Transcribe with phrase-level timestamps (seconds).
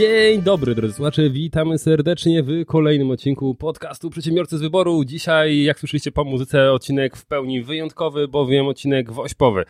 [0.00, 5.04] Dzień dobry, drodzy słuchacze, witamy serdecznie w kolejnym odcinku podcastu Przedsiębiorcy z Wyboru.
[5.04, 9.64] Dzisiaj, jak słyszeliście po muzyce, odcinek w pełni wyjątkowy, bowiem odcinek wośpowy.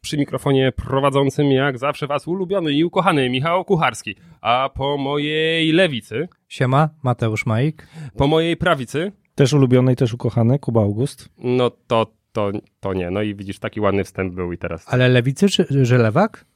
[0.00, 6.28] Przy mikrofonie prowadzącym, jak zawsze, was ulubiony i ukochany Michał Kucharski, a po mojej lewicy,
[6.48, 7.86] Siema, Mateusz Majk.
[8.16, 11.28] po mojej prawicy, Też ulubiony i też ukochany, Kuba August.
[11.38, 13.10] no to, to, to nie.
[13.10, 16.51] No i widzisz, taki ładny wstęp był i teraz Ale lewicy czy że lewak?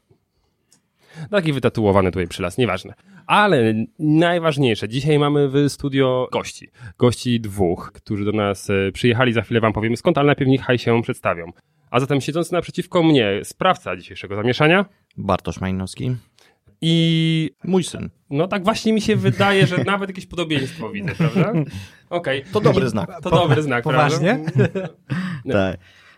[1.31, 2.95] Taki wytatuowany tutaj przy las, nieważne.
[3.27, 6.69] Ale najważniejsze, dzisiaj mamy w studio gości.
[6.99, 10.79] Gości dwóch, którzy do nas e, przyjechali, za chwilę wam powiem skąd, ale najpierw niechaj
[10.79, 11.53] się przedstawią.
[11.91, 14.85] A zatem siedzący naprzeciwko mnie, sprawca dzisiejszego zamieszania
[15.17, 16.17] Bartosz Majnowski.
[16.81, 18.11] i Mój syn.
[18.31, 21.53] no tak właśnie mi się wydaje, że nawet jakieś podobieństwo widzę, prawda?
[22.11, 22.45] Okej.
[22.53, 23.11] To dobry znak.
[23.23, 24.41] To dobry znak, Poważnie?
[24.57, 24.89] prawda?
[25.53, 25.77] Tak.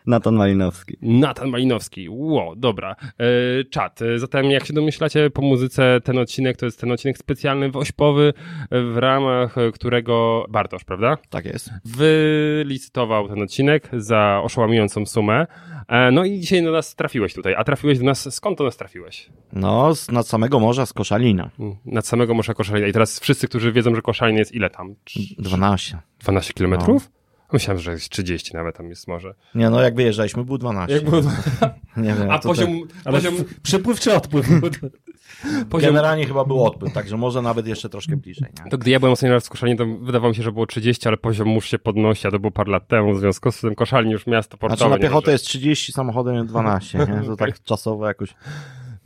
[0.09, 0.97] Natan Malinowski.
[1.03, 2.09] Natan Malinowski.
[2.09, 2.97] Ło, dobra.
[3.01, 3.25] E,
[3.64, 4.01] czat.
[4.17, 8.33] Zatem jak się domyślacie po muzyce, ten odcinek to jest ten odcinek specjalny wośpowy,
[8.70, 11.19] w ramach którego Bartosz, prawda?
[11.31, 11.70] Tak jest.
[11.84, 15.47] Wylicytował ten odcinek za oszałamiającą sumę.
[15.89, 17.55] E, no i dzisiaj do nas trafiłeś tutaj.
[17.55, 19.28] A trafiłeś do nas, skąd do nas trafiłeś?
[19.53, 21.50] No, z nad samego morza z Koszalina.
[21.59, 22.87] Mm, Nad samego Morza Koszalina.
[22.89, 24.95] I teraz wszyscy, którzy wiedzą, że Koszalin jest ile tam?
[25.05, 25.98] Trz- 12.
[26.20, 27.11] 12 kilometrów?
[27.53, 29.35] Myślałem, że jest 30 nawet tam jest może.
[29.55, 30.95] Nie no, jak wyjeżdżaliśmy, było 12.
[30.95, 31.23] Jak było...
[31.97, 34.49] Nie wiem, A poziom, Ale poziom, przypływ czy odpływ?
[34.63, 34.91] tak,
[35.71, 38.49] poziom Generalnie chyba był odpływ, także może nawet jeszcze troszkę bliżej.
[38.65, 38.71] Nie?
[38.71, 41.09] To gdy ja byłem ostatni raz w Koszalinie, to wydawało mi się, że było 30,
[41.09, 43.75] ale poziom mórz się podnosi, a to było parę lat temu, w związku z tym
[43.75, 44.79] Koszalin już miasto portowe.
[44.79, 47.07] Znaczy na piechotę jest 30, samochodem jest 12, nie?
[47.27, 48.35] To tak czasowo jakoś...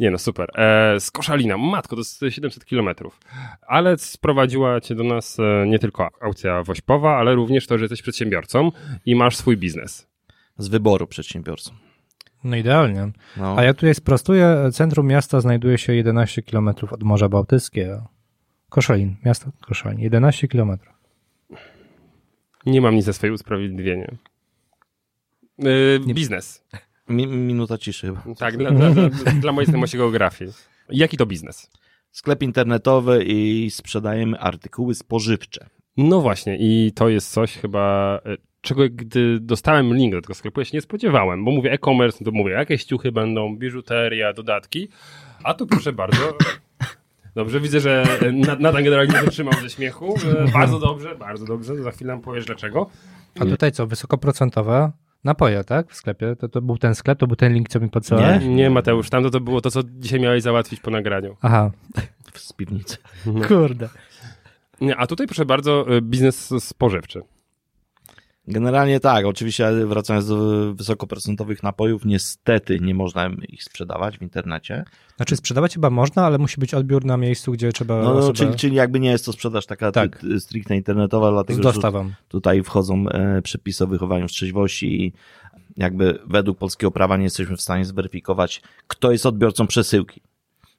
[0.03, 0.61] Nie no, super.
[0.61, 3.21] E, z Koszalina, matko, to jest 700 kilometrów.
[3.67, 8.03] Ale sprowadziła cię do nas e, nie tylko aukcja wośpowa, ale również to, że jesteś
[8.03, 8.71] przedsiębiorcą
[9.07, 10.09] i masz swój biznes.
[10.59, 11.73] Z wyboru przedsiębiorcą.
[12.45, 13.11] No idealnie.
[13.37, 13.55] No.
[13.59, 18.09] A ja tutaj sprostuję, centrum miasta znajduje się 11 km od Morza Bałtyckiego.
[18.69, 20.79] Koszalin, miasto Koszalin, 11 km.
[22.67, 24.17] Nie mam nic za swoje usprawiedliwienie.
[25.59, 26.65] E, Nie- biznes.
[27.09, 28.23] Mi, minuta ciszy chyba.
[28.39, 30.51] Tak, dla, dla, dla, dla mojej znajomości geografii.
[30.89, 31.71] Jaki to biznes?
[32.11, 35.67] Sklep internetowy i sprzedajemy artykuły spożywcze.
[35.97, 40.61] No właśnie, i to jest coś chyba, e, czego gdy dostałem link do tego sklepu,
[40.61, 44.89] ja się nie spodziewałem, bo mówię e-commerce, no to mówię, jakieś ciuchy będą, biżuteria, dodatki,
[45.45, 46.37] a tu proszę bardzo.
[47.35, 50.15] Dobrze, widzę, że e, Na- Natan generalnie nie wytrzymał ze śmiechu.
[50.49, 52.91] E, Bardzo dobrze, bardzo dobrze, za chwilę nam powiesz dlaczego.
[53.41, 54.93] A tutaj co, wysokoprocentowe
[55.25, 55.91] napoje, tak?
[55.91, 56.37] W sklepie.
[56.37, 58.45] To, to był ten sklep, to był ten link, co mi podsyłałeś?
[58.45, 61.37] Nie, Mateusz, tamto to było to, co dzisiaj miałeś załatwić po nagraniu.
[61.43, 61.71] Aha,
[62.35, 62.97] Z piwnicy.
[63.49, 63.89] kurde.
[64.81, 67.23] Nie, a tutaj proszę bardzo, e, biznes spożywczy.
[68.49, 74.85] Generalnie tak, oczywiście wracając do wysokoprocentowych napojów, niestety nie można ich sprzedawać w internecie.
[75.17, 78.35] Znaczy sprzedawać chyba można, ale musi być odbiór na miejscu, gdzie trzeba No, no osobę...
[78.35, 80.19] czyli, czyli jakby nie jest to sprzedaż taka Tak.
[80.19, 82.11] ty, stricte internetowa, z dlatego że dostawą.
[82.29, 85.13] tutaj wchodzą e, przepisy o wychowaniu w trzeźwości i
[85.77, 90.21] jakby według polskiego prawa nie jesteśmy w stanie zweryfikować, kto jest odbiorcą przesyłki.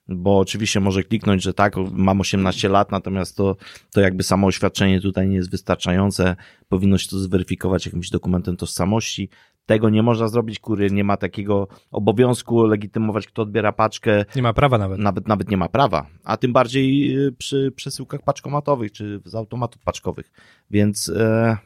[0.08, 3.56] Bo oczywiście może kliknąć, że tak, mam 18 lat, natomiast to,
[3.92, 6.36] to jakby samo oświadczenie tutaj nie jest wystarczające.
[6.68, 9.28] Powinno się to zweryfikować jakimś dokumentem tożsamości.
[9.66, 14.52] Tego nie można zrobić, kurier nie ma takiego obowiązku legitymować, kto odbiera paczkę, Nie ma
[14.52, 14.98] prawa nawet.
[14.98, 19.82] nawet, nawet nie ma prawa, a tym bardziej y, przy przesyłkach paczkomatowych czy z automatów
[19.82, 20.32] paczkowych.
[20.70, 21.56] Więc e,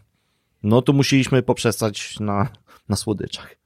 [0.63, 2.49] no tu musieliśmy poprzestać na,
[2.89, 3.57] na słodyczach.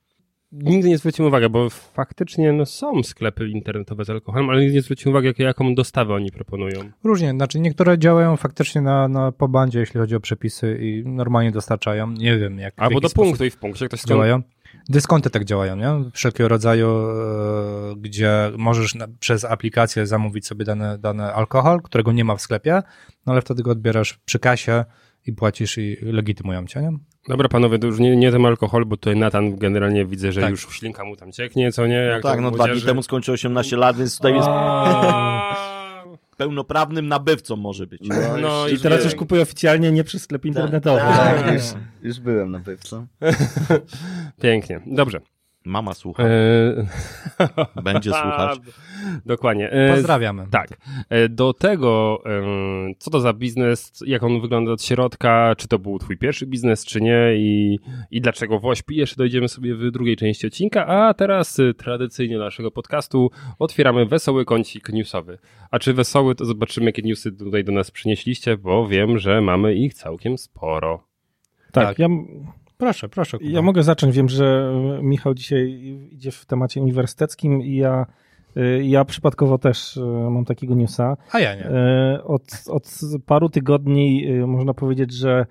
[0.53, 4.83] Nigdy nie zwróciłem uwagi, bo faktycznie no, są sklepy internetowe z alkoholem, ale nigdy nie
[4.83, 6.91] zwróciłem uwagi, jak, jaką dostawę oni proponują.
[7.05, 11.51] Różnie, znaczy niektóre działają faktycznie na, na po bandzie, jeśli chodzi o przepisy i normalnie
[11.51, 12.11] dostarczają.
[12.11, 14.43] Nie wiem, jak w Albo do punktu i w punkcie ktoś działają.
[14.89, 16.11] Dyskonty tak działają, nie?
[16.13, 22.25] Wszelkiego rodzaju, e, gdzie możesz na, przez aplikację zamówić sobie dany, dany alkohol, którego nie
[22.25, 22.83] ma w sklepie,
[23.27, 24.85] no ale wtedy go odbierasz przy kasie
[25.27, 26.99] i płacisz i legitymują cię, nie?
[27.29, 30.51] Dobra, panowie, to już nie, nie ten alkohol, bo tutaj Natan generalnie widzę, że Tak.
[30.51, 31.97] już ślinka mu tam cieknie, co nie?
[31.97, 34.49] No Jak tak, to no dwa dni temu skończył 18 lat, więc tutaj jest
[36.37, 38.03] pełnoprawnym nabywcą może być.
[38.43, 41.01] No I teraz już kupuję oficjalnie nie przez sklep internetowy.
[41.01, 41.43] tak.
[41.43, 41.63] Tak, już,
[42.03, 43.07] już byłem nabywcą.
[44.43, 45.21] Pięknie, dobrze.
[45.65, 46.33] Mama słucha, E...
[47.85, 48.59] będzie słuchać.
[49.27, 49.71] Dokładnie.
[49.71, 50.47] E, Pozdrawiamy.
[50.51, 50.69] Tak.
[51.09, 52.43] E, Do tego, e,
[52.99, 56.85] co to za biznes, jak on wygląda od środka, czy to był twój pierwszy biznes,
[56.85, 57.79] czy nie i,
[58.11, 62.71] i dlaczego WOŚP, jeszcze dojdziemy sobie w drugiej części odcinka, a teraz e, tradycyjnie naszego
[62.71, 65.39] podcastu otwieramy wesoły kącik newsowy.
[65.71, 69.75] A czy wesoły, to zobaczymy, jakie newsy tutaj do nas przynieśliście, bo wiem, że mamy
[69.75, 71.05] ich całkiem sporo.
[71.73, 71.99] Tak, Tak.
[71.99, 72.07] ja,
[72.83, 73.39] Proszę, proszę.
[73.39, 73.51] Kuba.
[73.51, 74.17] ja mogę zacząć.
[74.17, 75.71] Wiem, że Michał dzisiaj
[76.13, 78.07] idzie w temacie uniwersyteckim i ja
[78.57, 80.01] Y, Ja przypadkowo też y,
[80.31, 81.17] mam takiego newsa.
[81.33, 81.65] A ja nie.
[81.65, 85.47] E, Od, od paru tygodni można powiedzieć, że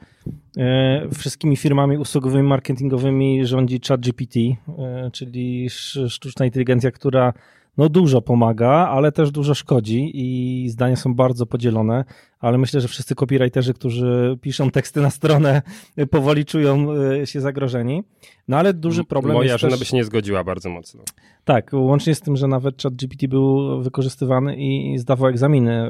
[0.57, 7.33] e, wszystkimi firmami usługowymi, marketingowymi rządzi ChatGPT, e, czyli sz- sztuczna inteligencja, która
[7.77, 12.05] no dużo pomaga, ale też dużo szkodzi i zdania są bardzo podzielone,
[12.39, 15.61] ale myślę, że wszyscy copywriterzy, którzy piszą teksty na stronę,
[16.11, 16.87] powoli czują
[17.21, 18.03] y, się zagrożeni.
[18.47, 19.79] No ale duży problem Moja jest żona też...
[19.79, 21.03] by się nie zgodziła bardzo mocno.
[21.45, 25.87] Tak, łącznie z tym, że nawet ChatGPT był wykorzystywany i zdawał egzaminy e,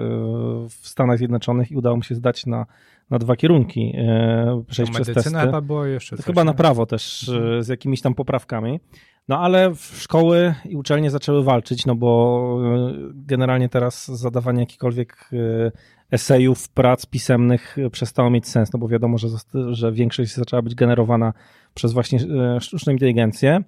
[0.69, 2.65] w Stanach Zjednoczonych i udało mu się zdać na,
[3.09, 5.19] na dwa kierunki, e, przejść przez testy.
[5.19, 6.25] Medycyna chyba było jeszcze coś.
[6.25, 8.79] Chyba na prawo też e, z jakimiś tam poprawkami.
[9.27, 15.71] No ale szkoły i uczelnie zaczęły walczyć, no bo e, generalnie teraz zadawanie jakichkolwiek e,
[16.11, 19.27] esejów, prac pisemnych e, przestało mieć sens, no bo wiadomo, że,
[19.71, 21.33] że większość zaczęła być generowana
[21.73, 22.19] przez właśnie
[22.59, 23.63] sztuczną inteligencję,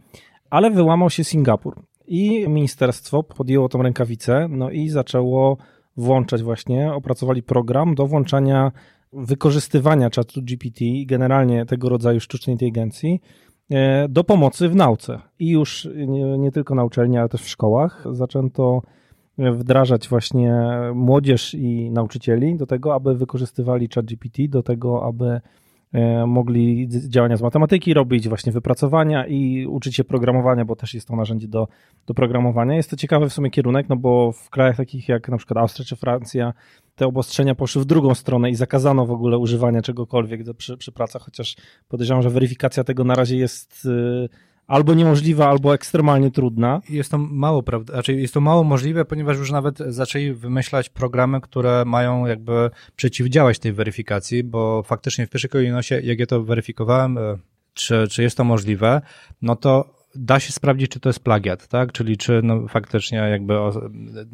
[0.49, 5.57] ale wyłamał się Singapur i ministerstwo podjęło tą rękawicę, no i zaczęło
[5.97, 8.71] włączać właśnie, opracowali program do włączania
[9.13, 13.21] wykorzystywania czatu GPT i generalnie tego rodzaju sztucznej inteligencji
[14.09, 15.19] do pomocy w nauce.
[15.39, 18.81] I już nie, nie tylko na uczelni, ale też w szkołach zaczęto
[19.37, 20.53] wdrażać właśnie
[20.93, 25.41] młodzież i nauczycieli do tego, aby wykorzystywali ChatGPT, do tego, aby e,
[26.27, 31.07] mogli d- działania z matematyki robić, właśnie wypracowania i uczyć się programowania, bo też jest
[31.07, 31.67] to narzędzie do,
[32.05, 32.75] do programowania.
[32.75, 35.85] Jest to ciekawy w sumie kierunek, no bo w krajach takich jak na przykład Austria
[35.85, 36.53] czy Francja
[36.95, 41.21] te obostrzenia poszły w drugą stronę i zakazano w ogóle używania czegokolwiek przy, przy pracach,
[41.21, 41.55] chociaż
[41.87, 44.29] podejrzewam, że weryfikacja tego na razie jest y,
[44.67, 46.81] albo niemożliwa, albo ekstremalnie trudna.
[46.89, 47.93] Jest to mało, prawda?
[47.93, 53.59] Znaczy jest to mało możliwe, ponieważ już nawet zaczęli wymyślać programy, które mają jakby przeciwdziałać
[53.59, 57.37] tej weryfikacji, bo faktycznie w pierwszej kolejności, jak ja to weryfikowałem, e,
[57.73, 59.01] czy, czy jest to możliwe,
[59.41, 61.91] no to da się sprawdzić, czy to jest plagiat, tak?
[61.91, 63.53] Czyli czy no, faktycznie jakby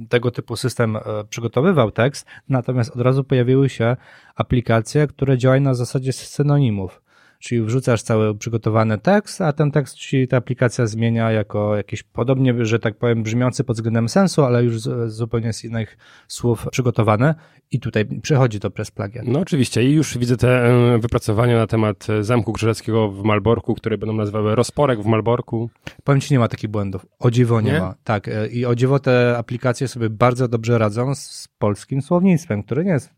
[0.10, 3.98] tego typu system e, przygotowywał tekst, natomiast od razu pojawiły się
[4.36, 7.02] aplikacje, które działają na zasadzie synonimów.
[7.40, 12.66] Czyli wrzucasz cały przygotowany tekst, a ten tekst ci ta aplikacja zmienia jako jakiś podobnie,
[12.66, 15.98] że tak powiem, brzmiący pod względem sensu, ale już z, zupełnie z innych
[16.28, 17.36] słów przygotowany
[17.72, 19.28] i tutaj przechodzi to przez plagiat.
[19.28, 23.76] No oczywiście i już widzę te e, wypracowania na temat e, Zamku Krzyżackiego w Malborku,
[23.76, 25.70] które będą nazywały Rozporek w Malborku.
[26.04, 27.06] Powiem ci, nie ma takich błędów.
[27.20, 27.80] O dziwo nie, Nie?
[27.80, 27.96] ma.
[28.04, 32.86] Tak, e, i o dziwo te aplikacje sobie bardzo dobrze radzą z, polskim słownictwem, który
[32.86, 33.10] nie jest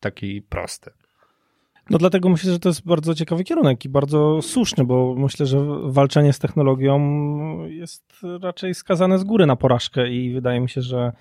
[0.00, 0.90] taki prosty.
[1.90, 5.58] No dlatego myślę, że to jest bardzo ciekawy kierunek i bardzo słuszny, bo myślę, że
[5.82, 6.98] walczenie z technologią
[7.64, 8.12] jest
[8.42, 11.12] raczej skazane z góry na porażkę i wydaje mi się, że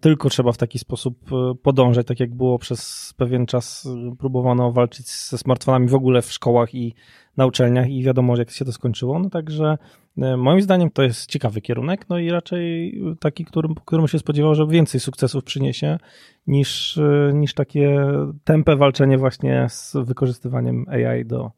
[0.00, 4.72] tylko trzeba w taki sposób e, podążać, tak jak było przez pewien czas e, próbowano
[4.72, 6.94] walczyć ze smartfonami w ogóle w szkołach i
[7.36, 9.18] na uczelniach i wiadomo, jak się to skończyło.
[9.18, 9.78] No także
[10.18, 14.66] moim zdaniem to jest ciekawy kierunek, no i raczej taki, którym, którym się spodziewał, że
[14.66, 15.98] więcej sukcesów przyniesie
[16.46, 18.06] niż, e, niż takie
[18.44, 21.50] tempe walczenie właśnie z wykorzystywaniem AI do,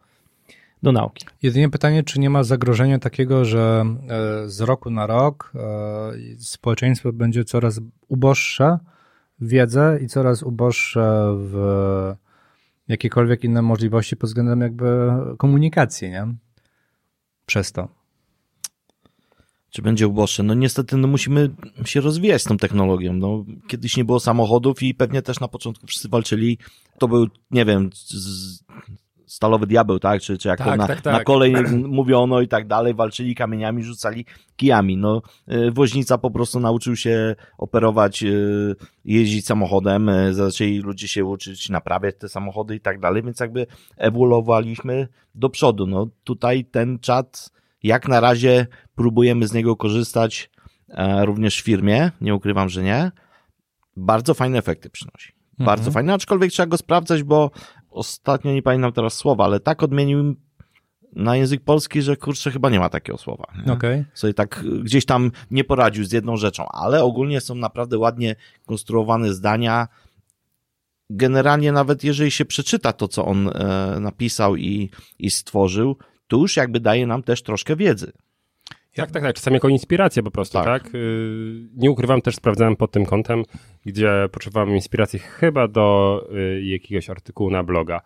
[0.83, 1.27] do nauki.
[1.43, 7.13] Jedynie pytanie, czy nie ma zagrożenia takiego, że e, z roku na rok e, społeczeństwo
[7.13, 8.79] będzie coraz uboższe
[9.41, 12.15] w wiedzę i coraz uboższe w
[12.89, 16.27] jakiekolwiek inne możliwości pod względem jakby komunikacji, nie?
[17.47, 18.00] Przez to.
[19.71, 20.43] Czy będzie uboższe?
[20.43, 21.51] No niestety no musimy
[21.85, 23.13] się rozwijać z tą technologią.
[23.13, 26.59] No, kiedyś nie było samochodów i pewnie też na początku wszyscy walczyli.
[26.99, 28.65] To był, nie wiem, z,
[29.27, 30.21] stalowy diabeł, tak?
[30.23, 31.13] Czy, czy jak to Tak, na, tak, tak.
[31.13, 31.55] na kolej
[31.87, 32.95] mówiono i tak dalej.
[32.95, 34.25] Walczyli kamieniami, rzucali
[34.57, 34.97] kijami.
[34.97, 35.23] No,
[35.53, 40.09] y, woźnica po prostu nauczył się operować, y, jeździć samochodem.
[40.09, 45.49] y, Zaczęli ludzie się uczyć naprawiać te samochody i tak dalej, więc jakby ewoluowaliśmy do
[45.51, 45.87] przodu.
[45.87, 47.51] No, tutaj ten czat
[47.83, 50.51] jak na razie próbujemy z niego korzystać
[50.89, 53.13] e, również w firmie, nie ukrywam, że nie.
[53.97, 55.33] Bardzo fajne efekty przynosi.
[55.59, 55.93] Bardzo Mhm.
[55.93, 57.51] fajne, aczkolwiek trzeba go sprawdzać, bo
[57.91, 60.37] ostatnio nie pamiętam teraz słowa, ale tak odmienił
[61.13, 63.45] na język polski, że kurczę, chyba nie ma takiego słowa.
[63.73, 64.05] Okej.
[64.15, 68.37] Sobie tak y, gdzieś tam nie poradził z jedną rzeczą, ale ogólnie są naprawdę ładnie
[68.67, 69.89] konstruowane zdania.
[71.11, 75.97] Generalnie nawet jeżeli się przeczyta to, co on e, napisał i, i stworzył,
[76.31, 78.13] to już jakby daje nam też troszkę wiedzy.
[78.95, 79.35] Tak, tak, tak.
[79.37, 80.83] Czasami jako inspirację po prostu, Tak.
[80.83, 80.95] tak?
[80.95, 83.45] Y, Nie ukrywam, też sprawdzałem pod tym kątem,
[83.87, 86.21] gdzie potrzebowałem inspiracji chyba do
[86.59, 88.01] y, jakiegoś artykułu na bloga.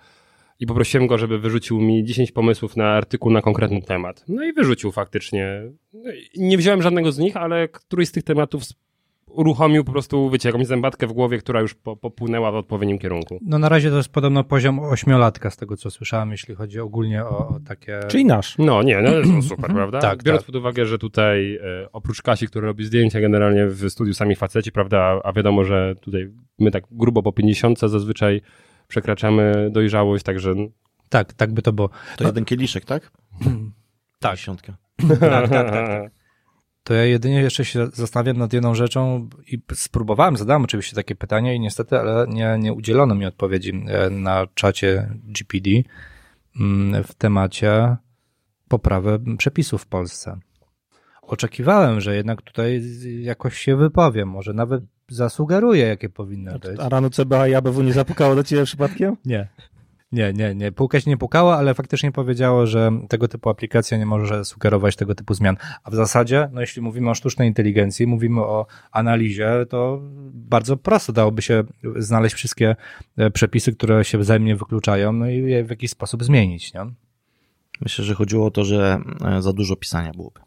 [0.60, 4.24] I poprosiłem go, żeby wyrzucił mi 10 pomysłów na artykuł na konkretny temat.
[4.28, 5.62] No i wyrzucił faktycznie.
[5.92, 8.62] No Nie wziąłem żadnego z nich, ale któryś z tych tematów
[9.34, 13.38] uruchomił po prostu, wiecie, jakąś zębatkę w głowie, która już po, popłynęła w odpowiednim kierunku.
[13.42, 17.24] No na razie to jest podobno poziom ośmiolatka z tego, co słyszałem, jeśli chodzi ogólnie
[17.24, 18.00] o, o takie...
[18.08, 18.58] Czyli nasz.
[18.58, 20.00] No nie, no to super, prawda?
[20.00, 20.46] Tak, Biorąc tak.
[20.46, 24.72] pod uwagę, że tutaj e, oprócz Kasi, która robi zdjęcia generalnie w studiu sami faceci,
[24.72, 28.40] prawda, a wiadomo, że tutaj my tak grubo po 50 zazwyczaj
[28.88, 30.54] przekraczamy dojrzałość, także
[31.08, 31.90] Tak, tak by to było.
[32.16, 33.10] To jeden kieliszek, tak?
[34.20, 34.36] Tak.
[34.36, 34.76] Dziesiątka.
[35.20, 36.10] tak, tak, tak.
[36.84, 41.54] To ja jedynie jeszcze się zastanawiam nad jedną rzeczą i spróbowałem, zadałem oczywiście takie pytanie
[41.54, 45.70] i niestety, ale nie, nie udzielono mi odpowiedzi e, na czacie GPD
[46.60, 47.96] mm, w temacie
[48.68, 50.38] poprawy przepisów w Polsce.
[51.22, 52.82] Oczekiwałem, że jednak tutaj
[53.20, 56.80] jakoś się wypowiem, może nawet zasugeruję, jakie powinny być.
[56.80, 59.16] A rano CBA i ABW nie zapukało do ciebie przypadkiem?
[59.24, 59.48] Nie.
[60.14, 60.72] Nie, nie, nie.
[60.72, 65.34] Pukać nie pukała, ale faktycznie powiedziało, że tego typu aplikacja nie może sugerować tego typu
[65.34, 65.56] zmian.
[65.84, 70.00] A w zasadzie, no jeśli mówimy o sztucznej inteligencji, mówimy o analizie, to
[70.32, 71.64] bardzo prosto dałoby się
[71.96, 72.76] znaleźć wszystkie
[73.16, 76.80] e, przepisy, które się wzajemnie wykluczają, no i je w jakiś sposób zmienić, nie?
[77.80, 80.40] Myślę, że chodziło o to, że e, za dużo pisania byłoby.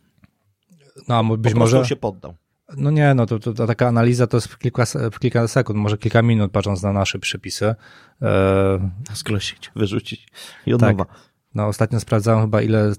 [1.08, 1.90] No, Po być prostu może...
[1.90, 2.36] się poddał.
[2.78, 5.98] No nie, no to, to, taka analiza to jest w kilka, w kilka sekund, może
[5.98, 7.76] kilka minut, patrząc na nasze przepisy.
[8.22, 10.28] E, Sklosić, wyrzucić
[10.66, 10.98] i od Tak.
[10.98, 11.12] nowa.
[11.56, 12.94] No, ostatnio sprawdzałem chyba, ile e,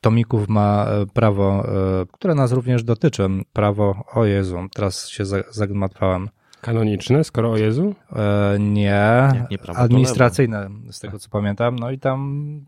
[0.00, 1.66] tomików ma e, prawo,
[2.12, 3.28] które nas również dotyczy.
[3.52, 6.28] Prawo, o Jezu, teraz się za- zagmatwałem.
[6.66, 7.94] Kanoniczne, skoro o Jezu?
[8.12, 11.78] E, nie, nie administracyjne, z tego co pamiętam.
[11.78, 12.60] No i tam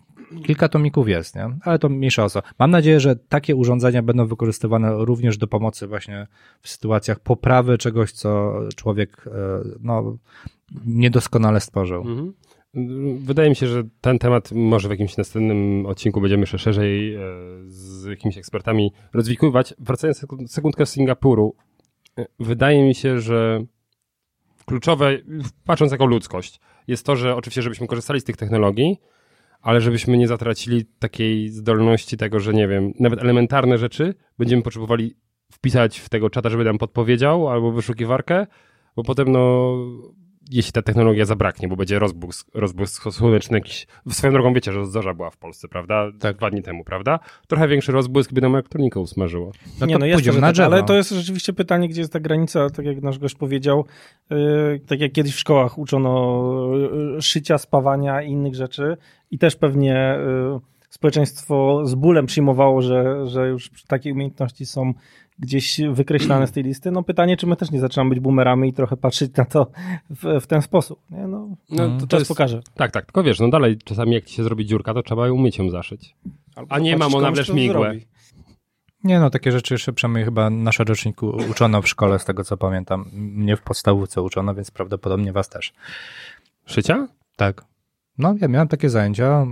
[0.45, 1.47] kilka tomików jest, nie?
[1.63, 2.43] Ale to mniejsza o co.
[2.59, 6.27] Mam nadzieję, że takie urządzenia będą wykorzystywane również do pomocy właśnie
[6.61, 9.31] w sytuacjach poprawy czegoś, co człowiek e,
[9.81, 10.17] no,
[10.87, 12.01] niedoskonale stworzył.
[12.01, 12.33] Mhm.
[13.19, 17.21] Wydaje mi się, że ten temat może w jakimś następnym odcinku będziemy jeszcze szerzej e,
[17.67, 19.75] z jakimiś ekspertami rozwikływać.
[19.79, 21.55] Wracając sekund- sekundkę z Singapuru,
[22.19, 23.65] e, wydaje mi się, że
[24.69, 25.19] kluczowe,
[25.65, 29.01] patrząc jako ludzkość, jest to, że oczywiście, żebyśmy korzystali z tych technologii,
[29.63, 35.15] ale żebyśmy nie zatracili takiej zdolności tego, że nie wiem, nawet elementarne rzeczy będziemy potrzebowali
[35.53, 38.47] wpisać w tego czata, żeby nam podpowiedział, albo wyszukiwarkę,
[38.97, 39.75] bo potem no,
[40.51, 45.15] jeśli ta technologia zabraknie, bo będzie rozbłysk, rozbłysk słoneczny jakiś, swoją drogą wiecie, że zorza
[45.15, 46.07] była w Polsce, prawda?
[46.21, 46.37] Tak.
[46.37, 47.19] Dwa dni temu, prawda?
[47.47, 49.53] Trochę większy rozbłysk by nam elektronikę usmażyło.
[49.81, 51.89] No nie, to no jest pójdziemy to, że na tak, ale to jest rzeczywiście pytanie,
[51.89, 53.85] gdzie jest ta granica, tak jak nasz gość powiedział,
[54.31, 56.63] yy, tak jak kiedyś w szkołach uczono
[57.15, 58.97] yy, szycia, spawania i innych rzeczy
[59.31, 60.19] i też pewnie
[60.53, 64.93] yy, społeczeństwo z bólem przyjmowało, że, że już takie umiejętności są
[65.39, 66.91] gdzieś wykreślane z tej listy.
[66.91, 69.71] No pytanie, czy my też nie zaczynamy być boomerami i trochę patrzeć na to
[70.11, 71.01] w, w ten sposób.
[71.11, 71.27] Nie?
[71.27, 72.61] No, No, to, to czas jest, pokaże.
[72.75, 75.35] tak, tak, tylko wiesz, no dalej czasami jak ci się zrobi dziurka, to trzeba ją
[75.35, 76.17] umyciem zaszyć.
[76.57, 77.95] Albo A nie mam, ona kto migłę.
[79.05, 82.57] Nie no, takie rzeczy jeszcze przynajmniej chyba nasze roczniku uczono w szkole, z tego co
[82.57, 83.05] pamiętam.
[83.13, 85.73] Mnie w podstawówce uczono, więc prawdopodobnie was też.
[86.67, 87.09] Szycia?
[87.37, 87.65] Tak.
[88.19, 89.47] No, ja miałem takie zajęcia e,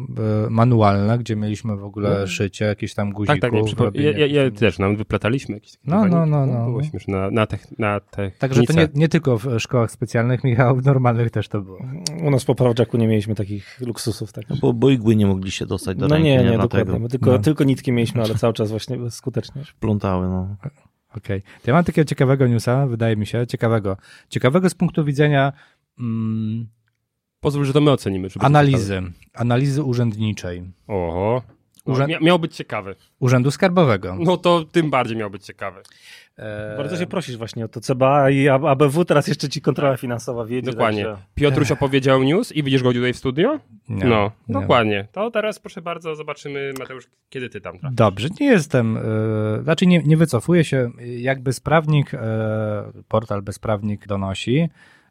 [0.50, 2.26] manualne, gdzie mieliśmy w ogóle No.
[2.26, 3.40] szycie, jakieś tam guzików.
[3.40, 6.30] Tak, tak, nie, robienie ja, ja, ja też, nam wyplataliśmy jakieś takie No, no, dywaniki.
[6.30, 6.64] no, no.
[6.66, 8.38] Było śmieszne, na, na, tech, na technice.
[8.38, 11.78] Także to nie, nie tylko w szkołach specjalnych, Michał, w normalnych też to było.
[12.24, 14.32] U nas po Prawdżaku nie mieliśmy takich luksusów.
[14.32, 14.44] Tak.
[14.50, 16.98] No bo, bo igły nie mogli się dostać do No ręki, nie, nie, dlatego dokładnie.
[17.02, 17.38] My tylko, No.
[17.38, 19.62] tylko nitki mieliśmy, ale cały czas właśnie skutecznie.
[19.80, 20.56] plątały, no.
[21.16, 21.42] Okej.
[21.42, 23.96] To ja mam takiego ciekawego newsa, wydaje mi się, ciekawego.
[24.28, 25.52] Ciekawego z punktu widzenia
[25.98, 26.66] mm,
[27.40, 28.28] Pozwól, że to my ocenimy.
[28.40, 29.02] analizy,
[29.34, 30.62] analizy urzędniczej.
[30.88, 31.42] Oho.
[31.86, 32.94] No, Urząd- mia, miał być ciekawy.
[33.18, 34.16] Urzędu Skarbowego.
[34.20, 35.80] No to tym bardziej miał być ciekawy.
[36.38, 40.44] E, Bardzo się prosisz właśnie o to CBA i ABW, teraz jeszcze ci kontrola finansowa
[40.44, 40.70] wiedzie.
[40.70, 41.04] Dokładnie.
[41.04, 41.22] Także...
[41.34, 43.60] Piotruś opowiedział news i widzisz go tutaj w studio?
[43.88, 44.52] nie, no, nie.
[44.60, 45.08] dokładnie.
[45.12, 47.96] To teraz proszę bardzo, zobaczymy, Mateusz, kiedy ty tam trafisz.
[47.96, 52.18] Dobrze, nie jestem, e, znaczy nie, nie wycofuję się, jak bezprawnik, e,
[53.08, 54.68] portal bezprawnik donosi,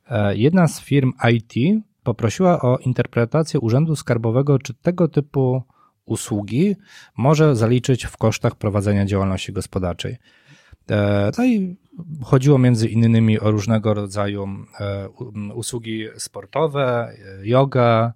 [0.09, 5.63] e, jedna z firm IT poprosiła o interpretację Urzędu Skarbowego, czy tego typu
[6.05, 6.75] usługi
[7.17, 10.17] może zaliczyć w kosztach prowadzenia działalności gospodarczej.
[10.91, 11.77] E, No i
[12.23, 14.47] chodziło między innymi o różnego rodzaju
[14.79, 15.09] e,
[15.53, 17.09] usługi sportowe,
[17.41, 18.13] e, yoga,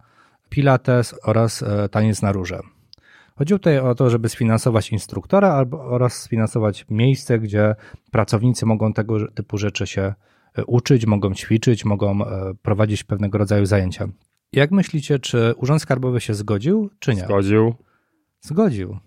[0.50, 2.60] pilates oraz taniec na róże.
[3.36, 7.76] Chodziło tutaj o to, żeby sfinansować instruktora albo oraz sfinansować miejsce, gdzie
[8.12, 10.14] pracownicy mogą tego typu rzeczy się
[10.68, 14.08] uczyć, mogą ćwiczyć, mogą e, prowadzić pewnego rodzaju zajęcia.
[14.54, 17.22] Jak myślicie, czy Urząd Skarbowy się zgodził, czy nie?
[17.22, 17.76] Zgodził.
[18.42, 18.98] Zgodził.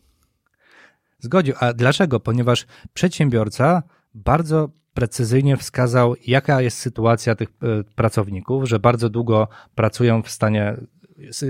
[1.18, 1.54] Zgodził.
[1.60, 2.20] A dlaczego?
[2.20, 3.82] Ponieważ przedsiębiorca
[4.14, 10.76] bardzo precyzyjnie wskazał, jaka jest sytuacja tych e, pracowników, że bardzo długo pracują w stanie,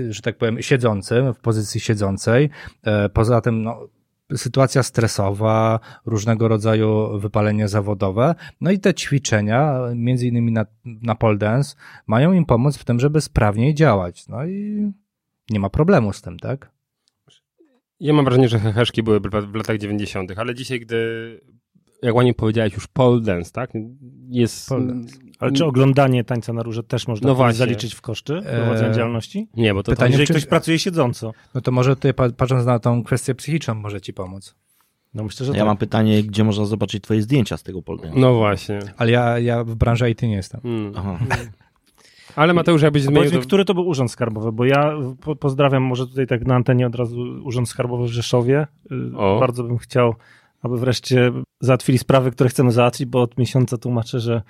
[0.09, 2.49] że tak powiem, siedzącym, w pozycji siedzącej.
[2.83, 3.87] E, Poza tym, no,
[4.35, 8.35] sytuacja stresowa, różnego rodzaju wypalenie zawodowe.
[8.61, 11.75] No i te ćwiczenia, między innymi na, na pole dance,
[12.07, 14.27] mają im pomóc w tym, żeby sprawniej działać.
[14.27, 14.91] No i
[15.49, 16.71] nie ma problemu z tym, tak?
[17.99, 21.41] Ja mam wrażenie, że heheszki były w latach 90., ale dzisiaj, gdy,
[22.01, 23.71] jak ładnie powiedziałeś, już pole dance, tak?
[24.29, 24.69] Jest.
[24.69, 25.17] Pole dance.
[25.43, 29.47] Ale czy oglądanie tańca na róże też można No zaliczyć w koszty prowadzenia Eee, działalności?
[29.55, 31.31] Nie, bo to, Pytanie, Jeżeli czy- ktoś pracuje siedząco.
[31.55, 34.55] No to może tutaj pa- patrząc na tą kwestię psychiczną może ci pomóc.
[35.13, 35.67] No myślę, że Ja tak.
[35.67, 38.79] mam pytanie, gdzie można zobaczyć twoje zdjęcia z tego pole No właśnie.
[38.97, 40.61] Ale ja, ja w branży IT nie jestem.
[40.63, 40.93] Mm.
[40.95, 41.17] Aha.
[42.35, 45.83] Ale Mateusz, jakbyś zmienił Powiedz mi, który to był urząd skarbowy, bo ja po, pozdrawiam
[45.83, 48.67] może tutaj tak na antenie od razu Urząd Skarbowy w Rzeszowie.
[48.91, 49.39] Y, O.
[49.39, 50.15] Bardzo bym chciał,
[50.61, 54.41] aby wreszcie załatwili sprawy, które chcemy załatwić, bo od miesiąca tłumaczę, że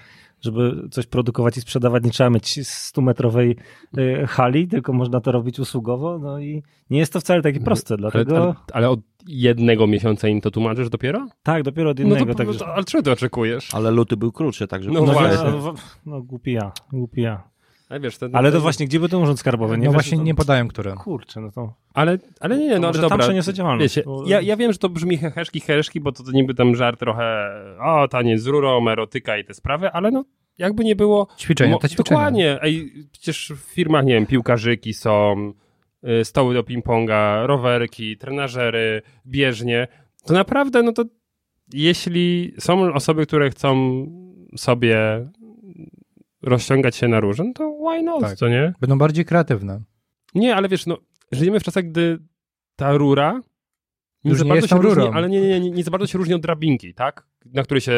[0.44, 3.56] żeby coś produkować i sprzedawać, nie trzeba mieć 100-metrowej
[3.98, 7.94] y, hali, tylko można to robić usługowo, no i nie jest to wcale takie proste,
[7.94, 11.28] Ale, dlatego ale, ale od jednego miesiąca im to tłumaczysz dopiero?
[11.44, 12.26] tak, dopiero od No innego.
[12.26, 12.60] to, także...
[12.60, 13.76] to, ale czego ty oczekujesz?
[13.76, 15.38] Ale luty był krótszy, także No no, właśnie.
[15.38, 15.60] właśnie.
[15.62, 15.74] No,
[16.06, 17.53] no głupi ja, głupi ja.
[17.94, 19.78] Ale wiesz, to, Ale to właśnie, gdzie był ten urząd skarbowy?
[19.78, 20.24] Nie No wiesz, właśnie to...
[20.24, 20.94] nie podają, które.
[20.94, 21.74] Kurczę, no to...
[21.94, 23.18] Ale, ale nie, nie, To no ale tam dobra.
[23.18, 26.32] przeniosę działalność, Wiecie, bo- ja, ja wiem, że to brzmi heheszki, hereszki, bo to, to
[26.32, 27.50] niby tam żart trochę,
[27.82, 30.26] o, taniec z rurą, erotyka i te sprawy, ale no,
[30.58, 31.28] jakby nie było...
[31.40, 32.18] Ćwiczenia, te ćwiczenia.
[32.20, 32.60] Dokładnie.
[32.62, 35.54] Ej, przecież w firmach, nie wiem, piłkarzyki są,
[36.22, 39.88] y, stoły do ping-ponga, rowerki, trenażery, bieżnie.
[40.26, 41.04] To naprawdę, no to
[41.74, 44.06] jeśli są osoby, które chcą
[44.58, 44.98] sobie
[46.44, 48.38] rozciągać się na róże, no to why not, Tak.
[48.38, 48.74] co nie?
[48.80, 49.82] Będą bardziej kreatywne.
[50.36, 50.98] Nie, ale wiesz, no,
[51.32, 52.18] żyjemy w czasach, gdy
[52.76, 53.42] ta rura
[54.24, 56.18] nie Już za nie bardzo się różni, ale nie, nie, nie, nie za bardzo się
[56.18, 57.28] różni od drabinki, tak?
[57.46, 57.94] Na której się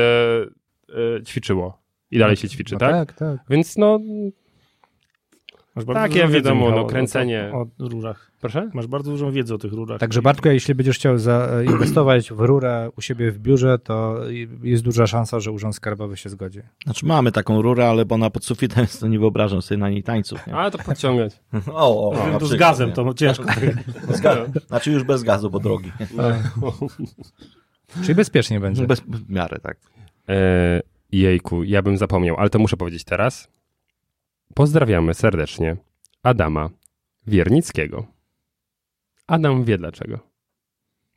[0.89, 2.91] e, ćwiczyło i dalej się ćwiczy, No tak?
[2.91, 3.39] tak, tak.
[3.49, 3.99] Więc no,
[5.75, 7.51] Masz bardzo Tak, dużą ja wiedzę, wiadomo, Michał, no, o- kręcenie.
[7.53, 8.31] O, o rurach.
[8.41, 8.69] proszę?
[8.73, 9.99] Masz bardzo dużą wiedzę o tych rurach.
[9.99, 14.17] Także Bartku, jeśli będziesz chciał zainwestować w rurę u siebie w biurze, to
[14.63, 16.59] jest duża szansa, że Urząd Skarbowy się zgodzi.
[16.83, 19.89] Znaczy mamy taką rurę, ale bo ona pod sufitem jest, to nie wyobrażam sobie na
[19.89, 20.47] niej tańców.
[20.47, 20.55] Nie?
[20.55, 21.39] Ale to podciągać.
[21.73, 22.95] O, o, na tu z gazem, nie?
[22.95, 23.43] to ciężko.
[24.09, 25.91] Z ga- Znaczy już bez gazu, bo drogi.
[28.03, 28.87] Czyli bezpiecznie będzie.
[28.87, 29.77] Bez, w miarę, tak.
[30.29, 33.47] E, jejku, ja bym zapomniał, ale to muszę powiedzieć teraz.
[34.53, 35.77] Pozdrawiamy serdecznie
[36.23, 36.69] Adama
[37.27, 38.05] Wiernickiego.
[39.27, 40.19] Adam wie dlaczego.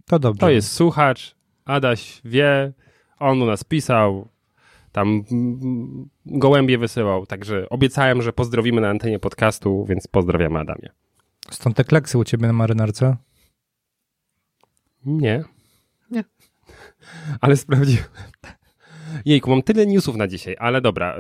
[0.07, 0.41] To dobrze.
[0.41, 2.73] To jest słuchacz, Adaś wie,
[3.19, 4.29] on u nas pisał,
[4.93, 10.89] tam mm, gołębie wysyłał, także obiecałem, że pozdrowimy na antenie podcastu, więc pozdrawiamy Adamie.
[11.51, 13.17] Stąd te kleksy u ciebie na marynarce?
[15.05, 15.45] Nie.
[16.11, 16.25] Nie.
[17.41, 18.05] Ale sprawdziłem.
[19.25, 21.17] Jejku, mam tyle newsów na dzisiaj, ale dobra.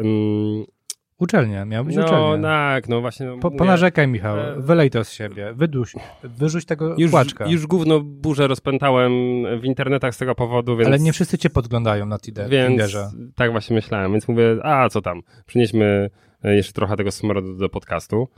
[1.18, 2.48] Uczelnia, miała być no uczelnia.
[2.48, 3.26] tak, no właśnie.
[3.26, 4.38] No, Po, ponarzekaj, Michał.
[4.38, 5.52] E, Wylej to z siebie.
[5.54, 5.92] Wyduś,
[6.24, 7.46] wyrzuć tego już, płaczka.
[7.46, 9.12] już gówno burzę rozpętałem
[9.60, 10.86] w internetach z tego powodu, więc...
[10.88, 13.10] Ale nie wszyscy cię podglądają na Tide- Więc Tinderze.
[13.36, 16.10] tak właśnie myślałem, więc mówię, a co tam, przynieśmy
[16.44, 18.28] e, jeszcze trochę tego smrodu do podcastu.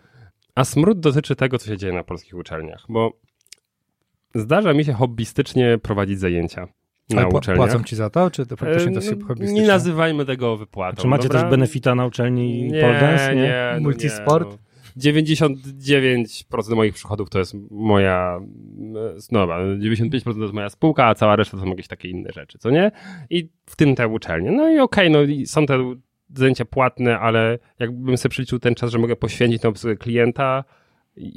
[0.54, 3.12] A smród dotyczy tego, co się dzieje na polskich uczelniach, bo
[4.34, 6.68] zdarza mi się hobbystycznie prowadzić zajęcia
[7.14, 9.60] na Ale płacą ci za to, czy to faktycznie to E, się no, hobbystycznie?
[9.60, 11.02] Nie nazywajmy tego wypłatą.
[11.02, 11.40] Czy macie dobra?
[11.40, 13.34] też benefita na uczelni Nie, pole dance?
[13.34, 14.50] Nie, nie, no Multisport?
[14.50, 14.70] Nie, no.
[14.96, 18.40] 99% moich przychodów to jest moja,
[18.78, 22.32] no dobra, 95% to jest moja spółka, a cała reszta to są jakieś takie inne
[22.32, 22.90] rzeczy, co nie?
[23.30, 24.50] I w tym te uczelnie.
[24.50, 25.94] No i okej, no i są te
[26.34, 30.64] zajęcia płatne, ale jakbym sobie przeliczył ten czas, że mogę poświęcić na obsługę klienta,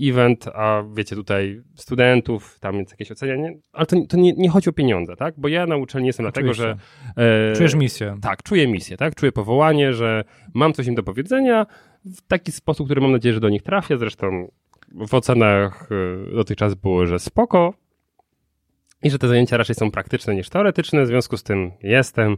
[0.02, 4.70] event, a wiecie, tutaj studentów, tam jest jakieś ocenianie, ale to, to nie, nie chodzi
[4.70, 5.34] o pieniądze, tak?
[5.38, 6.72] Bo ja na uczelni jestem dlatego, że...
[6.72, 7.52] Oczywiście.
[7.52, 8.18] e, Czujesz misję.
[8.22, 9.16] tak, czuję misję, tak?
[9.16, 11.66] Czuję powołanie, że mam coś im do powiedzenia
[12.06, 13.98] w taki sposób, który mam nadzieję, że do nich trafia.
[13.98, 14.52] Zresztą
[15.08, 15.90] w ocenach
[16.32, 17.74] y, dotychczas było, że spoko
[19.04, 21.04] i że te zajęcia raczej są praktyczne niż teoretyczne.
[21.04, 22.38] W związku z tym jestem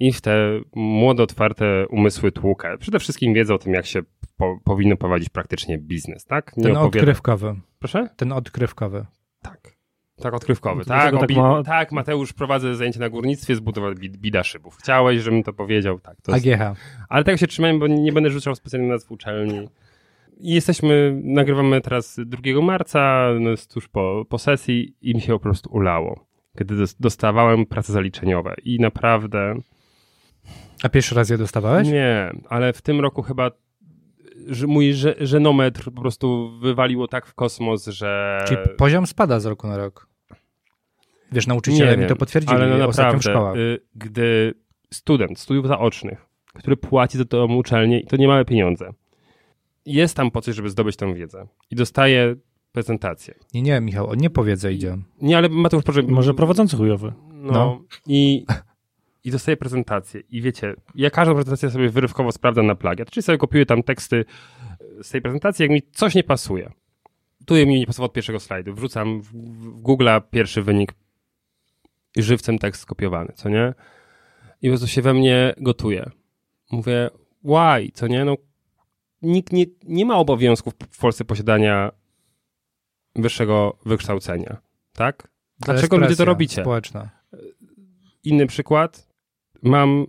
[0.00, 2.78] i w te młode, otwarte umysły tłukę.
[2.78, 4.02] Przede wszystkim wiedzą o tym, jak się
[4.36, 6.56] po, powinno prowadzić praktycznie biznes, tak?
[6.56, 7.54] Nie Ten opowiada- odkrywkowy.
[7.78, 8.08] Proszę?
[8.16, 9.06] Ten odkrywkowy.
[9.42, 9.74] Tak.
[10.22, 10.84] Tak, odkrywkowy.
[10.84, 14.76] Tak, tak tak, ma- tak, Mateusz prowadzę zajęcie na górnictwie, zbudował bid- bida szybów.
[14.76, 16.00] Chciałeś, żebym to powiedział?
[16.00, 16.16] Tak.
[16.22, 16.78] To jest, AGH.
[17.08, 19.68] ale tego się trzymałem, bo nie będę rzucał specjalnie nazw uczelni.
[20.40, 25.32] I jesteśmy, nagrywamy teraz 2 marca, no jest tuż po, po sesji i mi się
[25.32, 26.26] po prostu ulało.
[26.58, 29.54] Kiedy dos- dostawałem prace zaliczeniowe i naprawdę,
[30.82, 31.88] A pierwszy raz je dostawałeś?
[31.88, 33.50] nie, ale w tym roku chyba
[34.46, 38.40] że mój że, żenometr po prostu wywaliło tak w kosmos, że...
[38.48, 40.08] Czyli poziom spada z roku na rok.
[41.32, 43.56] Wiesz, nauczyciele Nie mi to potwierdzili ale no naprawdę, szkołach.
[43.56, 44.54] y, gdy
[44.92, 48.90] student studiów zaocznych, który płaci za tą uczelnię i to nie małe pieniądze,
[49.86, 52.36] jest tam po coś, żeby zdobyć tą wiedzę i dostaje
[52.72, 53.34] prezentację.
[53.54, 54.96] Nie, nie, Michał, on nie powiedzę idzie.
[55.22, 56.02] Nie, ale Mateusz, proszę.
[56.02, 57.12] Może prowadzący chujowy.
[57.32, 57.80] No, No.
[58.06, 58.44] I,
[59.24, 60.20] i dostaję prezentację.
[60.30, 64.24] I wiecie, ja każdą prezentację sobie wyrywkowo sprawdzam na plagiat, czyli sobie kopiuję tam teksty
[65.02, 66.72] z tej prezentacji, jak mi coś nie pasuje.
[67.46, 68.74] Tu mi nie pasowało od pierwszego slajdu.
[68.74, 70.94] Wrzucam w, w Google'a pierwszy wynik
[72.16, 73.74] i żywcem tekst skopiowany, co nie?
[74.62, 76.10] I po prostu się we mnie gotuje.
[76.70, 77.10] Mówię,
[77.44, 78.24] why, co nie?
[78.24, 78.36] No,
[79.22, 81.92] nikt nie, nie ma obowiązku w Polsce posiadania
[83.16, 84.56] wyższego wykształcenia,
[84.92, 85.28] tak?
[85.58, 86.62] Dlaczego ludzie to robicie?
[86.62, 87.10] Społeczna.
[88.24, 89.13] Inny przykład.
[89.64, 90.06] Mam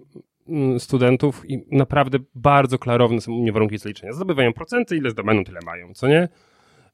[0.48, 4.13] mm, studentów i naprawdę bardzo klarowne są u mnie warunki zliczenia.
[4.13, 6.28] Zdobywają procenty, ile zdobędą, tyle mają, co nie?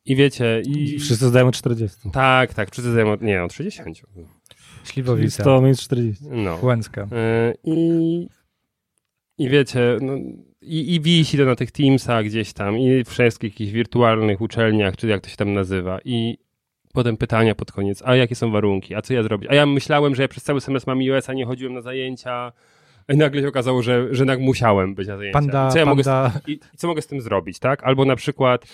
[0.06, 1.00] I wiecie, i...
[1.00, 2.10] Wszyscy zdają 40.
[2.14, 4.02] Tak, tak, wszyscy zdają, od- nie, od 60.
[4.84, 6.26] Śliwowice, 100 minus 40.
[6.32, 6.60] No.
[6.64, 7.08] Łęcka.
[7.12, 8.28] E, I,
[9.38, 10.14] I wiecie, no,
[10.62, 14.96] i, i wisi to na tych Teamsach gdzieś tam, i w wszystkich jakichś wirtualnych uczelniach,
[14.98, 16.00] czy jak to się tam nazywa.
[16.06, 16.38] I
[16.92, 19.52] potem pytania pod koniec, a jakie są warunki, a co ja zrobię?
[19.52, 22.52] A ja myślałem, że ja przez cały semestr mam iOS, a nie chodziłem na zajęcia.
[23.10, 25.42] I nagle się okazało, że, że jednak musiałem być na zajęciach.
[25.42, 27.84] Panda, I co ja mogę z, panda, i, I co mogę z tym zrobić, tak?
[27.84, 28.66] Albo na przykład,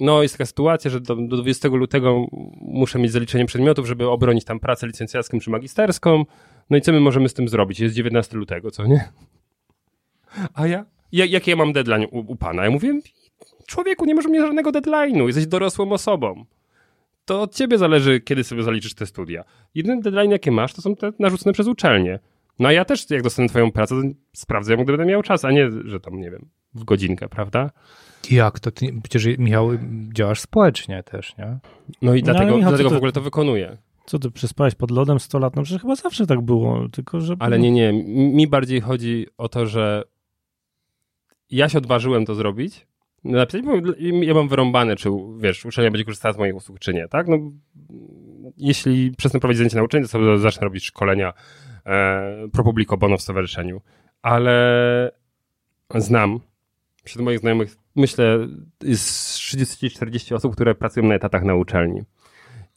[0.00, 2.26] no jest taka sytuacja, że do, do 20 lutego
[2.60, 6.24] muszę mieć zaliczenie przedmiotów, żeby obronić tam pracę licencjacką czy magisterską.
[6.70, 7.80] No i co my możemy z tym zrobić?
[7.80, 9.08] Jest 19 lutego, co nie?
[10.54, 10.84] A ja?
[11.12, 12.64] ja jakie ja mam deadline u, u pana?
[12.64, 13.00] Ja mówię,
[13.66, 16.44] człowieku, nie możesz mieć żadnego deadline'u, jesteś dorosłą osobą.
[17.24, 19.44] To od ciebie zależy, kiedy sobie zaliczysz te studia.
[19.74, 22.18] Jedyny deadline, jakie masz, to są te narzucone przez uczelnię.
[22.58, 25.44] No a ja też, jak dostanę twoją pracę, to sprawdzę, ją, gdy będę miał czas,
[25.44, 27.70] a nie, że tam, nie wiem, w godzinkę, prawda?
[28.30, 28.70] Jak to?
[28.70, 29.70] Ty, przecież Michał,
[30.12, 31.58] działasz społecznie też, nie?
[32.02, 33.76] No i No, dlatego, Michał, co dlatego to- w ogóle to wykonuję.
[34.06, 35.56] Co ty przespałeś pod lodem 100 lat?
[35.56, 37.34] No przecież chyba zawsze tak było, tylko że...
[37.38, 37.92] Ale nie, nie.
[38.32, 40.02] Mi bardziej chodzi o to, że
[41.50, 42.86] ja się odważyłem to zrobić.
[43.24, 43.72] Napisać, bo
[44.22, 45.08] ja mam wyrąbane, czy
[45.38, 47.28] wiesz, uczelnia będzie korzystała z moich usług, czy nie, tak?
[47.28, 47.36] No,
[48.56, 51.32] jeśli przestanę prowadzić zajęcia na uczelni, to sobie zacznę robić szkolenia
[51.86, 53.80] e, pro publico bono w stowarzyszeniu.
[54.22, 55.10] Ale
[55.94, 56.40] znam
[57.04, 58.38] wśród moich znajomych, myślę,
[58.82, 62.02] jest 30-40 osób, które pracują na etatach na uczelni.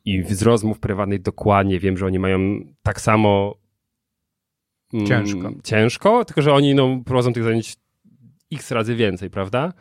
[0.06, 2.40] I z rozmów prywatnych dokładnie wiem, że oni mają
[2.84, 3.56] tak samo
[4.94, 5.52] mm, Ciężko.
[5.64, 7.76] ciężko, tylko że oni no, prowadzą tych zajęć
[8.52, 9.74] x razy więcej, prawda?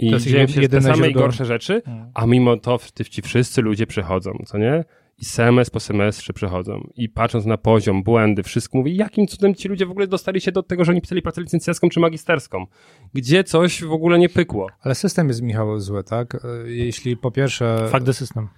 [0.00, 1.82] I To jest dzieją się te jedyne same i źródło- gorsze rzeczy,
[2.14, 2.78] a mimo to
[3.10, 4.84] ci wszyscy ludzie przychodzą, co nie?
[5.18, 6.90] I semestr po semestrze przychodzą.
[6.96, 10.52] I patrząc na poziom, błędy, wszystko mówi, jakim cudem ci ludzie w ogóle dostali się
[10.52, 12.66] do tego, że oni pisali pracę licencjacką czy magisterską?
[13.14, 14.66] Gdzie coś w ogóle nie pykło?
[14.80, 16.34] Ale system jest, Michał, zły, tak?
[16.34, 17.88] E, Jeśli po pierwsze...
[17.90, 18.48] Fakt the system.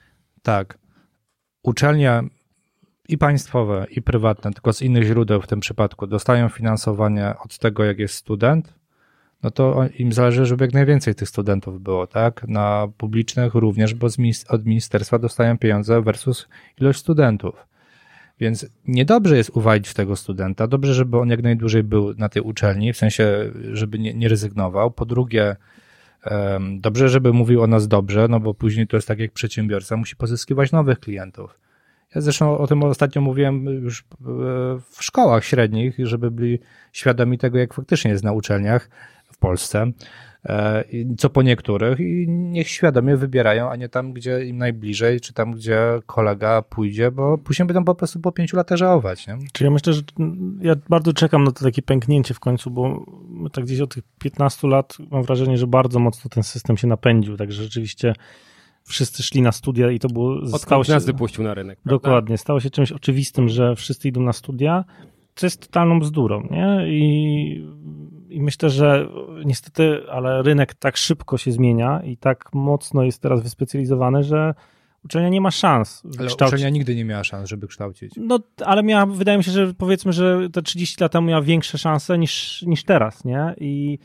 [0.43, 0.79] Tak.
[1.63, 2.23] Uczelnie
[3.09, 7.85] i państwowe, i prywatne, tylko z innych źródeł w tym przypadku, dostają finansowanie od tego,
[7.85, 8.75] jak jest student,
[9.43, 12.49] no to im zależy, żeby jak najwięcej tych studentów było, tak?
[12.49, 14.09] Na publicznych również, bo
[14.49, 16.49] od ministerstwa dostają pieniądze versus
[16.81, 17.67] ilość studentów.
[18.41, 22.93] Więc niedobrze jest uwalić tego studenta, dobrze, żeby on jak najdłużej był na tej uczelni,
[22.93, 24.91] w sensie, żeby nie, nie rezygnował.
[24.91, 25.57] Po drugie,
[26.25, 29.97] em, dobrze, żeby mówił o nas dobrze, no bo później to jest tak jak przedsiębiorca,
[29.97, 31.59] musi pozyskiwać nowych klientów.
[32.15, 34.05] Ja zresztą o tym ostatnio mówiłem już e,
[34.91, 36.59] w szkołach średnich, żeby byli
[36.93, 38.89] świadomi tego, jak faktycznie jest na uczelniach
[39.43, 39.93] Polsce,
[40.47, 40.85] e,
[41.19, 45.53] co po niektórych i niech świadomie wybierają, a nie tam, gdzie im najbliżej, czy tam,
[45.53, 49.39] gdzie kolega pójdzie, bo później będą po prostu po pięciu latach żałować, nie?
[49.53, 50.03] Czyli ja myślę, że
[50.61, 54.05] ja bardzo czekam na to takie pęknięcie w końcu, bo my tak gdzieś od tych
[54.19, 58.15] 15 lat mam wrażenie, że bardzo mocno ten system się napędził, także rzeczywiście
[58.85, 60.37] wszyscy szli na studia i to było...
[60.37, 61.79] stało Odkąd się, nas wypuścił na rynek.
[61.81, 61.97] prawda?
[61.97, 64.85] Dokładnie, stało się czymś oczywistym, że wszyscy idą na studia,
[65.35, 66.85] co jest totalną bzdurą, nie?
[66.89, 67.67] I,
[68.33, 69.09] I myślę, że
[69.45, 74.55] niestety, ale rynek tak szybko się zmienia i tak mocno jest teraz wyspecjalizowany, że
[75.05, 78.15] uczelnia nie ma szans Ale kształcić uczelnia nigdy nie miała szans, żeby kształcić.
[78.17, 81.79] no, ale miała, wydaje mi się, że powiedzmy, że te 30 lat temu miała większe
[81.79, 83.55] szanse niż, niż teraz, nie?
[83.61, 83.99] I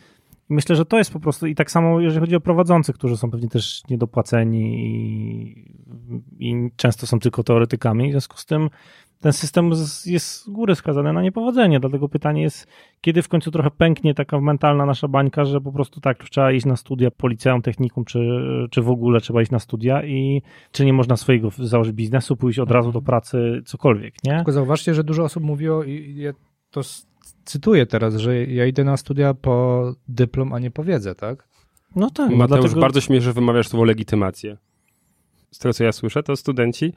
[0.50, 3.32] myślę, że to jest po prostu, i tak samo jeżeli chodzi o prowadzących, którzy są
[3.32, 8.70] pewnie też niedopłaceni i, i często są tylko teoretykami, w związku z tym
[9.20, 9.72] ten system
[10.06, 12.68] jest z góry skazany na niepowodzenie, dlatego pytanie jest,
[13.02, 16.66] kiedy w końcu trochę pęknie taka mentalna nasza bańka, że po prostu tak, trzeba iść
[16.66, 18.20] na studia po liceum, technikum, czy,
[18.72, 22.60] czy w ogóle trzeba iść na studia i czy nie można swojego założyć biznesu, pójść
[22.60, 24.36] od razu do pracy, cokolwiek, nie?
[24.36, 26.34] Tylko zauważcie, że dużo osób mówiło i ja
[26.72, 26.82] to
[27.46, 31.48] cytuję teraz, że ja idę na studia po dyplom, a nie po wiedzę, tak?
[31.96, 32.82] No tak, no Mateusz, dlatego...
[32.82, 34.58] bardzo śmieszy, że wymawiasz słowo legitymację.
[35.52, 36.94] Z tego, co ja słyszę, to studenci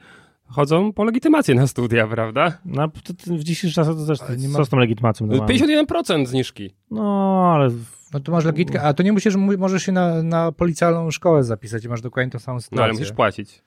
[0.51, 2.57] chodzą po legitymację na studia, prawda?
[2.65, 5.59] No, to, to w dzisiejszych czasach to też nie co ma- z tą legitymacją normalnie?
[5.85, 6.73] 51% zniżki.
[6.91, 7.69] No, ale
[8.13, 11.43] No to masz legitkę, a to nie musisz, mu- możesz się na, na policjalną szkołę
[11.43, 12.83] zapisać i masz dokładnie tą samą No sytuację.
[12.83, 13.61] ale musisz płacić.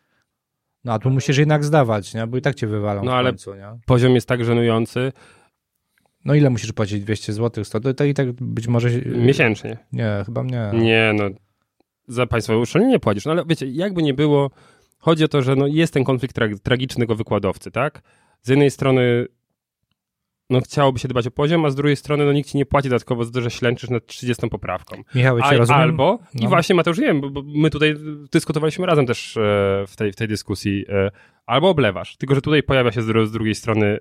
[0.85, 2.27] No a tu musisz jednak zdawać, nie?
[2.27, 3.67] Bo i tak cię wywalą No, w ale- końcu, nie?
[3.87, 5.13] Poziom jest tak żenujący
[6.25, 7.05] No ile musisz płacić?
[7.05, 7.65] 200 zł?
[7.65, 7.81] 100?
[7.81, 8.89] To, to i tak być może...
[9.07, 9.79] miesięcznie.
[9.93, 10.71] Nie, chyba nie.
[10.75, 11.25] Nie, no
[12.09, 13.25] za państwowe uczelnie nie płacisz.
[13.25, 14.51] No ale wiecie, jakby nie było,
[15.05, 18.03] chodzi o to, że no, jest ten konflikt tra- tragicznego wykładowcy, tak?
[18.43, 19.27] Z jednej strony
[20.51, 22.89] no chciałoby się dbać o poziom, a z drugiej strony no nikt ci nie płaci
[22.89, 24.97] dodatkowo za to, że ślęczysz nad 30 poprawką.
[25.15, 25.83] Michał, cię A, rozumiem.
[25.83, 26.49] albo, i No.
[26.49, 27.95] właśnie Mateusz, wiem, bo, bo my tutaj
[28.33, 29.41] dyskutowaliśmy razem też e,
[29.89, 31.11] w, tej, w tej dyskusji, e,
[31.47, 33.99] albo oblewasz, tylko że tutaj pojawia się z, z drugiej strony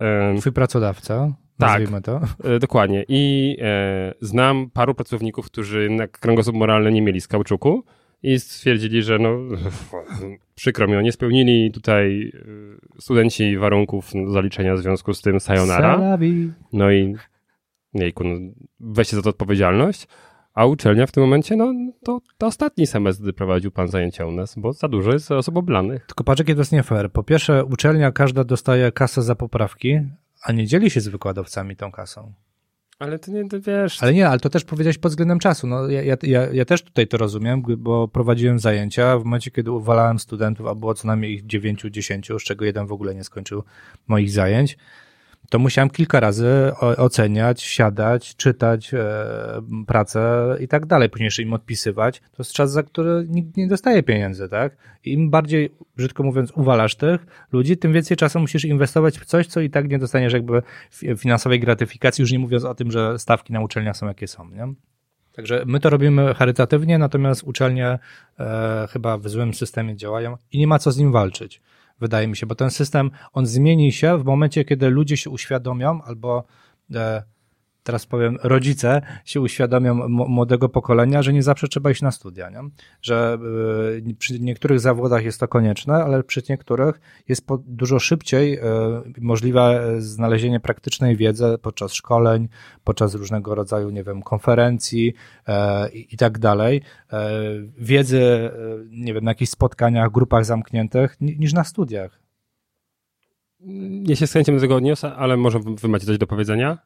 [0.00, 1.70] e, Twój pracodawca, Tak.
[1.70, 2.20] nazwijmy to.
[2.44, 3.04] E, Dokładnie.
[3.08, 7.84] I e, znam paru pracowników, którzy jednak kręgosłup moralny nie mieli z kauczuku
[8.24, 9.38] i stwierdzili, że no
[10.54, 12.32] przykro mi, nie spełnili tutaj
[12.96, 15.96] e, studenci warunków zaliczenia w związku z tym sayonara.
[16.72, 17.16] No i
[17.94, 18.36] jejku, no,
[18.80, 20.06] weźcie za to odpowiedzialność.
[20.54, 24.32] A uczelnia w tym momencie, no to, to ostatni semestr, gdy prowadził pan zajęcia u
[24.32, 26.06] nas, bo za dużo jest osób oblanych.
[26.06, 27.12] Tylko patrz, jakie to jest nie fair.
[27.12, 30.00] Po pierwsze, uczelnia każda dostaje kasę za poprawki,
[30.42, 32.32] a nie dzieli się z wykładowcami tą kasą.
[32.98, 34.02] Ale ty nie, ty wiesz...
[34.02, 35.66] Ale nie, ale to też powiedziałeś pod względem czasu.
[35.66, 39.70] No, ja, ja, ja, ja też tutaj to rozumiem, bo prowadziłem zajęcia w momencie, kiedy
[39.70, 43.62] uwalałem studentów, a było co najmniej ich 9-10, z czego jeden w ogóle nie skończył
[44.08, 44.76] moich zajęć,
[45.50, 49.06] to musiałem kilka razy oceniać, siadać, czytać e,
[49.86, 52.20] pracę i tak dalej, później jeszcze im odpisywać.
[52.20, 54.76] To jest czas, za który nikt nie dostaje pieniędzy, tak?
[55.04, 59.60] Im bardziej, brzydko mówiąc, uwalasz tych ludzi, tym więcej czasu musisz inwestować w coś, co
[59.60, 63.52] i tak nie dostaniesz jakby fi- finansowej gratyfikacji, już nie mówiąc o tym, że stawki
[63.52, 64.74] na uczelniach są jakie są, nie?
[65.32, 67.98] Także my to robimy charytatywnie, natomiast uczelnie
[68.38, 71.62] e, chyba w złym systemie działają i nie ma co z nim walczyć,
[72.00, 76.02] wydaje mi się, bo ten system, on zmieni się w momencie, kiedy ludzie się uświadomią
[76.02, 76.44] albo
[76.94, 77.22] e,
[77.84, 82.50] teraz powiem, rodzice się uświadomią m- młodego pokolenia, że nie zawsze trzeba iść na studia,
[82.50, 82.60] nie?
[83.02, 83.38] że
[84.10, 88.60] y, przy niektórych zawodach jest to konieczne, ale przy niektórych jest dużo szybciej y,
[89.20, 92.48] możliwe znalezienie praktycznej wiedzy podczas szkoleń,
[92.84, 95.14] podczas różnego rodzaju, nie wiem, konferencji
[95.48, 97.30] e, i, tak dalej, e,
[97.78, 98.50] wiedzy, e,
[98.90, 102.20] nie wiem, na jakichś spotkaniach, grupach zamkniętych, ni- niż na studiach.
[104.06, 106.78] Ja się z chęcią do tego odniosę, ale może wy macie coś do powiedzenia?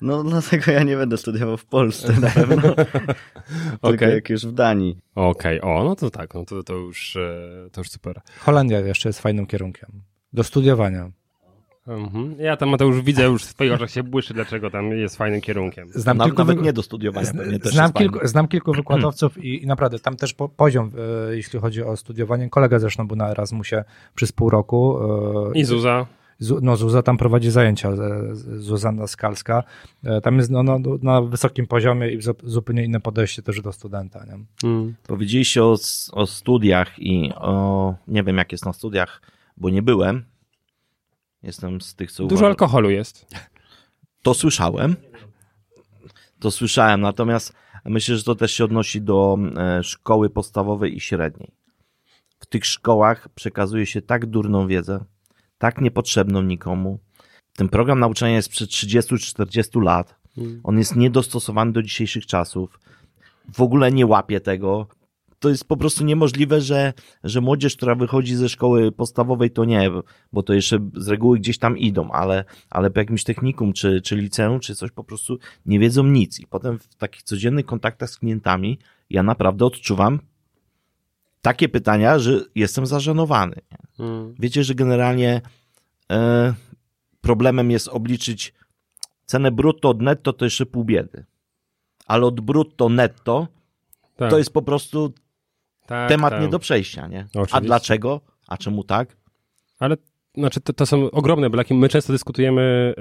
[0.00, 4.14] No dlatego ja nie będę studiował w Polsce na pewno, tylko Okej.
[4.14, 4.98] jak już w Danii.
[5.14, 8.20] Okej, o, no to tak, no to, to, już, e, to już super.
[8.38, 11.10] Holandia jeszcze jest fajnym kierunkiem do studiowania.
[11.86, 12.34] Mhm.
[12.38, 15.88] Ja tam Mateusz widzę już w swoich oczach się błyszy, dlaczego tam jest fajnym kierunkiem.
[15.94, 19.62] Znam Na, kilku nawet wy- nie do studiowania, też Znam kilku, znam kilku wykładowców i,
[19.62, 20.90] i naprawdę tam też po, poziom,
[21.30, 22.50] e, jeśli chodzi o studiowanie.
[22.50, 24.98] Kolega zresztą był na Erasmusie przez pół roku.
[25.54, 26.06] e, I Zuza.
[26.62, 27.94] No, Zuza tam prowadzi zajęcia, e,
[28.34, 29.62] z- Zuzanna Skalska.
[30.04, 33.72] E, Tam jest no, no, na wysokim poziomie i zu- zupełnie inne podejście też do
[33.72, 34.24] studenta.
[34.24, 34.68] Nie?
[34.70, 34.94] Mm.
[35.06, 35.76] Powiedzieliście o,
[36.12, 39.22] o studiach i o, nie wiem jak jest na studiach,
[39.56, 40.24] bo nie byłem.
[41.42, 43.26] Jestem z tych, co Dużo uważa- alkoholu jest.
[44.22, 44.96] To słyszałem.
[46.40, 47.52] To słyszałem, natomiast
[47.84, 51.50] myślę, że to też się odnosi do e, szkoły podstawowej i średniej.
[52.38, 55.04] W tych szkołach przekazuje się tak durną wiedzę,
[55.64, 56.98] tak niepotrzebną nikomu.
[57.56, 60.14] Ten program nauczania jest przed 30-40 lat.
[60.64, 62.80] On jest niedostosowany do dzisiejszych czasów.
[63.54, 64.86] W ogóle nie łapie tego.
[65.38, 66.92] To jest po prostu niemożliwe, że,
[67.24, 69.90] że młodzież, która wychodzi ze szkoły podstawowej, to nie,
[70.32, 74.16] bo to jeszcze z reguły gdzieś tam idą, ale, ale po jakimś technikum, czy, czy
[74.16, 76.40] liceum, czy coś po prostu nie wiedzą nic.
[76.40, 78.78] I potem w takich codziennych kontaktach z klientami
[79.10, 80.18] ja naprawdę odczuwam
[81.44, 83.56] takie pytania, że jestem zażenowany.
[83.98, 84.34] Mm.
[84.38, 85.40] Wiecie, że generalnie
[86.12, 86.54] e,
[87.20, 88.54] problemem jest obliczyć
[89.26, 91.24] cenę brutto od netto, to jeszcze pół biedy.
[92.06, 93.48] Ale od brutto netto
[94.16, 95.12] Tak, to jest po prostu
[95.86, 96.42] tak, temat tak.
[96.42, 97.26] nie do przejścia, nie?
[97.50, 98.20] A dlaczego?
[98.48, 99.16] A czemu tak?
[99.78, 99.96] Ale
[100.34, 101.74] znaczy, to, to są ogromne braki.
[101.74, 102.94] My często dyskutujemy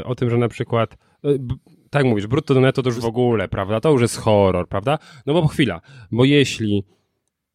[0.00, 1.54] e, o tym, że na przykład, b,
[1.90, 3.80] tak mówisz, brutto do netto to już w ogóle, prawda?
[3.80, 4.98] To już jest horror, prawda?
[5.26, 5.80] No bo chwila,
[6.12, 6.95] bo jeśli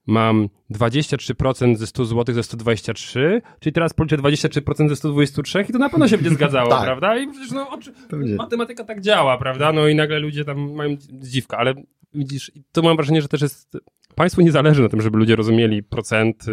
[0.07, 5.79] mam 23% ze 100 zł ze 123, czyli teraz policzę 23% ze 123 i to
[5.79, 6.83] na pewno się będzie zgadzało, Tak.
[6.83, 7.17] prawda?
[7.17, 7.93] I przecież no, oczy,
[8.37, 9.71] matematyka tak działa, prawda?
[9.73, 11.73] No i nagle ludzie tam mają dziwkę, ale
[12.13, 13.77] widzisz, to mam wrażenie, że też jest,
[14.15, 16.51] państwu nie zależy na tym, żeby ludzie rozumieli procenty,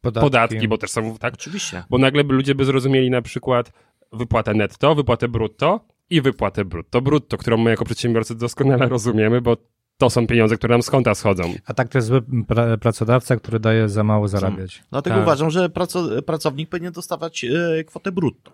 [0.00, 0.24] Podatki.
[0.26, 1.84] podatki bo też są, tak, Oczywiście.
[1.90, 3.72] bo nagle by ludzie by zrozumieli na przykład
[4.12, 9.56] wypłatę netto, wypłatę brutto i wypłatę brutto brutto, którą my jako przedsiębiorcy doskonale rozumiemy, bo
[9.98, 11.54] to są pieniądze, które nam z konta schodzą.
[11.66, 14.82] A tak to jest zły pra- pracodawca, który daje za mało zarabiać.
[14.90, 15.22] Dlatego Tak.
[15.24, 18.52] uważam, że praco, pracownik powinien dostawać e, kwotę brutto.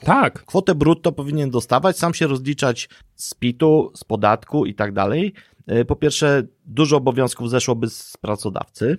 [0.00, 5.32] Tak, Kwotę brutto powinien dostawać, sam się rozliczać z PIT-u, z podatku i tak dalej.
[5.66, 8.98] E, Po pierwsze, dużo obowiązków zeszłoby z pracodawcy,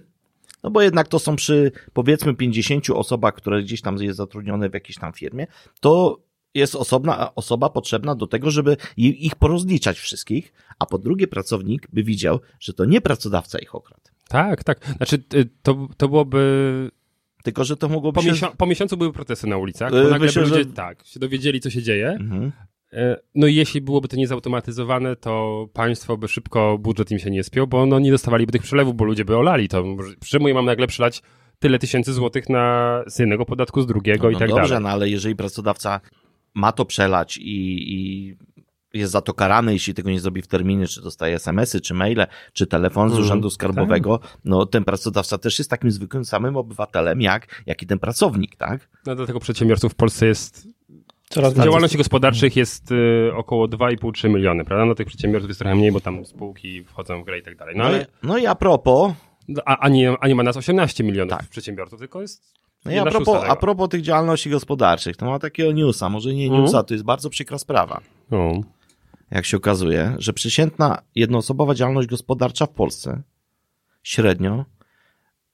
[0.64, 4.74] No bo jednak to są przy powiedzmy 50 osobach, które gdzieś tam jest zatrudnione w
[4.74, 5.48] jakiejś tam firmie,
[5.80, 6.20] to
[6.58, 12.04] jest osobna osoba potrzebna do tego, żeby ich porozliczać wszystkich, a po drugie pracownik by
[12.04, 14.02] widział, że to nie pracodawca ich okradł.
[14.30, 14.86] Tak, tak.
[14.98, 16.92] Znaczy, y, to, to byłoby.
[17.44, 18.32] Tylko, że to mogłoby Po, się...
[18.32, 21.20] miesią- po miesiącu były protesty na ulicach, Y, bo nagle myślę, ludzie że- tak, się
[21.20, 22.10] dowiedzieli, co się dzieje.
[22.10, 22.52] Mhm.
[22.94, 27.44] E, No i jeśli byłoby to niezautomatyzowane, to państwo by szybko, budżet im się nie
[27.44, 29.84] spiął, bo no nie dostawaliby tych przelewów, bo ludzie by olali to.
[30.32, 31.22] Ja mam nagle przelać
[31.60, 34.84] tyle tysięcy złotych na, z jednego podatku, z drugiego i no tak dobrze, dalej.
[34.84, 36.02] no ale jeżeli pracodawca
[36.54, 38.36] ma to przelać i, i
[38.94, 42.26] jest za to karany, jeśli tego nie zrobi w terminie, czy dostaje SMS-y, czy maile,
[42.54, 47.22] czy telefon z Mhm, urzędu skarbowego, no ten pracodawca też jest takim zwykłym samym obywatelem,
[47.22, 48.90] jak, jak i ten pracownik, tak?
[49.06, 50.68] No dlatego przedsiębiorców w Polsce jest,
[51.30, 54.86] Coraz w działalności gospodarczych jest y, około 2,5-3 miliony, prawda?
[54.86, 57.76] No tych przedsiębiorców jest trochę mniej, bo tam spółki wchodzą w grę i tak dalej.
[57.78, 59.14] No No, ale, i, no i a propos,
[59.66, 61.48] a, a, nie, a nie ma nas 18 milionów Tak.
[61.50, 62.54] przedsiębiorców, tylko jest
[62.86, 66.46] no i a propos, a propos tych działalności gospodarczych, to ma takiego newsa, może nie
[66.46, 66.62] Mhm.
[66.62, 68.02] newsa, to jest bardzo przykra sprawa.
[68.32, 68.52] No.
[69.32, 73.22] jak się okazuje, że przeciętna jednoosobowa działalność gospodarcza w Polsce
[74.04, 74.66] średnio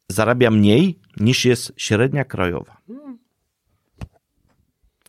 [0.09, 2.77] zarabia mniej niż jest średnia krajowa.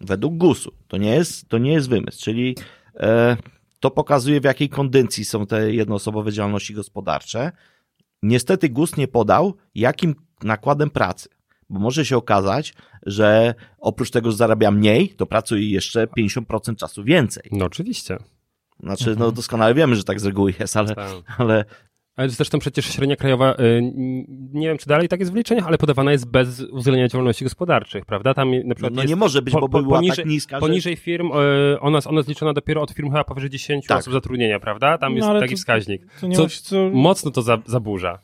[0.01, 0.73] Według GUS-u.
[0.89, 2.57] To nie jest, to nie jest wymysł, czyli
[2.97, 3.37] e,
[3.81, 7.53] to pokazuje w jakiej kondycji są te jednoosobowe działalności gospodarcze.
[8.23, 11.29] Niestety GUS nie podał, jakim nakładem pracy.
[11.75, 12.75] Bo może się okazać,
[13.07, 17.43] że oprócz tego, że zarabia mniej, to pracuje jeszcze 50% czasu więcej.
[17.53, 18.17] no oczywiście.
[18.81, 21.09] Znaczy, no doskonale wiemy, że tak z reguły jest, ale, Tak.
[21.39, 21.65] ale
[22.17, 23.93] Ale zresztą przecież średnia krajowa, y,
[24.53, 28.05] nie wiem czy dalej tak jest w wyliczeniach, ale podawana jest bez uwzględnienia działalności gospodarczych,
[28.07, 28.35] prawda?
[28.35, 30.27] Tam na no, przykład no jest nie może być, po- bo po- była poniżej- tak
[30.27, 30.61] niska, że...
[30.61, 33.99] Poniżej firm, y, ona, ona jest liczona dopiero od firm chyba powyżej 10 Tak.
[33.99, 34.99] osób zatrudnienia, prawda?
[34.99, 36.03] Tam No, jest taki to- wskaźnik.
[36.21, 36.91] To nie Co- ma co...
[36.93, 38.19] Mocno to za, zaburza.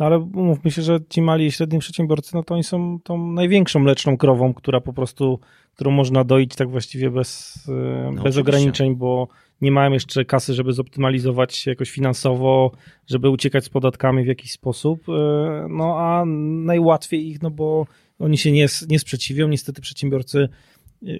[0.00, 3.32] No, ale umówmy się, że ci mali i średni przedsiębiorcy, no to oni są tą
[3.32, 5.40] największą mleczną krową, która po prostu,
[5.74, 8.40] którą można doić tak właściwie bez, e, bez oczywiście.
[8.40, 9.28] ograniczeń, bo
[9.60, 12.72] nie mają jeszcze kasy, żeby zoptymalizować się jakoś finansowo,
[13.06, 15.08] żeby uciekać z podatkami w jakiś sposób.
[15.08, 16.24] e, No a
[16.64, 17.86] najłatwiej ich, no bo
[18.18, 19.48] oni się nie, nie sprzeciwią.
[19.48, 20.48] Niestety przedsiębiorcy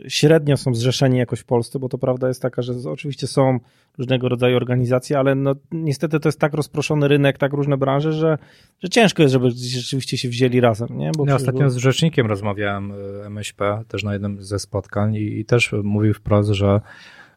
[0.08, 3.58] średnio są zrzeszeni jakoś w Polsce, bo to prawda jest taka, że oczywiście są
[3.98, 8.38] różnego rodzaju organizacje, ale no, niestety to jest tak rozproszony rynek, tak różne branże, że,
[8.82, 11.10] że ciężko jest, żeby rzeczywiście się wzięli razem, nie?
[11.16, 15.38] Bo Ja ostatnio było- z rzecznikiem rozmawiałem y, MŚP, też na jednym ze spotkań i,
[15.40, 16.80] i też mówił wprost, że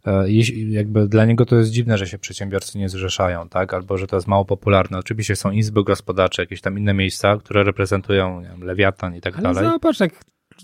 [0.05, 0.25] e,
[0.69, 3.73] jakby dla niego to jest dziwne, że się przedsiębiorcy nie zrzeszają, tak?
[3.73, 4.97] Albo że to jest mało popularne.
[4.97, 9.33] Oczywiście są izby gospodarcze, jakieś tam inne miejsca, które reprezentują nie wiem, lewiatan i tak
[9.33, 9.71] Ale dalej.
[9.71, 10.11] zobacz, jak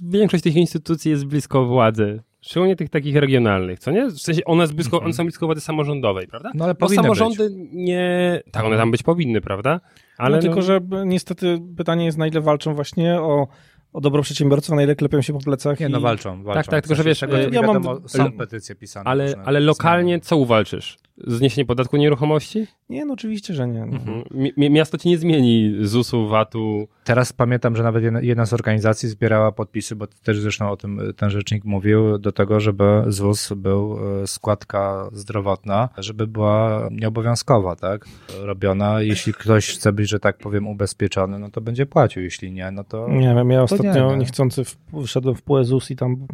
[0.04, 2.22] większość tych instytucji jest blisko władzy.
[2.42, 4.06] Szczególnie tych takich regionalnych, co nie?
[4.10, 6.52] W sensie one, jest blisko, one są blisko władzy samorządowej, prawda?
[6.56, 8.42] No ale Bo powinny samorządy nie...
[8.52, 9.80] Tak, one tam być powinny, prawda?
[10.18, 13.48] Ale no, tylko, że b- niestety pytanie jest, na ile walczą właśnie o,
[13.94, 15.80] o dobro przedsiębiorców, na ile klepią się po plecach.
[15.80, 16.72] Nie, no i- walczą, walczą.
[16.72, 19.10] tak, tylko że wiesz, tego, ja mam- wiadomo, są ale- petycje pisane.
[19.10, 20.98] Ale, ale lokalnie co uwalczysz?
[21.18, 22.68] Zniesienie podatku nieruchomości?
[22.90, 23.86] Nie, no oczywiście, że nie.
[23.86, 23.98] No.
[23.98, 24.24] Mhm.
[24.58, 26.88] Mi- miasto ci nie zmieni ZUS-u, VAT-u.
[27.04, 31.30] Teraz pamiętam, że nawet jedna, z organizacji zbierała podpisy, bo też zresztą o tym ten
[31.30, 38.06] rzecznik mówił, do tego, żeby ZUS był e, składka zdrowotna, żeby była nieobowiązkowa, tak?
[38.42, 39.02] Robiona.
[39.02, 42.24] Jeśli ktoś chce być, że tak powiem, ubezpieczony, no to będzie płacił.
[42.24, 43.10] Jeśli nie, no to.
[43.10, 46.28] Nie wiem, ja ostatnio nie, niechcący w, wszedłem w PUEZUS i tam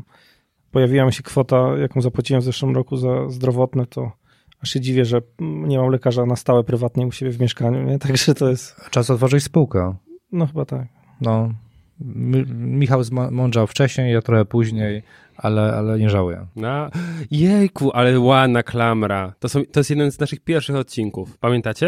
[0.71, 4.20] pojawiła mi się kwota, jaką zapłaciłem w zeszłym roku za zdrowotne, to
[4.63, 7.99] aż się dziwię, że nie mam lekarza na stałe prywatnie u siebie w mieszkaniu, nie?
[8.07, 9.95] Także to jest, Czas otworzyć spółkę.
[10.31, 10.87] no chyba tak.
[11.21, 11.53] No.
[11.99, 15.03] Mi- Michał zmądrzał wcześniej, ja trochę później,
[15.37, 16.45] ale, ale nie żałuję.
[16.55, 16.89] No,
[17.31, 19.33] jejku, ale ładna klamra.
[19.39, 21.37] To, są, to jest jeden z naszych pierwszych odcinków.
[21.37, 21.85] Pamiętacie?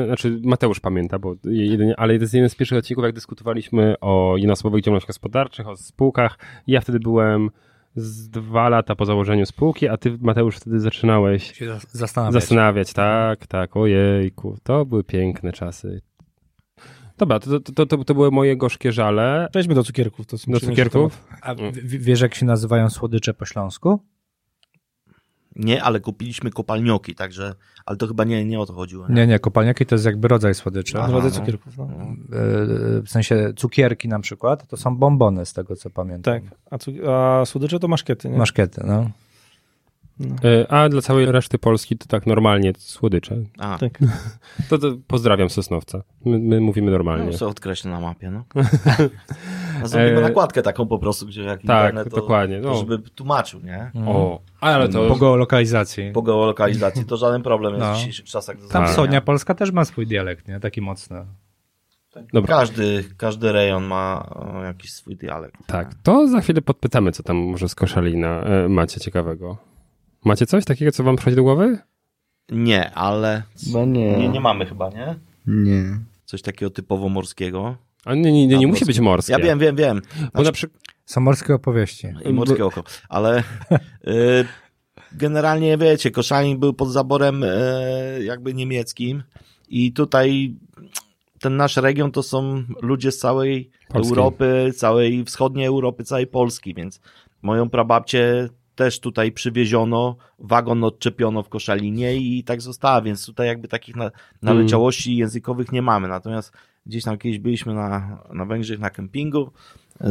[0.00, 3.94] Yy, znaczy, Mateusz pamięta, bo jedynie, ale to jest jeden z pierwszych odcinków, jak dyskutowaliśmy
[4.00, 6.38] o jednoosobowych działalnościach gospodarczych, o spółkach.
[6.66, 7.50] Ja wtedy byłem
[8.00, 12.42] z dwa lata po założeniu spółki, a ty, Mateusz, wtedy zaczynałeś Się zas- zastanawiać.
[12.42, 12.92] zastanawiać.
[12.92, 16.00] Tak, tak, ojejku, to były piękne czasy.
[17.18, 19.48] Dobra, to, to, to, to były moje gorzkie żale.
[19.50, 20.26] Przejdźmy do cukierków.
[20.26, 21.24] To są Do cukierków?
[21.42, 24.00] A w- w- wiesz, jak się nazywają słodycze po śląsku?
[25.58, 27.54] Nie, ale kupiliśmy kopalnioki, także,
[27.86, 29.08] ale to chyba nie, nie o to chodziło.
[29.08, 30.92] Nie, nie, kopalniaki to jest jakby rodzaj słodycza.
[30.92, 31.12] tematy.
[31.12, 31.46] Aha, Rodzaj no.
[31.46, 31.84] cukierków, no.
[31.84, 36.34] E, W sensie cukierki na przykład, to są bombony z tego co pamiętam.
[36.40, 38.38] Tak, a, cu- a słodycze to maszkiety, nie?
[38.38, 39.10] Maszkiety, no.
[40.42, 43.36] Yy, a dla całej reszty Polski to tak normalnie, słodycze.
[43.58, 43.98] A, Tak.
[44.70, 46.02] To, to pozdrawiam Sosnowca.
[46.24, 47.26] My, my mówimy normalnie.
[47.30, 48.44] no, sobie odkreślę na mapie, no.
[49.82, 52.74] A zrobimy E, nakładkę taką po prostu, gdzie jak tak, internet, to, dokładnie, to no.
[52.74, 53.90] żeby tłumaczył, nie?
[54.06, 55.08] O, ale to...
[55.08, 56.10] Po geolokalizacji.
[56.12, 57.94] Po geolokalizacji to żaden problem jest No.
[57.94, 58.56] w dzisiejszych czasach.
[58.56, 58.92] Tam zrobienia.
[58.92, 60.60] wschodnia Polska też ma swój dialekt, nie?
[60.60, 61.24] Taki mocny.
[62.32, 64.28] Dobra, Każdy, każdy rejon ma
[64.62, 65.56] e, jakiś swój dialekt.
[65.66, 65.94] tak.
[66.02, 69.56] To za chwilę podpytamy, co tam może z Koszalina e, macie ciekawego.
[70.24, 71.78] Macie coś takiego, co wam przychodzi do głowy?
[72.50, 74.16] Nie, ale Chyba nie.
[74.18, 75.14] nie, nie mamy chyba, nie?
[75.46, 75.84] Nie.
[76.24, 77.76] Coś takiego typowo morskiego.
[78.08, 79.32] A nie, nie, nie, nie musi być morskie.
[79.32, 80.02] Ja wiem, wiem, wiem.
[80.34, 80.82] Bo na przykład...
[81.04, 82.08] Są morskie opowieści.
[82.24, 82.84] I morskie oko.
[83.08, 83.38] Ale
[84.08, 84.44] y,
[85.12, 87.48] generalnie wiecie, Koszalin był pod zaborem e,
[88.22, 89.22] jakby niemieckim
[89.68, 90.54] i tutaj
[91.40, 94.10] ten nasz region to są ludzie z całej Polski.
[94.10, 97.00] Europy, całej wschodniej Europy, całej Polski, więc
[97.42, 103.68] moją prababcię też tutaj przywieziono, wagon odczepiono w Koszalinie i tak została, więc tutaj jakby
[103.68, 104.10] takich na,
[104.42, 106.08] naleciałości językowych nie mamy.
[106.08, 106.52] Natomiast
[106.88, 109.50] gdzieś tam kiedyś byliśmy na, na Węgrzech na kempingu,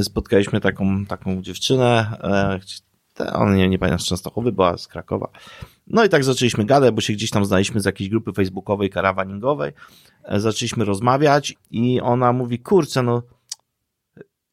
[0.02, 2.18] spotkaliśmy taką, taką dziewczynę,
[3.20, 5.30] e, ona nie, nie pamiętam z Częstochowy, była z Krakowa.
[5.88, 9.72] No i tak zaczęliśmy gadać, bo się gdzieś tam znaliśmy z jakiejś grupy facebookowej, karawaningowej.
[10.24, 13.24] E, Zaczęliśmy rozmawiać i ona mówi, kurczę, no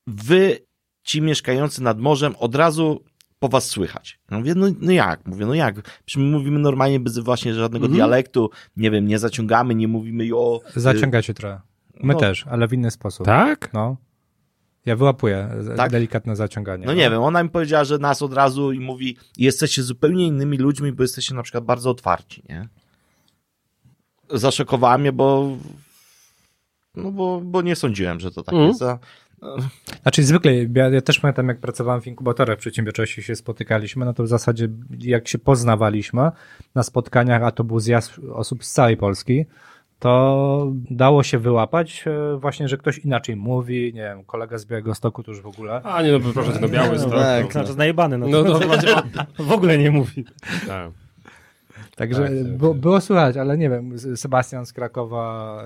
[0.07, 0.59] wy,
[1.03, 3.05] ci mieszkający nad morzem, od razu
[3.39, 4.18] po was słychać.
[4.31, 5.27] Ja mówię, no, no jak?
[5.27, 5.83] Mówię, no jak?
[5.83, 7.97] Przecież my mówimy normalnie bez właśnie żadnego Mhm.
[7.97, 10.61] dialektu, nie wiem, nie zaciągamy, nie mówimy jo.
[10.77, 11.61] y, Zaciągacie trochę.
[12.01, 12.20] My no.
[12.20, 13.26] też, ale w inny sposób.
[13.26, 13.72] Tak?
[13.72, 13.97] No.
[14.86, 15.90] Ja wyłapuję Tak?
[15.90, 16.86] delikatne zaciąganie.
[16.86, 20.59] No nie wiem, ona mi powiedziała, że nas od razu i mówi, jesteście zupełnie innymi
[20.59, 22.68] ludźmi, bo jesteście na przykład bardzo otwarci, nie?
[24.30, 25.57] Zaszokowała mnie, bo
[26.95, 28.68] no bo, bo nie sądziłem, że to tak Mhm.
[28.68, 28.82] jest.
[28.82, 28.99] A,
[30.03, 34.22] Znaczy zwykle, ja, ja też pamiętam jak pracowałem w inkubatorach przedsiębiorczości się spotykaliśmy, no to
[34.22, 34.68] w zasadzie
[34.99, 36.30] jak się poznawaliśmy
[36.74, 39.45] na spotkaniach, a to był zjazd osób z całej Polski,
[39.99, 44.95] to dało się wyłapać e, właśnie, że ktoś inaczej mówi, nie wiem, kolega z Białego
[44.95, 45.82] Stoku to już w ogóle.
[45.82, 47.12] A nie, no proszę no biały No, stok.
[47.12, 47.51] tak, no.
[47.51, 48.18] Znaczy najebany.
[48.18, 48.68] No, No to, to
[49.45, 50.24] w ogóle nie mówi.
[50.66, 50.90] Tak.
[51.97, 55.62] Także Tak, tak, było, było słychać, ale nie wiem, Sebastian z Krakowa,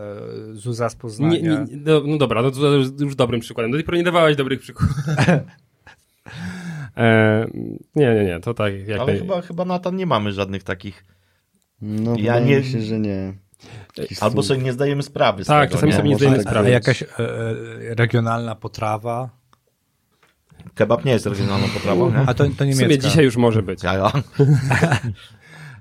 [0.50, 1.34] e, Zuza z Poznania.
[1.34, 3.70] Nie, nie, no, no dobra, no to już, już dobrym przykładem.
[3.70, 4.96] Do tej pory nie dawałeś dobrych przykładów.
[6.96, 7.46] e,
[7.94, 9.20] nie, nie, nie, to tak jak ale naj...
[9.20, 11.04] chyba, chyba Natan nie mamy żadnych takich,
[11.82, 13.32] No, Ja nie- się, że nie.
[13.94, 15.96] Takich albo sobie nie zdajemy sprawy z Tak, tego, czasami nie?
[15.96, 16.68] sobie nie zdajemy tak sprawy.
[16.68, 19.30] A jakaś e, e, regionalna potrawa,
[20.74, 22.16] Kebab nie jest regionalną potrawą, nie?
[22.26, 22.84] a to, to W niemiecka.
[22.84, 23.82] sumie dzisiaj już może być.
[23.82, 24.12] Ja, ja.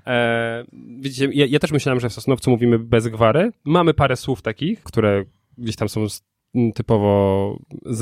[0.06, 0.64] E,
[0.98, 3.50] widzicie, ja, ja też myślałem, że w Sosnowcu mówimy bez gwary.
[3.64, 5.24] Mamy parę słów takich, które
[5.58, 6.06] gdzieś tam są
[6.74, 7.56] typowo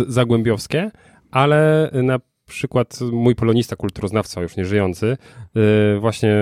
[0.08, 0.90] zagłębiowskie,
[1.30, 5.16] ale na przykład mój polonista, kulturoznawca, już nie żyjący,
[5.96, 6.34] y, właśnie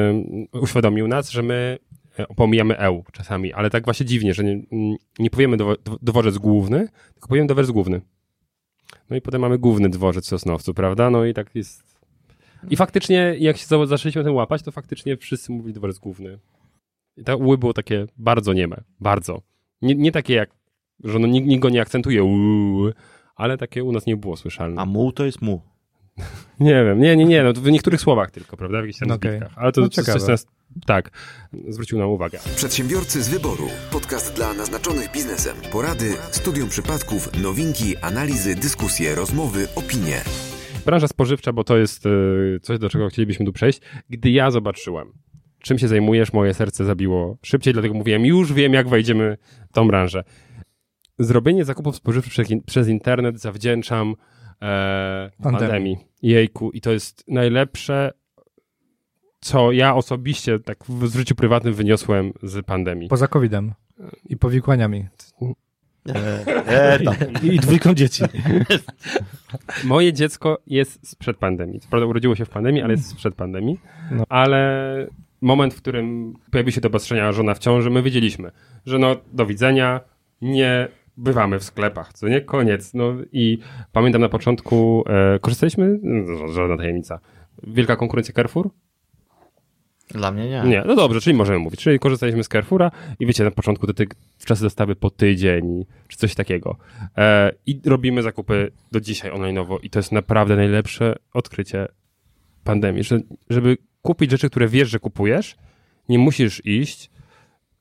[0.53, 2.04] uświadomił nas, że my e,
[2.37, 4.63] pomijamy eł czasami, ale tak właśnie dziwnie, że nie,
[5.19, 8.01] nie powiemy dwo- dworzec główny, tylko powiemy dworzec główny.
[9.11, 11.11] No i potem mamy główny dworzec w Sosnowcu, prawda?
[11.11, 11.95] No i tak jest
[12.71, 16.39] i faktycznie, jak się za- zaczęliśmy ten łapać, to faktycznie wszyscy mówili dworzec główny.
[17.17, 19.43] I te ły było takie bardzo nieme, bardzo.
[19.83, 20.51] Nie, nie takie jak,
[21.05, 22.91] że no, nikt, nikt go nie akcentuje, uuu,
[23.37, 24.81] ale takie u nas nie było słyszalne.
[24.83, 25.61] A muł to jest muł.
[26.61, 29.11] Nie wiem, nie, nie, nie, no to w niektórych słowach tylko, prawda, w jakichś tam
[29.11, 29.31] Okej.
[29.39, 29.59] zbitkach.
[29.59, 30.27] Ale to No coś ciekawe.
[30.33, 30.47] nas,
[30.87, 31.11] tak,
[31.69, 32.39] zwrócił nam uwagę.
[32.57, 33.69] Przedsiębiorcy z wyboru.
[33.93, 35.57] Podcast dla naznaczonych biznesem.
[35.73, 40.21] Porady, studium przypadków, nowinki, analizy, dyskusje, rozmowy, opinie.
[40.87, 43.81] Branża spożywcza, bo to jest y, coś, do czego chcielibyśmy tu przejść.
[44.11, 45.13] Gdy ja zobaczyłem,
[45.63, 49.37] czym się zajmujesz, moje serce zabiło szybciej, dlatego mówiłem, już wiem, jak wejdziemy
[49.71, 50.25] w tą branżę.
[51.19, 54.15] Zrobienie zakupów spożywczych przez, in- przez internet zawdzięczam
[54.63, 55.61] e, Pandemii.
[55.69, 55.97] pandemii.
[56.23, 58.11] Jejku, i to jest najlepsze,
[59.45, 63.09] co ja osobiście tak w, życiu prywatnym wyniosłem z pandemii.
[63.09, 63.73] Poza COVID-em
[64.29, 65.07] i powikłaniami.
[66.67, 67.15] E, tam.
[67.43, 68.23] I dwójką dzieci.
[69.85, 71.81] Moje dziecko jest sprzed pandemii.
[71.81, 73.81] Co prawda urodziło się w pandemii, ale jest sprzed pandemii.
[74.11, 74.25] No.
[74.29, 75.07] Ale
[75.41, 78.51] moment, w którym pojawiły się te obostrzenia, żona w ciąży, my wiedzieliśmy,
[78.87, 80.01] że no do widzenia,
[80.43, 82.41] nie bywamy w sklepach, co nie?
[82.41, 82.95] Koniec.
[82.95, 83.59] No i
[83.93, 87.21] pamiętam na początku, e, korzystaliśmy, no, żadna tajemnica,
[87.63, 88.71] wielka konkurencja Carrefour?
[90.11, 90.63] Dla mnie nie.
[90.67, 91.81] Nie, no dobrze, czyli możemy mówić.
[91.81, 92.91] Czyli korzystaliśmy z Carrefoura
[93.21, 96.77] i wiecie, na początku te, te czasy dostawy po tydzień, czy coś takiego.
[97.17, 101.89] E, I robimy zakupy do dzisiaj online'owo i to jest naprawdę najlepsze odkrycie
[102.65, 105.57] pandemii, że, żeby kupić rzeczy, które wiesz, że kupujesz,
[106.09, 107.11] nie musisz iść,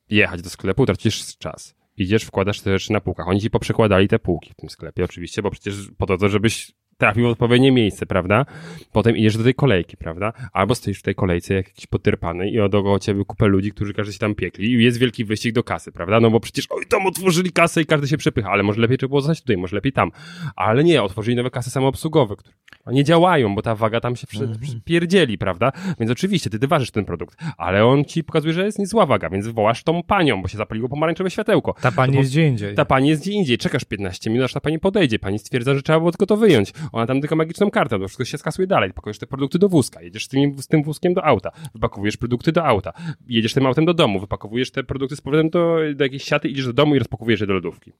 [0.09, 1.75] jechać do sklepu, tracisz czas.
[1.97, 3.27] Idziesz, wkładasz te rzeczy na półkach.
[3.27, 7.23] Oni ci poprzekładali te półki w tym sklepie oczywiście, bo przecież po to, żebyś trafił
[7.27, 8.45] w odpowiednie miejsce, prawda?
[8.91, 10.33] Potem idziesz do tej kolejki, prawda?
[10.53, 14.13] Albo stoisz w tej kolejce jak jakiś potyrpany i dookoła ciebie kupę ludzi, którzy każdy
[14.13, 16.19] się tam piekli i jest wielki wyścig do kasy, prawda?
[16.19, 19.09] No bo przecież oj, tam otworzyli kasę i każdy się przepycha, ale może lepiej trzeba
[19.09, 20.11] było zostać tutaj, może lepiej tam.
[20.55, 22.53] Ale nie, otworzyli nowe kasy samoobsługowe, które
[22.87, 25.71] nie działają, bo ta waga tam się przy, przy, pierdzieli, prawda?
[25.99, 29.29] Więc oczywiście ty, ty ważysz ten produkt, ale on ci pokazuje, że jest niezła waga,
[29.29, 31.75] więc wołasz tą panią, bo się zapaliło pomarańczowe światełko.
[31.81, 32.75] Ta pani To jest gdzie indziej.
[32.75, 35.19] ta pani jest gdzie indziej, czekasz 15 minut, aż ta pani podejdzie.
[35.19, 36.73] Pani stwierdza, że trzeba było tylko to wyjąć.
[36.91, 38.93] Ona tam tylko magiczną kartę, to wszystko się skasuje dalej.
[38.93, 42.51] Pakujesz te produkty do wózka, jedziesz z tym, z tym wózkiem do auta, wypakowujesz produkty
[42.51, 42.93] do auta,
[43.27, 46.65] jedziesz tym autem do domu, wypakowujesz te produkty z powrotem do, do jakiejś siaty, idziesz
[46.65, 47.91] do domu i rozpakowujesz je do lodówki.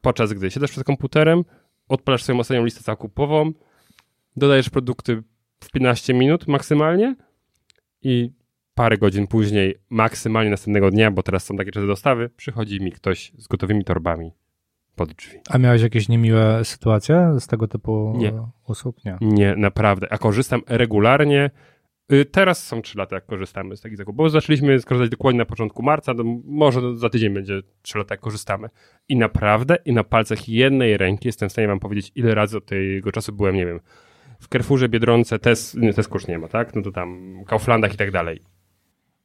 [0.00, 1.44] Podczas gdy siadasz przed komputerem,
[1.88, 3.52] odpalasz swoją ostatnią listę zakupową,
[4.36, 5.22] dodajesz produkty
[5.60, 7.16] w 15 minut maksymalnie
[8.02, 8.30] i
[8.74, 13.32] parę godzin później, maksymalnie następnego dnia, bo teraz są takie czasy dostawy, przychodzi mi ktoś
[13.38, 14.32] z gotowymi torbami
[14.98, 15.38] pod drzwi.
[15.50, 18.32] A miałeś jakieś niemiłe sytuacje z tego typu Nie.
[18.68, 19.04] usług?
[19.04, 19.16] Nie.
[19.20, 20.06] Nie, naprawdę.
[20.12, 21.50] A korzystam regularnie.
[22.12, 25.44] Y, Teraz są trzy lata, jak korzystamy z takich zakupów, bo zaczęliśmy skorzystać dokładnie na
[25.44, 28.68] początku marca, to może za tydzień będzie trzy lata, jak korzystamy.
[29.08, 32.66] I naprawdę, i na palcach jednej ręki jestem w stanie wam powiedzieć, ile razy od
[32.66, 33.80] tego czasu byłem, nie wiem,
[34.40, 35.78] w Carrefourze, Biedronce, Tesco
[36.14, 36.74] już nie ma, tak?
[36.74, 38.40] No to tam Kauflandach i tak dalej.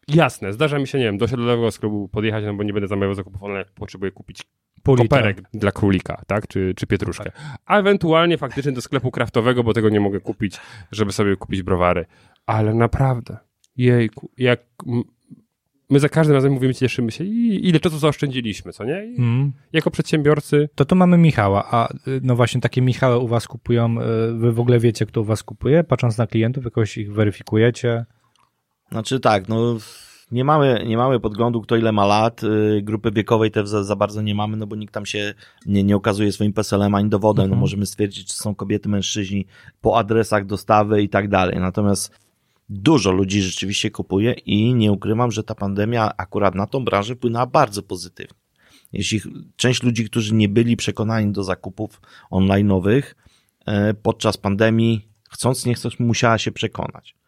[0.08, 3.14] Jasne, zdarza mi się, nie wiem, do osiedlowego sklepu podjechać, no bo nie będę zamawiał
[3.14, 4.44] zakupów online, potrzebuję kupić
[4.88, 5.04] litra.
[5.04, 6.48] koperek dla królika, tak?
[6.48, 7.32] Czy, czy pietruszkę.
[7.66, 10.60] A ewentualnie faktycznie do sklepu kraftowego, bo tego nie mogę kupić,
[10.92, 12.06] żeby sobie kupić browary.
[12.46, 13.38] Ale naprawdę,
[13.78, 14.60] jejku, jak
[15.90, 18.98] my za każdym razem mówimy, cieszymy się i ile czasu zaoszczędziliśmy, co nie?
[18.98, 19.54] Mm.
[19.74, 23.96] jako przedsiębiorcy To tu mamy Michała, a y, no właśnie takie Michały u was kupują,
[24.02, 25.84] y, wy w ogóle wiecie, kto u was kupuje?
[25.84, 28.06] Patrząc na klientów, jakoś ich weryfikujecie?
[28.94, 29.78] Znaczy tak, no
[30.32, 33.96] nie mamy, nie mamy podglądu, kto ile ma lat, y, grupy wiekowej też za, za
[33.96, 35.34] bardzo nie mamy, no bo nikt tam się
[35.66, 39.46] nie, nie okazuje swoim PESEL-em ani dowodem, no możemy stwierdzić, czy są kobiety, mężczyźni
[39.82, 42.20] po adresach dostawy i tak dalej, natomiast
[42.70, 47.46] dużo ludzi rzeczywiście kupuje i nie ukrywam, że ta pandemia akurat na tą branżę wpłynęła
[47.46, 48.40] bardzo pozytywnie.
[48.94, 49.22] Jeśli
[49.56, 53.02] część ludzi, którzy nie byli przekonani do zakupów online'owych
[53.66, 57.23] e, podczas pandemii, chcąc nie chcąc, musiała się przekonać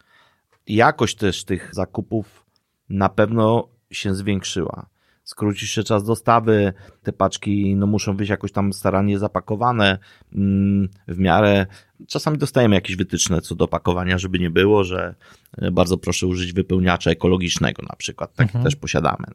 [0.67, 2.45] jakość też tych zakupów
[2.89, 4.85] na pewno się zwiększyła.
[5.23, 9.97] Skróci się czas dostawy, te paczki no, muszą być jakoś tam starannie zapakowane
[10.35, 11.65] mm, w miarę.
[12.07, 15.15] Czasami dostajemy jakieś wytyczne co do pakowania, żeby nie było, że
[15.57, 18.63] e, bardzo proszę użyć wypełniacza ekologicznego na przykład, taki Mhm.
[18.63, 19.25] też posiadamy.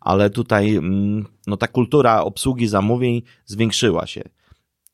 [0.00, 4.22] Ale tutaj mm, no, ta kultura obsługi zamówień zwiększyła się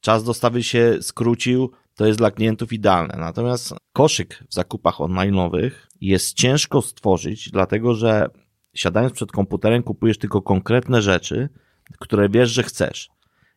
[0.06, 3.14] czas dostawy się skrócił, to jest dla klientów idealne.
[3.18, 5.70] Natomiast koszyk w zakupach online'owych
[6.00, 8.28] jest ciężko stworzyć, dlatego że
[8.74, 11.48] siadając przed komputerem kupujesz tylko konkretne rzeczy,
[11.98, 13.08] które wiesz, że chcesz.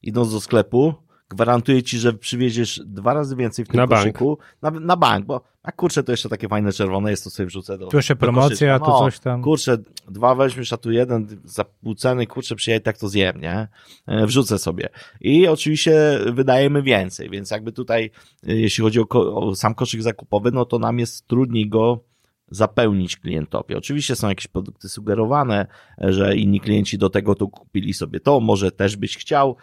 [0.02, 0.94] Idąc do sklepu,
[1.30, 4.02] gwarantuję ci, że przywieziesz dwa razy więcej w tym Na bank.
[4.02, 4.38] koszyku.
[4.62, 7.78] Na, na bank, bo a kurczę, to jeszcze takie fajne czerwone jest, to sobie wrzucę
[7.78, 9.42] do Tu do promocja, No, coś tam.
[9.42, 9.78] Kurczę,
[10.08, 13.68] dwa weźmiesz, a tu jeden za pół ceny, kurczę, przyjedź, tak to zjem, nie?
[14.08, 14.90] E, Wrzucę sobie.
[15.22, 18.12] I oczywiście wydajemy więcej, więc jakby tutaj,
[18.48, 22.04] e, jeśli chodzi o, o sam koszyk zakupowy, no to nam jest trudniej go
[22.52, 23.76] zapełnić klientowi.
[23.76, 25.68] Oczywiście są jakieś produkty sugerowane,
[26.04, 29.56] e, że inni klienci do tego tu kupili sobie to, może też byś chciał,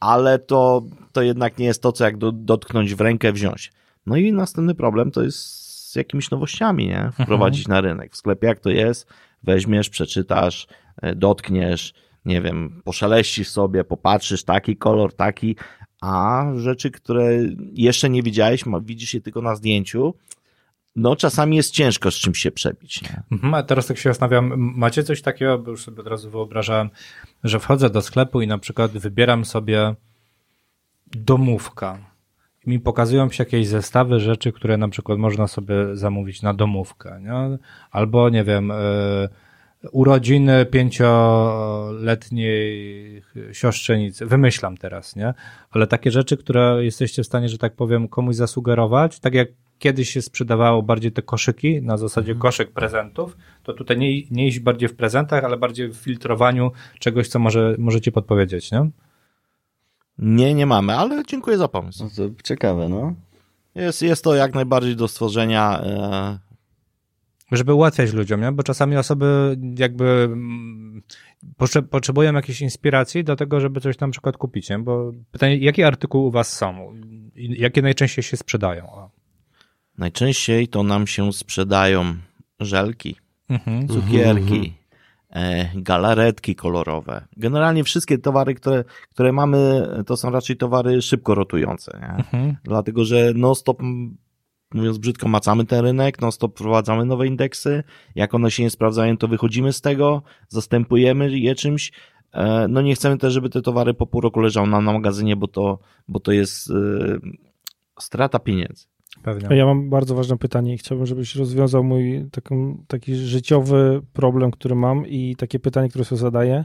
[0.00, 0.82] ale to,
[1.12, 3.72] to jednak nie jest to, co jak do, dotknąć w rękę, wziąć.
[4.06, 7.10] No i następny problem to jest z jakimiś nowościami, nie?
[7.22, 8.12] Wprowadzić na rynek.
[8.12, 9.06] W sklepie jak to jest,
[9.42, 10.66] weźmiesz, przeczytasz,
[11.02, 11.94] e, dotkniesz,
[12.24, 15.56] nie wiem, poszeleścisz sobie, popatrzysz, taki kolor, taki,
[16.00, 17.28] a rzeczy, które
[17.72, 20.14] jeszcze nie widziałeś, widzisz je tylko na zdjęciu,
[20.96, 23.00] no czasami jest ciężko z czymś się przebić.
[23.32, 26.90] Mhm, a teraz tak się zastanawiam, macie coś takiego, bo już sobie od razu wyobrażałem,
[27.44, 29.94] że wchodzę do sklepu i na przykład wybieram sobie
[31.06, 31.98] domówka.
[32.66, 37.58] Mi pokazują się jakieś zestawy rzeczy, które na przykład można sobie zamówić na domówkę, nie?
[37.90, 38.74] Albo, nie wiem, e,
[39.92, 43.22] urodziny pięcioletniej
[43.52, 44.26] siostrzenicy.
[44.26, 45.34] Wymyślam teraz, nie?
[45.70, 50.10] Ale takie rzeczy, które jesteście w stanie, że tak powiem, komuś zasugerować, tak jak kiedyś
[50.10, 54.88] się sprzedawało bardziej te koszyki, na zasadzie koszyk prezentów, to tutaj nie, nie iść bardziej
[54.88, 58.90] w prezentach, ale bardziej w filtrowaniu czegoś, co może, możecie podpowiedzieć, nie?
[60.18, 62.04] nie, nie mamy, ale dziękuję za pomysł.
[62.04, 63.14] No to ciekawe, no.
[63.74, 65.82] Jest, jest to jak najbardziej do stworzenia.
[67.56, 68.52] Żeby ułatwiać ludziom, nie?
[68.52, 71.02] Bo czasami osoby jakby mm,
[71.58, 74.78] potrze- potrzebują jakiejś inspiracji do tego, żeby coś na przykład kupić, nie?
[74.78, 76.94] Bo pytanie, jakie artykuły u was są?
[77.36, 79.08] Jakie najczęściej się sprzedają?
[79.98, 82.14] Najczęściej to nam się sprzedają
[82.60, 83.16] żelki,
[83.48, 83.88] Mhm.
[83.88, 84.74] cukierki,
[85.30, 87.24] e, galaretki kolorowe.
[87.36, 91.98] Generalnie wszystkie towary, które, które mamy, to są raczej towary szybko rotujące.
[92.02, 92.08] Nie?
[92.08, 92.56] Mhm.
[92.64, 93.82] Dlatego, że non-stop,
[94.74, 97.82] mówiąc brzydko, macamy ten rynek, non-stop wprowadzamy nowe indeksy.
[98.14, 101.92] Jak one się nie sprawdzają, to wychodzimy z tego, zastępujemy je czymś.
[102.32, 105.36] E, No nie chcemy też, żeby te towary po pół roku leżały nam na magazynie,
[105.36, 106.74] bo to, bo to jest e,
[108.00, 108.86] strata pieniędzy.
[109.22, 109.56] Pewnie.
[109.56, 114.74] Ja mam bardzo ważne pytanie i chciałbym, żebyś rozwiązał mój taką, taki życiowy problem, który
[114.74, 116.64] mam i takie pytanie, które sobie zadaję.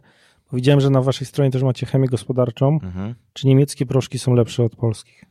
[0.53, 2.80] Widziałem, że na waszej stronie też macie chemię gospodarczą.
[2.84, 3.16] Mhm.
[3.34, 5.26] Czy niemieckie proszki są lepsze od polskich?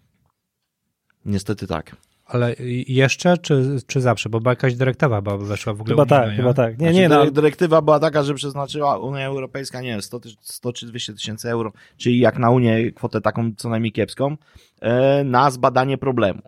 [1.24, 1.96] Niestety tak.
[2.28, 2.54] Ale
[2.88, 4.28] jeszcze, czy, czy zawsze?
[4.28, 6.72] Bo była jakaś dyrektywa bo weszła w ogóle Chyba unijna, tak, chyba tak.
[6.72, 10.20] Nie, Znaczy, nie, no, dyre- Dyrektywa była taka, że przeznaczyła Unia Europejska, nie wiem, 100,
[10.20, 14.36] ty- 100 czy 200 tysięcy euro, czyli jak na Unię kwotę taką co najmniej kiepską,
[14.80, 16.42] e, na zbadanie problemu.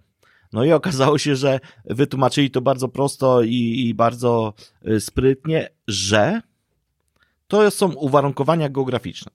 [0.52, 4.54] No i okazało się, że wytłumaczyli to bardzo prosto i, i bardzo
[4.84, 6.40] e, sprytnie, że
[7.48, 9.32] to są uwarunkowania geograficzne.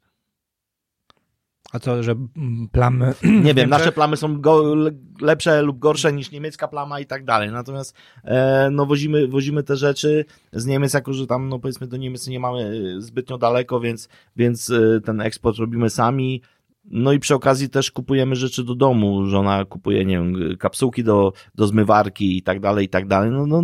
[1.75, 3.13] A to, że mm, plamy...
[3.43, 7.25] Nie wiem, nasze plamy są go, le- lepsze lub gorsze niż niemiecka plama i tak
[7.25, 7.51] dalej.
[7.51, 11.97] Natomiast e, no wozimy, wozimy te rzeczy z Niemiec, jako że tam no powiedzmy do
[11.97, 12.59] Niemiec nie mamy
[12.97, 16.41] e, zbytnio daleko, więc, więc e, ten eksport robimy sami.
[16.85, 19.25] No i przy okazji też kupujemy rzeczy do domu.
[19.25, 23.31] Żona kupuje, nie wiem, kapsułki do, do zmywarki i tak dalej, i tak dalej.
[23.31, 23.63] No, no,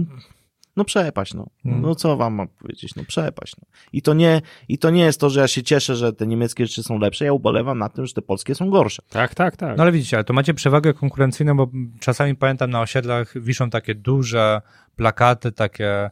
[0.75, 1.47] no przepaść, no.
[1.63, 1.81] Hmm.
[1.81, 2.95] No co wam mam powiedzieć?
[2.95, 3.55] No przepaść.
[3.57, 3.67] No.
[3.93, 6.67] I, to nie, I to nie jest to, że ja się cieszę, że te niemieckie
[6.67, 7.25] rzeczy są lepsze.
[7.25, 9.01] Ja ubolewam na tym, że te polskie są gorsze.
[9.09, 9.77] Tak, tak, tak.
[9.77, 11.69] No ale widzicie, ale to macie przewagę konkurencyjną, bo
[11.99, 14.61] czasami pamiętam na osiedlach wiszą takie duże
[14.95, 16.09] plakaty, takie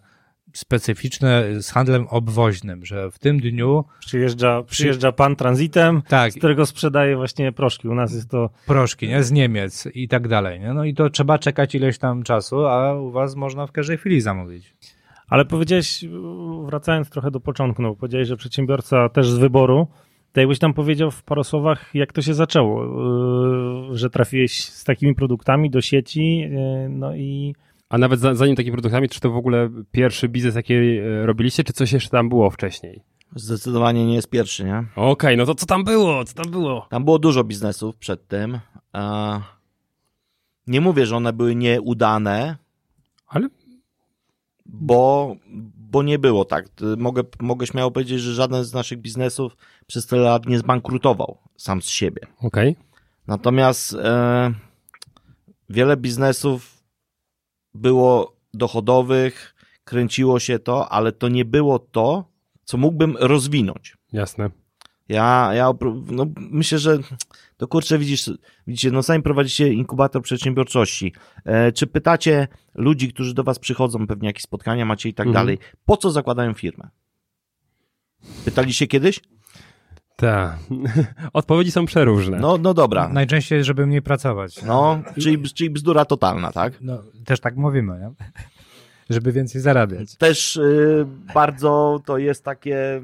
[0.54, 6.66] specyficzne z handlem obwoźnym, że w tym dniu przyjeżdża, przyjeżdża pan tranzytem, tak, z którego
[6.66, 7.88] sprzedaje właśnie proszki.
[7.88, 10.74] U nas jest to proszki, nie, z Niemiec i tak dalej, nie?
[10.74, 14.22] No i to trzeba czekać ileś tam czasu, a u was można w każdej chwili
[14.22, 14.74] zamówić.
[15.28, 16.06] Ale powiedziałeś,
[16.66, 19.88] wracając trochę do początku, no powiedziałeś, że przedsiębiorca też z wyboru,
[20.34, 22.84] to jakbyś tam powiedział w paru słowach, jak to się zaczęło,
[23.90, 26.50] yy, że trafiłeś z takimi produktami do sieci, yy,
[26.90, 27.56] no i
[27.90, 31.64] A nawet za, zanim takimi produktami, czy to w ogóle pierwszy biznes, jaki e, robiliście,
[31.64, 33.04] czy coś jeszcze tam było wcześniej?
[33.36, 34.84] Zdecydowanie nie jest pierwszy, nie?
[34.96, 36.24] Okej, no to co tam było?
[36.24, 36.88] Co tam było?
[36.90, 38.60] Tam było dużo biznesów przed tym.
[40.68, 42.58] Nie mówię, że one były nieudane,
[43.28, 43.50] Ale
[44.66, 45.36] bo,
[45.78, 46.66] bo nie było tak.
[46.98, 51.82] Mogę, mogę śmiało powiedzieć, że żaden z naszych biznesów przez tyle lat nie zbankrutował sam
[51.82, 52.22] z siebie.
[52.42, 52.76] okej.
[53.28, 54.54] Natomiast e,
[55.70, 56.79] wiele biznesów
[57.74, 62.26] było dochodowych, kręciło się to, ale to nie było to,
[62.64, 63.98] co mógłbym rozwinąć.
[64.14, 64.50] Jasne.
[65.10, 65.72] Ja, ja
[66.12, 67.00] no, myślę, że
[67.58, 68.30] to kurczę, widzisz,
[68.68, 71.14] widzicie, no sami prowadzicie inkubator przedsiębiorczości.
[71.46, 75.46] E, czy pytacie ludzi, którzy do was przychodzą, pewnie jakieś spotkania macie i tak Mhm.
[75.46, 76.90] dalej, po co zakładają firmę?
[78.46, 79.20] Pytaliście kiedyś?
[80.20, 80.58] Tak.
[81.34, 82.40] Odpowiedzi są przeróżne.
[82.40, 83.10] No, no dobra.
[83.10, 84.64] Najczęściej, żeby mniej pracować.
[84.64, 86.74] No, czyli, czyli bzdura totalna, tak?
[86.82, 88.26] No, też tak mówimy, nie?
[89.10, 90.16] Żeby więcej zarabiać.
[90.16, 93.02] Też y, bardzo to jest takie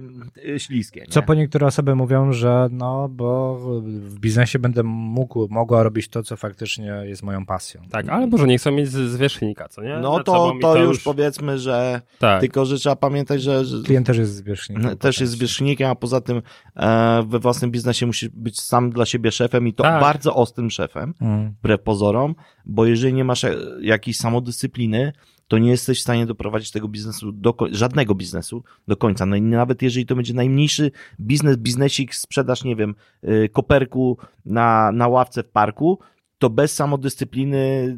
[0.47, 0.99] y, śliskie.
[1.01, 1.07] Nie?
[1.07, 6.23] Co po niektóre osoby mówią, że no, bo w biznesie będę mógł, mogła robić to,
[6.23, 7.81] co faktycznie jest moją pasją.
[7.91, 9.97] Tak, ale może nie chcą mieć z- zwierzchnika, co nie?
[10.01, 12.41] No to, i to już powiedzmy, że Tak.
[12.41, 14.97] tylko, że trzeba pamiętać, że, że Klient też jest zwierzchnikiem.
[14.97, 16.41] też jest zwierzchnikiem, a poza tym
[16.75, 20.01] e, we własnym biznesie musisz być sam dla siebie szefem i to Tak.
[20.01, 21.51] bardzo ostrym szefem, Mm.
[21.59, 22.35] wbrew pozorom,
[22.65, 25.13] bo jeżeli nie masz e, jakiejś samodyscypliny,
[25.47, 29.25] to nie jesteś w stanie doprowadzić tego biznesu, do, żadnego biznesu do końca.
[29.25, 34.91] No i nawet jeżeli to będzie najmniejszy biznes, biznesik, sprzedaż, nie wiem, y, koperku na,
[34.91, 35.99] na ławce w parku,
[36.37, 37.97] to bez samodyscypliny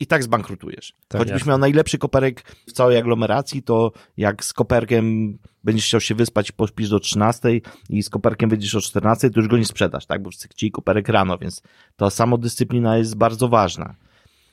[0.00, 0.92] i tak zbankrutujesz.
[1.08, 1.50] Tak, Choćbyś jasne.
[1.50, 6.88] miał najlepszy koperek w całej aglomeracji, to jak z koperkiem będziesz chciał się wyspać pośpisz
[6.88, 10.22] do 13 i z koperkiem wyjdziesz o 14, to już go nie sprzedasz, tak?
[10.22, 11.62] Bo wszyscy chcieli koperek rano, więc
[11.96, 13.94] ta samodyscyplina jest bardzo ważna.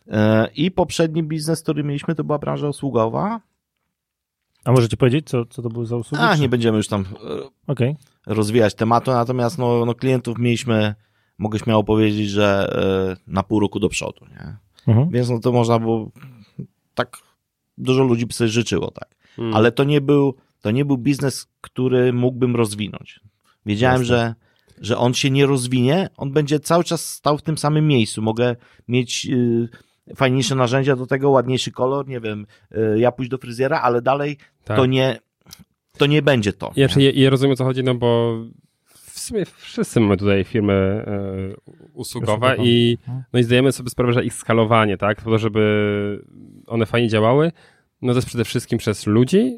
[0.07, 3.41] E, I poprzedni biznes, który mieliśmy, to była branża usługowa.
[4.65, 6.23] A możecie powiedzieć, co, co to były za usługi?
[6.23, 7.95] A, czy- nie będziemy już tam e, Okej.
[8.25, 10.95] rozwijać tematu, natomiast no, no klientów mieliśmy,
[11.37, 12.75] mogę śmiało powiedzieć, że
[13.17, 14.57] e, na pół roku do przodu, nie?
[14.87, 15.09] Mhm.
[15.09, 16.11] Więc no to można było,
[16.95, 17.17] tak
[17.77, 19.15] dużo ludzi by sobie życzyło, tak.
[19.37, 19.53] Mm.
[19.53, 23.19] Ale to nie był, to nie był biznes, który mógłbym rozwinąć.
[23.65, 24.15] Wiedziałem, Jasne.
[24.17, 24.35] że,
[24.81, 28.21] że on się nie rozwinie, on będzie cały czas stał w tym samym miejscu.
[28.21, 28.55] Mogę
[28.87, 29.69] mieć y,
[30.15, 32.45] fajniejsze narzędzia do tego, ładniejszy kolor, nie wiem,
[32.95, 34.77] y, ja pójść do fryzjera, ale dalej tak.
[34.77, 35.19] to nie,
[35.97, 36.71] to nie będzie to.
[36.75, 37.11] Ja, nie?
[37.11, 38.37] ja, rozumiem o co chodzi, no bo
[38.95, 41.07] w sumie wszyscy mamy tutaj firmy e,
[41.93, 42.55] usługowe Usługowe.
[42.69, 43.23] i, Mhm.
[43.33, 46.23] no i zdajemy sobie sprawę, że ich skalowanie, tak, po to, żeby
[46.67, 47.51] one fajnie działały,
[48.01, 49.57] no to jest przede wszystkim przez ludzi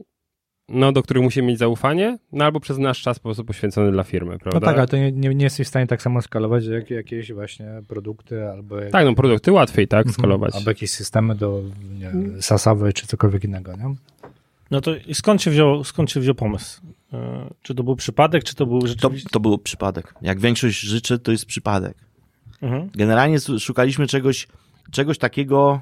[0.69, 4.03] no, do których musimy mieć zaufanie, no albo przez nasz czas po prostu poświęcony dla
[4.03, 4.59] firmy, prawda?
[4.59, 7.31] No tak, ale to nie, nie, nie jesteś w stanie tak samo skalować jak jakieś
[7.33, 8.79] właśnie produkty albo...
[8.79, 10.13] Jak, Tak, no produkty łatwiej, tak, Mhm.
[10.13, 10.55] skalować.
[10.55, 11.61] Albo jakieś systemy do
[11.93, 13.95] nie, wiem, sasowe czy cokolwiek innego, nie?
[14.71, 16.81] No to i skąd się wziął, skąd się wziął pomysł?
[17.13, 19.29] E, Czy to był przypadek, czy to był To, rzeczywiście...
[19.31, 20.13] to był przypadek.
[20.21, 21.97] Jak większość rzeczy, to jest przypadek.
[22.61, 22.89] Mhm.
[22.95, 24.47] Generalnie szukaliśmy czegoś,
[24.91, 25.81] czegoś takiego,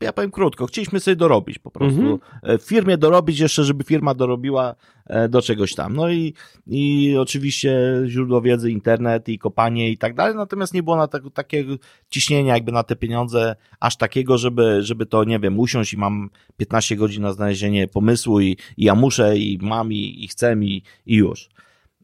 [0.00, 2.00] ja powiem krótko, chcieliśmy sobie dorobić po prostu.
[2.00, 2.18] Mhm.
[2.42, 4.74] E, W firmie dorobić jeszcze, żeby firma dorobiła
[5.06, 5.96] e, do czegoś tam.
[5.96, 6.34] No i,
[6.66, 11.22] i oczywiście źródło wiedzy, internet i kopanie i tak dalej, natomiast nie było na tak,
[11.34, 11.74] takiego
[12.10, 16.30] ciśnienia jakby na te pieniądze aż takiego, żeby, żeby to, nie wiem, usiąść i mam
[16.56, 20.82] 15 godzin na znalezienie pomysłu i, i ja muszę i mam i, i chcę i,
[21.06, 21.48] i już.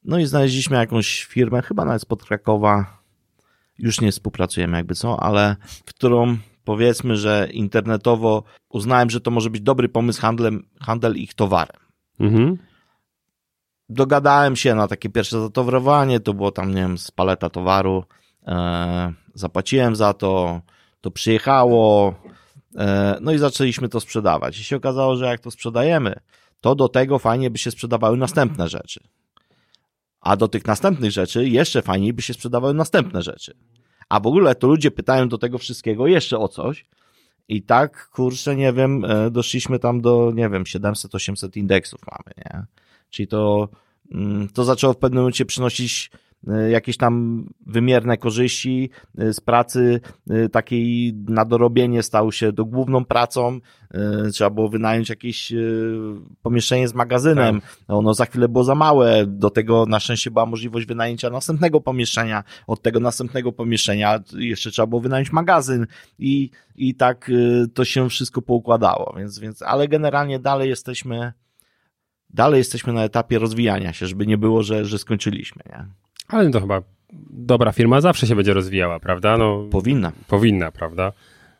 [0.04, 3.00] No i znaleźliśmy jakąś firmę, chyba nawet spod Krakowa,
[3.78, 6.36] już nie współpracujemy jakby co, ale w którą
[6.66, 11.80] powiedzmy, że internetowo uznałem, że to może być dobry pomysł handlem, handel ich towarem.
[12.20, 12.58] Mhm.
[13.88, 18.04] Dogadałem się na takie pierwsze zatowarowanie, to było tam, nie wiem, z paleta towaru,
[18.46, 20.60] e, zapłaciłem za to,
[21.00, 22.14] to przyjechało,
[22.76, 24.58] e, no i zaczęliśmy to sprzedawać.
[24.58, 26.20] I się okazało, że jak to sprzedajemy,
[26.60, 29.00] to do tego fajnie by się sprzedawały następne rzeczy.
[30.20, 33.54] A do tych następnych rzeczy jeszcze fajniej by się sprzedawały następne rzeczy.
[34.08, 36.86] A w ogóle to ludzie pytają do tego wszystkiego jeszcze o coś.
[37.48, 42.66] I tak, kurczę, nie wiem, e, doszliśmy tam do, nie wiem, 700-800 indeksów mamy, nie?
[43.10, 43.68] Czyli to,
[44.12, 46.10] mm, to zaczęło w pewnym momencie przynosić
[46.70, 53.04] jakieś tam wymierne korzyści e, z pracy e, takiej na dorobienie stał się do główną
[53.04, 53.60] pracą.
[53.90, 55.56] E, Trzeba było wynająć jakieś e,
[56.42, 57.60] pomieszczenie z magazynem.
[57.88, 59.26] Ono za chwilę było za małe.
[59.26, 62.44] Do tego na szczęście była możliwość wynajęcia następnego pomieszczenia.
[62.66, 65.86] Od tego następnego pomieszczenia jeszcze trzeba było wynająć magazyn
[66.18, 69.14] i, i tak e, to się wszystko poukładało.
[69.18, 71.32] Więc, więc, ale generalnie dalej jesteśmy,
[72.30, 76.05] dalej jesteśmy na etapie rozwijania się, żeby nie było, że, że skończyliśmy, nie?
[76.28, 76.82] Ale to chyba
[77.30, 79.38] dobra firma zawsze się będzie rozwijała, prawda?
[79.38, 80.12] No, Powinna.
[80.28, 81.12] powinna, prawda?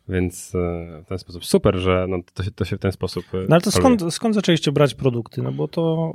[0.09, 3.25] Więc e, w ten sposób super, że no, to, się, to się w ten sposób.
[3.35, 5.43] e, No ale to skąd, skąd zaczęliście brać produkty?
[5.43, 6.13] No bo to,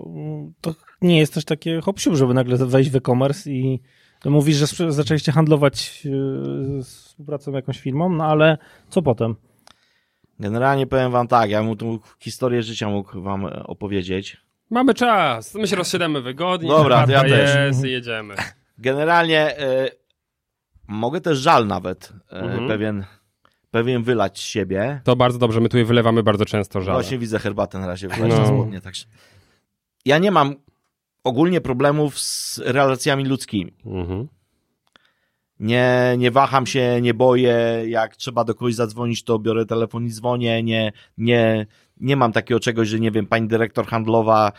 [0.61, 3.79] to nie jest też takie hop żeby nagle wejść w e-commerce i
[4.25, 8.57] no mówisz, że zaczęliście handlować yy, z współpracą jakąś firmą, no ale
[8.89, 9.35] co potem?
[10.39, 14.37] Generalnie powiem wam tak, ja bym tu historię życia mógł wam e, opowiedzieć.
[14.71, 16.69] Mamy czas, my się rozsiadamy wygodnie.
[16.69, 17.55] Dobra, ja też.
[17.55, 18.35] Jest, jedziemy.
[18.77, 19.89] Generalnie e,
[20.87, 22.67] mogę też żal nawet e, Mhm.
[22.67, 23.05] pewien,
[23.71, 25.01] pewien wylać z siebie.
[25.03, 26.93] To bardzo dobrze, my tu je wylewamy bardzo często żal.
[26.95, 28.37] Właśnie widzę herbatę na razie wylać No.
[28.39, 29.05] na spodnie, także.
[30.05, 30.55] Ja nie mam
[31.23, 33.73] ogólnie problemów z relacjami ludzkimi.
[33.85, 34.27] Mhm.
[35.61, 37.83] Nie, nie waham się, nie boję.
[37.87, 40.63] Jak trzeba do kogoś zadzwonić, to biorę telefon i dzwonię.
[40.63, 41.65] Nie, nie,
[41.97, 44.51] nie mam takiego czegoś, że nie wiem, pani dyrektor handlowa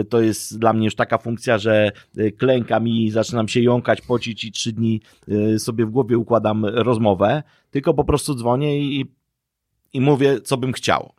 [0.00, 4.00] y, to jest dla mnie już taka funkcja, że y, klękam i zaczynam się jąkać,
[4.00, 7.42] pocić i trzy dni y, sobie w głowie układam rozmowę.
[7.70, 9.06] Tylko po prostu dzwonię i,
[9.92, 11.12] i mówię, co bym chciał.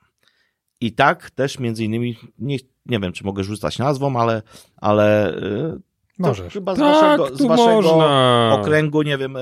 [0.82, 4.42] I tak też między innymi, nie, nie wiem, czy mogę rzucać nazwą, ale,
[4.78, 5.36] ale
[6.28, 6.54] Możesz.
[6.54, 8.58] chyba z Tak, waszego, z tu waszego można.
[8.62, 9.42] okręgu, nie wiem, e,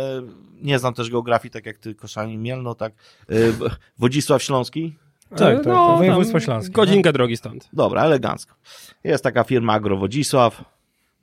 [0.62, 2.94] nie znam też geografii, tak jak ty, Koszalin Mielno, tak.
[3.30, 3.36] E,
[4.00, 4.96] Wodzisław Śląski?
[5.30, 5.98] Tak, tak, tak.
[5.98, 7.70] Województwo śląskie, Godzinkę drogi stąd.
[7.74, 8.56] Dobra, elegancko.
[9.04, 10.64] Jest taka firma Agro Wodzisław,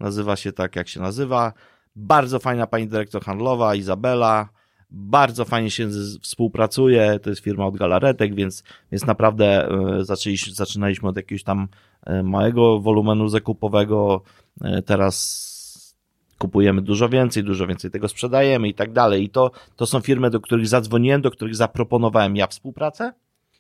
[0.01, 1.53] nazywa się tak, jak się nazywa.
[1.97, 4.49] Bardzo fajna pani dyrektor handlowa, Izabela.
[4.91, 5.89] Bardzo fajnie się
[6.23, 7.19] współpracuje.
[7.23, 11.69] To jest firma od galaretek, więc, więc naprawdę e, zaczęliśmy, zaczynaliśmy od jakiegoś tam
[12.07, 14.23] e, małego wolumenu zakupowego.
[14.61, 15.57] E, teraz
[16.39, 19.25] kupujemy dużo więcej, dużo więcej tego sprzedajemy i tak dalej.
[19.25, 23.13] I to, to są firmy, do których zadzwoniłem, do których zaproponowałem ja współpracę.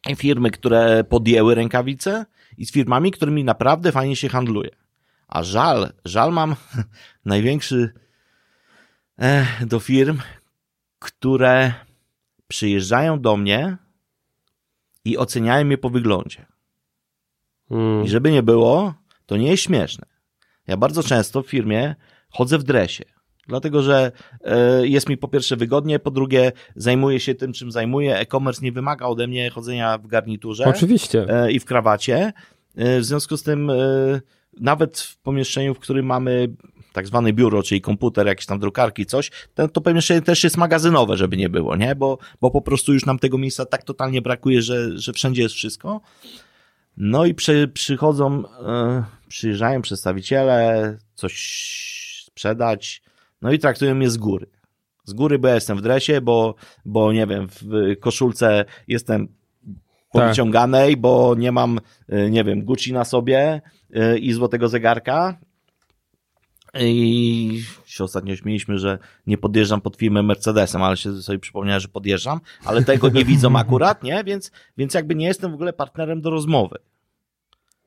[0.09, 2.27] I firmy, które podjęły rękawice
[2.59, 4.71] i z firmami, którymi naprawdę fajnie się handluje.
[5.29, 6.57] A żal, żal mam
[7.25, 7.93] największy
[9.19, 10.19] eh, do firm,
[10.99, 11.73] które
[12.49, 13.77] przyjeżdżają do mnie
[15.05, 16.47] i oceniają mnie po wyglądzie.
[17.71, 18.05] Mm.
[18.05, 18.95] I żeby nie było,
[19.27, 20.16] to nie jest śmieszne.
[20.67, 21.95] Ja bardzo często w firmie
[22.31, 23.05] chodzę w dresie.
[23.49, 24.12] Dlatego, że
[24.45, 28.17] e, jest mi po pierwsze wygodnie, po drugie zajmuję się tym, czym zajmuję.
[28.19, 31.27] E-commerce nie wymaga ode mnie chodzenia w garniturze Oczywiście.
[31.29, 32.33] e, i w krawacie.
[32.77, 33.71] E, W związku z tym,
[34.61, 36.49] nawet w pomieszczeniu, w którym mamy
[36.93, 41.17] tak zwane biuro, czyli komputer, jakieś tam drukarki, coś, to, to pomieszczenie też jest magazynowe,
[41.17, 41.95] żeby nie było, nie?
[41.95, 45.55] Bo, bo po prostu już nam tego miejsca tak totalnie brakuje, że, że wszędzie jest
[45.55, 46.01] wszystko.
[46.97, 48.43] No i przy, przychodzą,
[49.29, 51.35] przyjeżdżają przedstawiciele, coś
[52.27, 53.03] sprzedać,
[53.43, 54.47] no i traktują mnie z góry.
[55.05, 56.55] Z góry, bo ja jestem w dresie, bo,
[56.85, 59.29] bo nie wiem, w koszulce jestem
[60.12, 61.81] powyciąganej, bo nie mam,
[62.12, 63.61] y, nie wiem, Gucci na sobie
[63.97, 65.39] y, i złotego zegarka.
[66.81, 71.89] I się ostatnio śmieliśmy, że nie podjeżdżam pod firmę Mercedesem, ale się sobie przypomniałem, że
[71.89, 74.24] podjeżdżam, ale tego nie widzą akurat, nie?
[74.24, 76.79] Więc, więc jakby nie jestem w ogóle partnerem do rozmowy.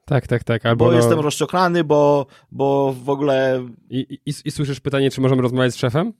[0.10, 0.66] Tak, tak, tak.
[0.66, 5.22] Albo Bo no, jestem rozczochrany, bo, bo w ogóle i, i, I słyszysz pytanie, czy
[5.22, 6.14] możemy rozmawiać z szefem?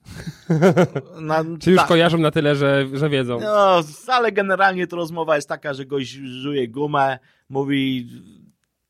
[1.20, 1.88] na, Czy już tak.
[1.88, 3.40] kojarzą na tyle, że, że wiedzą?
[3.40, 7.18] No, ale generalnie to rozmowa jest taka, że gość żuje gumę,
[7.48, 8.08] mówi,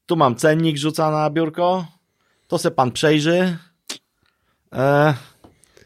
[0.06, 1.86] tu mam cennik rzuca na biurko,
[2.46, 3.56] to se pan przejrzy.
[4.72, 5.14] E,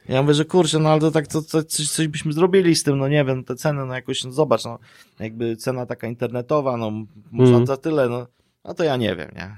[0.08, 2.82] ja mówię, że kurczę, no ale to tak, to, to coś, coś byśmy zrobili z
[2.82, 4.78] tym, no nie wiem, te ceny, no jakoś, no zobacz, no
[5.20, 6.90] jakby cena taka internetowa, no
[7.30, 7.66] można Mhm.
[7.66, 8.26] za tyle, no,
[8.64, 9.56] no to ja nie wiem, nie.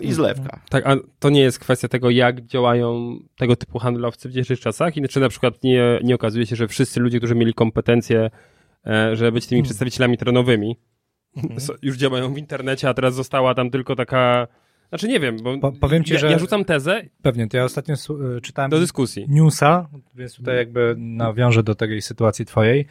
[0.00, 0.60] I zlewka.
[0.68, 4.96] Tak, a to nie jest kwestia tego, jak działają tego typu handlowcy w dzisiejszych czasach?
[4.96, 8.30] I czy na przykład nie, nie okazuje się, że wszyscy ludzie, którzy mieli kompetencje,
[8.86, 10.76] e, żeby być tymi przedstawicielami terenowymi,
[11.58, 14.48] so- już działają w internecie, a teraz została tam tylko taka...
[14.88, 17.64] Znaczy nie wiem, bo Po- powiem ci, ja, że- ja rzucam tezę Pewnie, to ja
[17.64, 19.26] ostatnio su- czytałem do dyskusji.
[19.28, 22.86] newsa, więc tutaj jakby nawiążę do tej sytuacji twojej.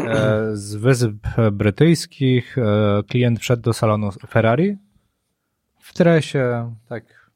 [0.00, 1.06] E, z Wysp
[1.52, 4.76] Brytyjskich e, klient wszedł do salonu Ferrari
[5.90, 7.30] w dresie, tak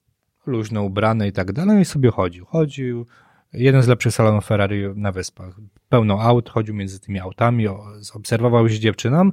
[0.47, 2.45] luźno ubrany i tak dalej i sobie chodził.
[2.47, 3.07] Chodził,
[3.53, 5.55] jeden z lepszych salonów Ferrari na Wyspach.
[5.89, 7.67] Pełno aut, chodził między tymi autami,
[8.15, 9.31] obserwował się dziewczyną,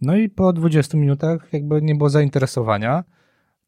[0.00, 3.04] no i po 20 minutach jakby nie było zainteresowania.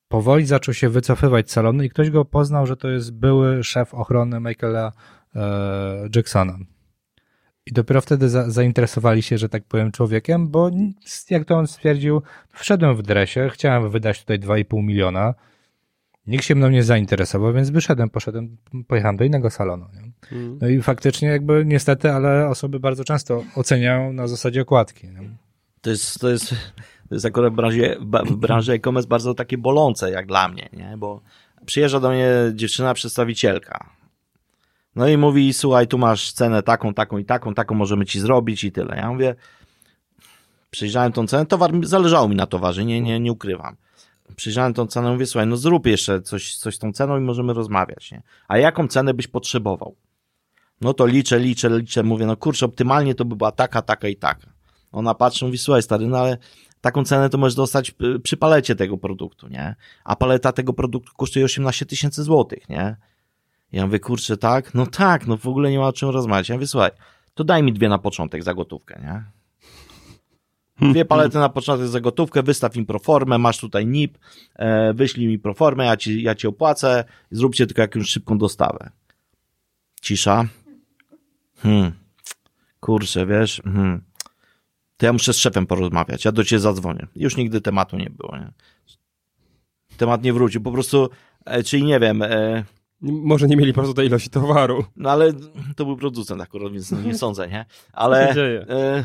[0.09, 3.95] Powoli zaczął się wycofywać z salonu i ktoś go poznał, że to jest były szef
[3.95, 4.93] ochrony Michaela
[5.35, 6.59] e, Jacksona.
[7.67, 10.71] I dopiero wtedy za, zainteresowali się, że tak powiem, człowiekiem, bo
[11.31, 15.35] jak to on stwierdził, wszedłem w dresie, chciałem wydać tutaj 2,5 miliona.
[16.27, 18.57] Nikt się mną nie zainteresował, więc wyszedłem, poszedłem,
[18.87, 19.87] pojechałem do innego salonu.
[20.33, 20.59] Mm.
[20.63, 25.07] No i faktycznie jakby niestety, ale osoby bardzo często oceniają na zasadzie okładki.
[25.07, 25.31] Nie?
[25.81, 26.49] To jest, to jest,
[27.09, 27.97] to jest akurat w branży,
[28.27, 30.95] w branży e-commerce bardzo takie bolące jak dla mnie, nie?
[30.99, 31.21] Bo
[31.67, 33.91] przyjeżdża do mnie dziewczyna przedstawicielka.
[34.97, 38.65] No i mówi, słuchaj, tu masz cenę taką, taką i taką, taką możemy ci zrobić
[38.65, 38.97] i tyle.
[38.97, 39.35] Ja mówię,
[40.71, 43.77] przyjrzałem tą cenę, towar, zależało mi na towarze, nie, nie, nie ukrywam.
[44.37, 47.53] Przyjrzałem tą cenę, mówię, słuchaj, no zrób jeszcze coś, coś z tą ceną i możemy
[47.53, 48.23] rozmawiać, nie?
[48.49, 49.97] A jaką cenę byś potrzebował?
[50.81, 54.17] No to liczę, liczę, liczę, mówię, no kurczę, optymalnie to by była taka, taka i
[54.17, 54.47] taka.
[54.93, 56.39] Ona patrzy, mówi, słuchaj stary, no ale
[56.81, 59.75] taką cenę to możesz dostać przy palecie tego produktu, nie?
[60.05, 62.97] A paleta tego produktu kosztuje 18 tysięcy złotych, nie?
[63.73, 64.75] Ja mówię, kurczę, tak?
[64.75, 66.49] No tak, no w ogóle nie ma o czym rozmawiać.
[66.49, 66.91] Ja mówię, słuchaj,
[67.35, 69.37] to daj mi dwie na początek za gotówkę, nie?
[70.93, 74.19] Dwie palety na początek za gotówkę, wystaw im proformę, masz tutaj NIP,
[74.55, 78.91] e, wyślij mi proformę, ja ci, ja ci opłacę, zróbcie tylko jakąś szybką dostawę.
[80.03, 80.45] Cisza.
[81.57, 81.93] Hmm.
[82.81, 84.03] Kurczę, wiesz, hmm.
[84.97, 87.07] To ja muszę z szefem porozmawiać, ja do ciebie zadzwonię.
[87.17, 88.53] Już nigdy tematu nie było, nie?
[89.97, 91.11] Temat nie wrócił, po prostu,
[91.45, 92.65] e, czyli nie wiem, e,
[93.01, 94.85] Może nie mieli po prostu tej ilości towaru.
[94.97, 95.33] no ale
[95.77, 97.65] to był producent akurat, więc no nie sądzę, nie?
[97.93, 98.31] Ale
[98.69, 99.05] e,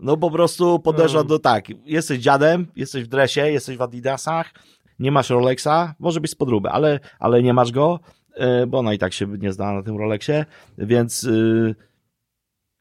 [0.00, 1.28] no po prostu podeszła No.
[1.28, 4.52] do tak, jesteś dziadem, jesteś w dresie, jesteś w adidasach,
[4.98, 8.00] nie masz Rolexa, może być z podróby, ale, ale nie masz go,
[8.34, 10.44] e, bo ona i tak się nie zna na tym Rolexie,
[10.78, 11.74] więc e,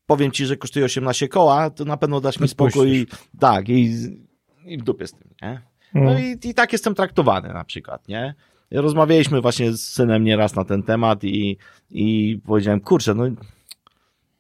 [0.06, 3.08] powiem ci, że kosztuje 18 koła, to na pewno dasz mi spokój i
[3.40, 3.94] tak, i,
[4.66, 5.62] i w dupie z tym, nie?
[5.94, 6.20] No Mm.
[6.44, 8.36] i, i tak jestem traktowany na przykład, nie?
[8.72, 11.58] Rozmawialiśmy właśnie z synem nieraz na ten temat i,
[11.92, 13.24] i powiedziałem, kurczę, no,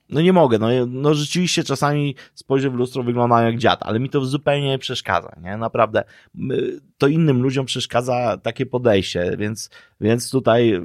[0.10, 4.10] no nie mogę, no, no rzeczywiście czasami spojrzę w lustro, wyglądam jak dziad, ale mi
[4.10, 5.58] to zupełnie nie przeszkadza, nie?
[5.58, 6.04] Naprawdę,
[6.98, 9.70] to innym ludziom przeszkadza takie podejście, więc,
[10.02, 10.82] więc tutaj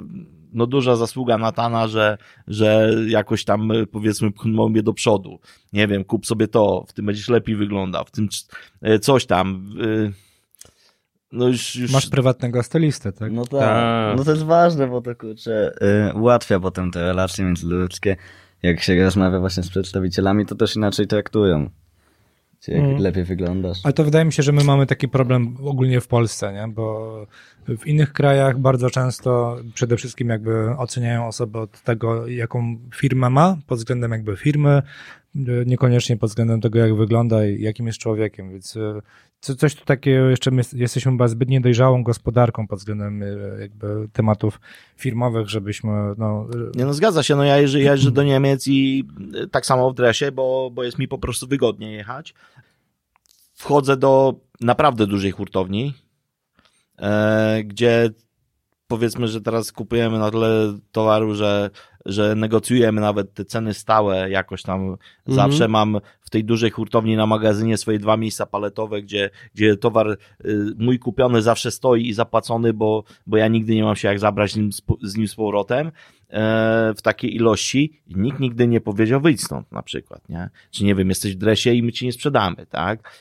[0.52, 5.40] no duża zasługa Natana, że, że jakoś tam powiedzmy pchnął mnie do przodu.
[5.72, 8.28] Nie wiem, kup sobie to, w tym będziesz lepiej wyglądał, w tym
[8.82, 9.72] e, coś tam.
[9.84, 10.29] y,
[11.32, 13.32] No już, już Masz prywatnego stylistę, tak?
[13.32, 13.60] No tak.
[13.60, 14.16] Tak.
[14.18, 15.72] No to jest ważne, bo to kurczę,
[16.10, 18.16] y, ułatwia potem te relacje międzyludzkie.
[18.62, 21.70] Jak się rozmawia właśnie z przedstawicielami, to też inaczej traktują.
[22.60, 22.98] Czy jak Mm.
[23.02, 23.78] lepiej wyglądasz.
[23.84, 26.68] Ale to wydaje mi się, że my mamy taki problem ogólnie w Polsce, nie?
[26.68, 27.26] bo
[27.78, 33.56] w innych krajach bardzo często przede wszystkim jakby oceniają osobę od tego, jaką firmę ma,
[33.66, 34.82] pod względem jakby firmy,
[35.66, 39.00] niekoniecznie pod względem tego, jak wygląda i jakim jest człowiekiem, więc e,
[39.40, 43.26] co, coś tu takiego jeszcze my jesteśmy chyba zbyt niedojrzałą gospodarką pod względem e,
[43.60, 44.60] jakby tematów
[44.96, 49.04] firmowych, żebyśmy no, Nie no, zgadza się, no ja jeżdżę, jeżdżę do Niemiec i
[49.50, 52.34] tak samo w dresie, bo, bo jest mi po prostu wygodnie jechać.
[53.54, 55.94] Wchodzę do naprawdę dużej hurtowni,
[56.98, 58.10] e, gdzie
[58.90, 61.70] powiedzmy, że teraz kupujemy na tyle towaru, że,
[62.06, 64.96] że negocjujemy nawet te ceny stałe jakoś tam.
[65.26, 70.10] Zawsze mam w tej dużej hurtowni na magazynie swoje dwa miejsca paletowe, gdzie, gdzie towar
[70.10, 70.16] y,
[70.78, 74.52] mój kupiony zawsze stoi i zapłacony, bo, bo ja nigdy nie mam się jak zabrać
[74.52, 74.70] z nim,
[75.02, 75.92] z, nim z powrotem e,
[76.96, 80.50] w takiej ilości i nikt nigdy nie powiedział wyjdź stąd na przykład, nie?
[80.70, 83.14] Czy nie wiem, jesteś w dresie i my ci nie sprzedamy, tak?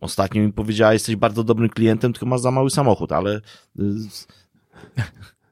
[0.00, 3.40] Ostatnio mi powiedziała, jesteś bardzo dobrym klientem, tylko masz za mały samochód, ale.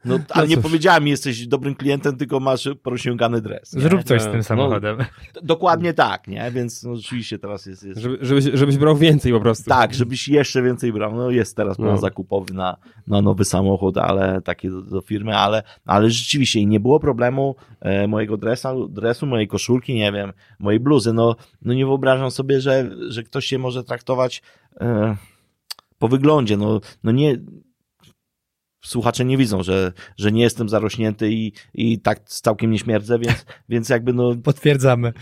[0.07, 3.73] Y, No, ale nie powiedziała mi, jesteś dobrym klientem, tylko masz porozciągany dres.
[3.75, 3.81] Nie?
[3.83, 4.45] Zrób coś z No, tym no.
[4.45, 4.97] samochodem.
[5.43, 6.51] Dokładnie tak, nie?
[6.51, 7.85] Więc no, rzeczywiście teraz jest.
[7.85, 8.01] jest...
[8.01, 9.71] Żeby, żebyś, żebyś brał więcej po prostu.
[9.71, 11.17] Tak, żebyś jeszcze więcej brał.
[11.17, 11.99] No jest teraz plan No.
[11.99, 12.77] zakupowy na,
[13.07, 17.57] na nowy samochód, ale taki do, do firmy, ale, ale rzeczywiście i nie było problemu
[17.81, 21.13] e, mojego dresa, dresu, mojej koszulki, nie wiem, mojej bluzy.
[21.13, 24.43] No, no nie wyobrażam sobie, że, że ktoś się może traktować
[24.81, 25.17] e,
[25.99, 26.57] po wyglądzie.
[26.57, 27.37] No, no nie.
[28.85, 33.47] Słuchacze nie widzą, że, że nie jestem zarośnięty i, i tak całkiem nie śmierdzę, więc,
[33.68, 35.12] więc jakby no, Potwierdzamy.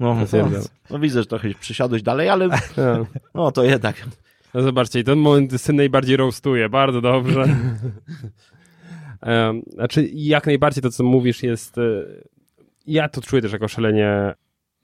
[0.00, 0.62] no, no, Potwierdzam.
[0.90, 3.06] no widzę, że trochę przysiadłeś dalej, ale Ja.
[3.34, 4.04] no to jednak
[4.54, 7.44] No zobaczcie, ten moment syn najbardziej roastuje, bardzo dobrze.
[9.74, 11.78] Znaczy, jak najbardziej to, co mówisz, jest.
[11.78, 11.82] e,
[12.86, 14.34] Ja to czuję też jako szalenie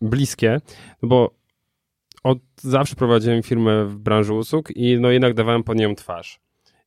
[0.00, 0.60] bliskie,
[1.02, 1.34] no bo
[2.24, 6.40] od zawsze prowadziłem firmę w branży usług i no jednak dawałem pod nią twarz.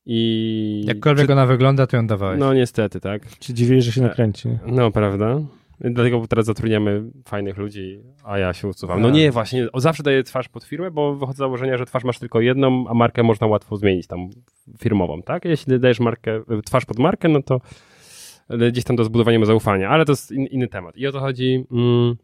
[0.06, 0.84] I.
[0.88, 2.40] Jakkolwiek ona wygląda, to ją dawałeś.
[2.40, 3.38] No niestety, tak.
[3.40, 4.48] Ci dziwisz, że się nakręci.
[4.48, 4.60] nie?
[4.66, 5.42] No, prawda?
[5.80, 9.02] Dlatego teraz zatrudniamy fajnych ludzi, a ja się usuwam.
[9.02, 9.12] No A.
[9.12, 12.20] nie, właśnie, o, zawsze daję twarz pod firmę, bo wychodzę z założenia, że twarz masz
[12.20, 14.30] tylko jedną, a markę można łatwo zmienić tam
[14.80, 15.46] firmową, tak?
[15.46, 17.62] Jeśli dajesz markę, twarz pod markę, no to
[18.70, 20.98] gdzieś tam do zbudowania zaufania, ale to jest in, inny temat.
[20.98, 22.16] I o to chodzi mm,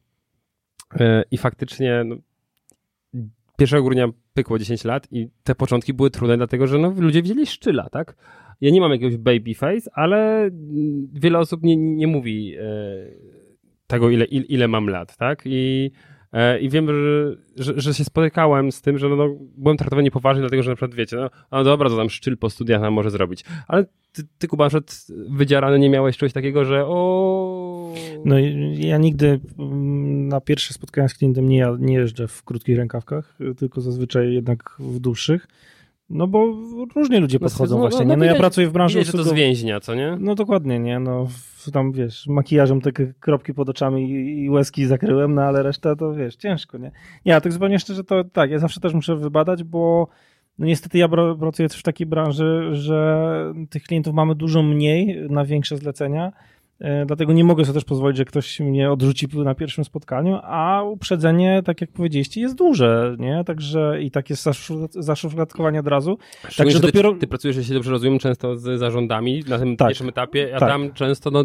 [0.99, 2.15] e, i faktycznie no,
[3.59, 7.45] 1 grudnia pykło 10 lat i te początki były trudne, dlatego że no, ludzie widzieli
[7.45, 8.15] szczyla, tak?
[8.61, 12.63] Ja nie mam jakiegoś baby face, ale mm, wiele osób nie, nie mówi e,
[13.87, 15.41] tego, ile, ile, ile mam lat, tak?
[15.45, 15.91] I,
[16.61, 20.41] i wiem, że, że, że się spotykałem z tym, że no, no, byłem traktowany poważnie,
[20.41, 23.11] dlatego że na przykład wiecie, no, no dobra, to tam szczyl po studiach nam może
[23.11, 23.43] zrobić.
[23.67, 24.69] Ale ty, ty Kuba,
[25.29, 27.93] wydzierany nie miałeś czegoś takiego, że o...
[28.25, 28.35] No
[28.73, 33.81] ja nigdy mm, na pierwsze spotkania z klientem nie, nie jeżdżę w krótkich rękawkach, tylko
[33.81, 35.47] zazwyczaj jednak w dłuższych.
[36.13, 36.45] No bo
[36.95, 38.17] różnie ludzie No, podchodzą no, właśnie, no, nie?
[38.17, 40.17] No ja pracuję w branży Widać, że to z więźnia, co nie?
[40.19, 40.99] No dokładnie, nie?
[40.99, 41.27] No
[41.73, 46.35] tam wiesz, makijażem te kropki pod oczami i- łezki zakryłem, no ale reszta to wiesz,
[46.35, 46.91] ciężko, nie?
[47.25, 50.07] Nie, a tak zupełnie szczerze to tak, ja zawsze też muszę wybadać, bo
[50.59, 51.09] no niestety ja
[51.39, 53.31] pracuję też w takiej branży, że
[53.69, 56.31] tych klientów mamy dużo mniej na większe zlecenia,
[57.05, 61.61] dlatego nie mogę sobie też pozwolić, że ktoś mnie odrzuci na pierwszym spotkaniu, a uprzedzenie,
[61.65, 63.43] tak jak powiedzieliście, jest duże, nie?
[63.43, 66.17] Także i tak jest zaszuf- zaszufladkowanie od razu.
[66.49, 69.77] Szczególnie, że że ty, dopiero- ty pracujesz, jeśli dobrze rozumiem, często z zarządami na tym
[69.77, 69.87] Tak.
[69.87, 70.69] pierwszym etapie, a Tak.
[70.69, 71.43] tam często no,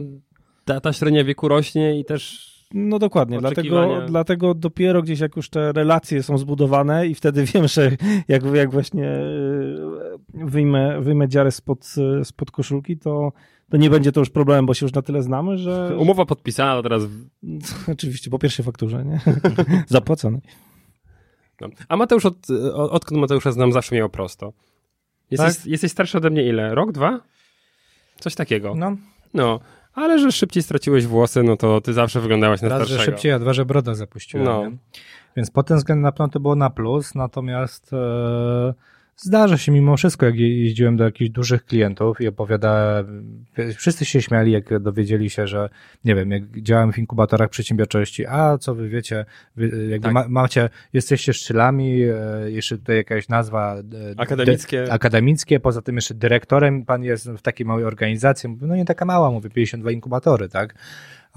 [0.64, 5.50] ta, ta średnia wieku rośnie i też No dokładnie, dlatego, dlatego dopiero gdzieś jak już
[5.50, 7.90] te relacje są zbudowane i wtedy wiem, że
[8.28, 9.22] jak, jak właśnie e,
[10.34, 13.32] wyjmę, wyjmę dziarę spod, e, spod koszulki, to,
[13.70, 16.76] to nie będzie to już problemem, bo się już na tyle znamy, że umowa podpisana,
[16.76, 17.02] to teraz
[17.92, 19.20] oczywiście po pierwszej fakturze, nie?
[19.86, 20.38] Zapłacone.
[21.60, 21.68] No.
[21.88, 24.52] A Mateusz, od, od, odkąd Mateusza znam, zawsze miał prosto.
[25.30, 25.66] Jesteś, Tak?
[25.66, 26.74] jesteś starszy ode mnie ile?
[26.74, 27.20] Rok, dwa?
[28.20, 28.74] Coś takiego.
[28.74, 28.96] No.
[29.34, 29.60] No,
[29.94, 33.12] ale że szybciej straciłeś włosy, no to ty zawsze wyglądałeś na raz, że starszego.
[33.16, 34.46] szybciej, a dwa, że brodę zapuściłem.
[34.46, 34.60] No.
[34.68, 34.76] nie?
[35.36, 38.74] Więc pod tym względem na pewno to było na plus, natomiast e,
[39.16, 43.44] zdarza się mimo wszystko, jak je- jeździłem do jakichś dużych klientów i opowiadałem,
[43.76, 45.68] wszyscy się śmiali, jak dowiedzieli się, że
[46.04, 49.24] nie wiem, jak działałem w inkubatorach przedsiębiorczości, a co wy wiecie,
[49.56, 50.12] wy, jakby Tak.
[50.12, 54.84] ma, macie, jesteście szczylami, e, jeszcze tutaj jakaś nazwa e, Akademickie.
[54.84, 58.84] dy- akademickie, poza tym jeszcze dyrektorem pan jest w takiej małej organizacji, Mówię, no nie
[58.84, 60.74] taka mała, mówię, 52 inkubatory, tak?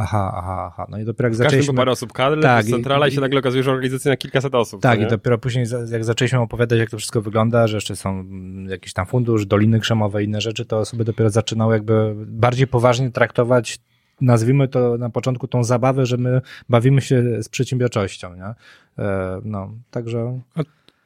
[0.01, 0.85] Aha, aha, aha.
[0.89, 1.73] No i dopiero jak zaczęliśmy...
[1.73, 4.81] parę osób kadry, Tak, centrala i, i- się nagle okazuje, że organizacja na kilkaset osób.
[4.81, 8.25] Tak, i dopiero później, jak zaczęliśmy opowiadać, jak to wszystko wygląda, że jeszcze są
[8.67, 13.11] jakiś tam fundusz, doliny krzemowe i inne rzeczy, to osoby dopiero zaczynały jakby bardziej poważnie
[13.11, 13.79] traktować,
[14.21, 18.53] nazwijmy to na początku tą zabawę, że my bawimy się z przedsiębiorczością, nie?
[19.05, 20.39] E, No, także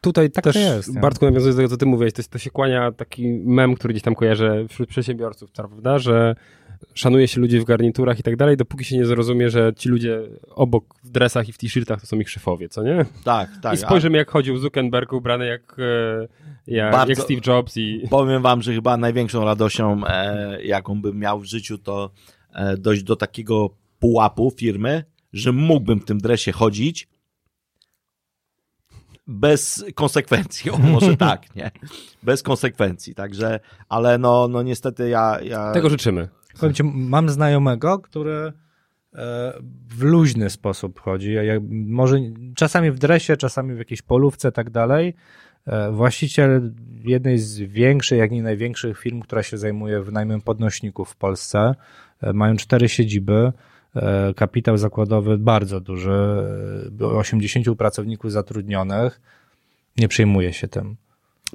[0.02, 1.02] Tutaj Tak to też, jest, nie?
[1.02, 3.94] Bartku, nawiązując do tego, co ty mówiłeś, to, jest, to się kłania taki mem, który
[3.94, 6.36] gdzieś tam kojarzę wśród przedsiębiorców, prawda, że
[6.94, 10.22] szanuje się ludzi w garniturach i tak dalej, dopóki się nie zrozumie, że ci ludzie
[10.50, 13.06] obok w dresach i w t-shirtach to są ich szefowie, co nie?
[13.24, 13.74] tak, tak.
[13.74, 16.28] I spojrzymy, jak chodził Zuckerberg ubrany jak, e,
[16.68, 18.08] jak, Bardzo- jak Steve Jobs i...
[18.10, 22.12] Powiem wam, że chyba największą radością, e, jaką bym miał w życiu, to
[22.54, 23.70] e, dojść do takiego
[24.00, 25.04] pułapu firmy,
[25.34, 27.08] że mógłbym w tym dresie chodzić
[29.28, 31.72] bez konsekwencji, o, może tak, nie?
[32.24, 33.60] Bez konsekwencji, także,
[33.90, 35.40] ale no, no niestety ja...
[35.42, 35.72] ja...
[35.72, 36.28] Tego życzymy.
[36.94, 38.54] Mam znajomego, który e,
[39.90, 41.36] w luźny sposób chodzi.
[41.70, 42.18] Może
[42.56, 45.14] czasami w dresie, czasami w jakiejś polówce, tak dalej.
[45.68, 46.74] E, Właściciel
[47.04, 51.76] jednej z większych, jak nie największych firm, która się zajmuje wynajmem podnośników w Polsce.
[52.22, 53.52] E, Mają cztery siedziby.
[54.36, 56.12] Kapitał zakładowy bardzo duży.
[57.02, 59.22] e, 80 pracowników zatrudnionych.
[59.98, 60.96] Nie przejmuje się tym.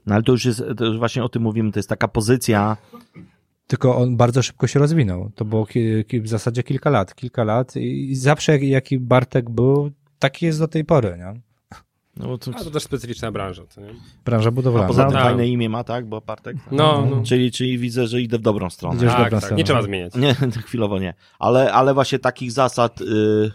[0.06, 2.76] No ale to już jest, to już właśnie o tym mówimy, to jest taka pozycja,
[3.68, 5.30] Tylko on bardzo szybko się rozwinął.
[5.34, 7.14] To było ki, ki, w zasadzie kilka lat.
[7.14, 11.40] Kilka lat i zawsze jak, jaki Bartek był, taki jest do tej pory, nie?
[12.16, 13.88] no bo to, A to też specyficzna branża, co nie?
[14.24, 14.88] Branża a budowlana.
[14.88, 15.22] poza tym tak.
[15.22, 16.56] fajne imię ma, tak, bo Bartek?
[16.72, 17.22] No, no.
[17.22, 18.96] Czyli, czyli widzę, że idę w dobrą stronę.
[18.96, 19.58] Idziesz w Tak, dobrą tak, stronę.
[19.58, 20.14] nie trzeba zmieniać.
[20.14, 20.34] Nie,
[20.66, 21.14] chwilowo nie.
[21.38, 23.04] Ale, ale właśnie takich zasad, y,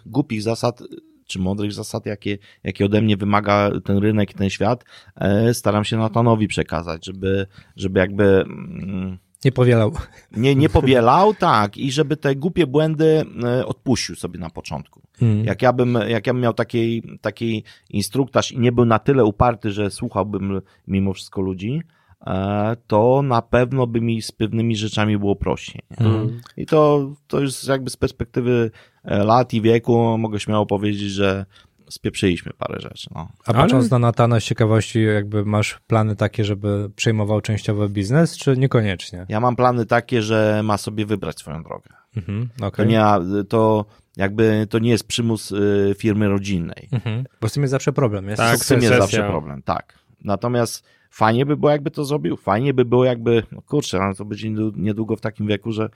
[0.06, 0.84] głupich zasad,
[1.28, 4.84] czy mądrych zasad, jakie, jakie ode mnie wymaga ten rynek i ten świat,
[5.16, 9.92] e, staram się Natanowi przekazać, żeby, żeby jakby mm, Nie powielał.
[10.38, 15.02] nie, nie powielał, tak, i żeby te głupie błędy e, odpuścił sobie na początku.
[15.22, 15.46] Mm.
[15.46, 19.26] Jak ja bym, jak ja bym miał taki, taki instruktaż i nie był na tyle
[19.26, 21.82] uparty, że słuchałbym mimo wszystko ludzi,
[22.28, 25.82] e, to na pewno by mi z pewnymi rzeczami było prościej.
[25.92, 26.06] nie?
[26.06, 26.42] Mm.
[26.58, 28.72] I to, to już jakby z perspektywy
[29.04, 31.46] e, lat i wieku mogę śmiało powiedzieć, że
[31.90, 33.10] spieprzyliśmy parę rzeczy.
[33.16, 33.30] No.
[33.46, 38.58] A patrząc na Natana z ciekawości, jakby masz plany takie, żeby przejmował częściowo biznes, czy
[38.58, 39.26] niekoniecznie?
[39.30, 41.90] Ja mam plany takie, że ma sobie wybrać swoją drogę.
[42.18, 42.88] Mhm, To okej.
[42.88, 43.04] nie,
[43.50, 43.86] to
[44.18, 46.90] jakby to nie jest przymus y, firmy rodzinnej.
[46.92, 47.24] Mhm.
[47.42, 48.28] Bo z tym jest zawsze problem.
[48.28, 50.00] Jest Tak, Z tym jest zawsze problem, tak.
[50.24, 52.38] Natomiast fajnie by było, jakby to zrobił.
[52.38, 55.90] Fajnie by było, jakby, no kurczę, no to będzie niedłu- niedługo w takim wieku, że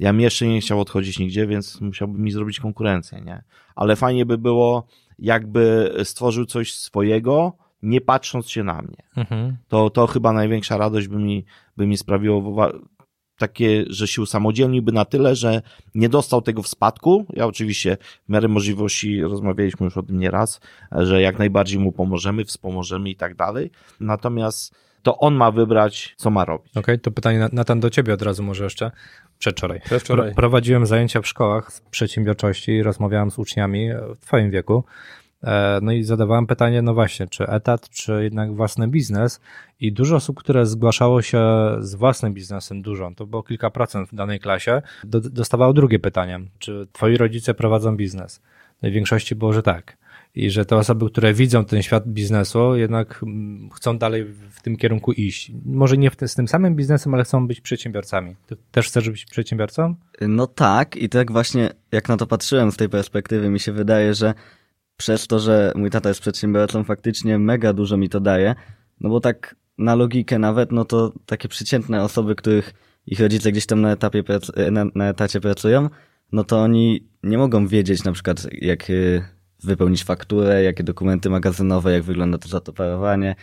[0.00, 3.42] ja bym jeszcze nie chciał odchodzić nigdzie, więc musiałby mi zrobić konkurencję, nie?
[3.76, 4.86] Ale fajnie by było,
[5.20, 7.52] jakby stworzył coś swojego,
[7.82, 9.02] nie patrząc się na mnie.
[9.16, 9.56] Mhm.
[9.68, 11.44] To, to chyba największa radość by mi,
[11.76, 12.56] by mi sprawiło
[13.38, 15.62] takie, że się usamodzielniłby na tyle, że
[15.94, 17.26] nie dostał tego w spadku.
[17.32, 17.96] Ja oczywiście
[18.28, 20.60] w miarę możliwości rozmawialiśmy już o tym nieraz,
[20.92, 23.70] że jak najbardziej mu pomożemy, wspomożemy i tak dalej.
[24.00, 26.76] Natomiast to on ma wybrać, co ma robić.
[26.76, 28.90] Okej, to pytanie na- Natan do ciebie od razu może jeszcze.
[29.40, 29.80] Przedwczoraj.
[30.28, 34.84] Pro- Prowadziłem zajęcia w szkołach z przedsiębiorczości i rozmawiałem z uczniami e, w twoim wieku.
[35.44, 39.40] E, No i zadawałem pytanie, no właśnie, czy etat, czy jednak własny biznes?
[39.80, 41.40] I dużo osób, które zgłaszało się
[41.78, 46.40] z własnym biznesem, dużo, to było kilka procent w danej klasie, do, dostawało drugie pytanie,
[46.58, 48.42] czy twoi rodzice prowadzą biznes?
[48.82, 49.96] No i w większości było, że tak.
[50.34, 54.76] I że te osoby, które widzą ten świat biznesu, jednak mm, chcą dalej w tym
[54.76, 55.52] kierunku iść.
[55.64, 58.36] Może nie z tym samym biznesem, ale chcą być przedsiębiorcami.
[58.46, 59.94] Ty też chcesz być przedsiębiorcą?
[60.20, 64.14] No tak, i tak właśnie jak na to patrzyłem z tej perspektywy, mi się wydaje,
[64.14, 64.34] że
[64.96, 68.54] przez to, że mój tata jest przedsiębiorcą, faktycznie mega dużo mi to daje.
[69.00, 72.74] No bo tak na logikę nawet, no to takie przeciętne osoby, których
[73.06, 74.24] ich rodzice gdzieś tam na, etapie
[74.70, 75.88] na, na etacie pracują,
[76.32, 79.22] no to oni nie mogą wiedzieć na przykład jak y,
[79.64, 83.34] wypełnić fakturę, jakie dokumenty magazynowe, jak wygląda to zatowarowanie.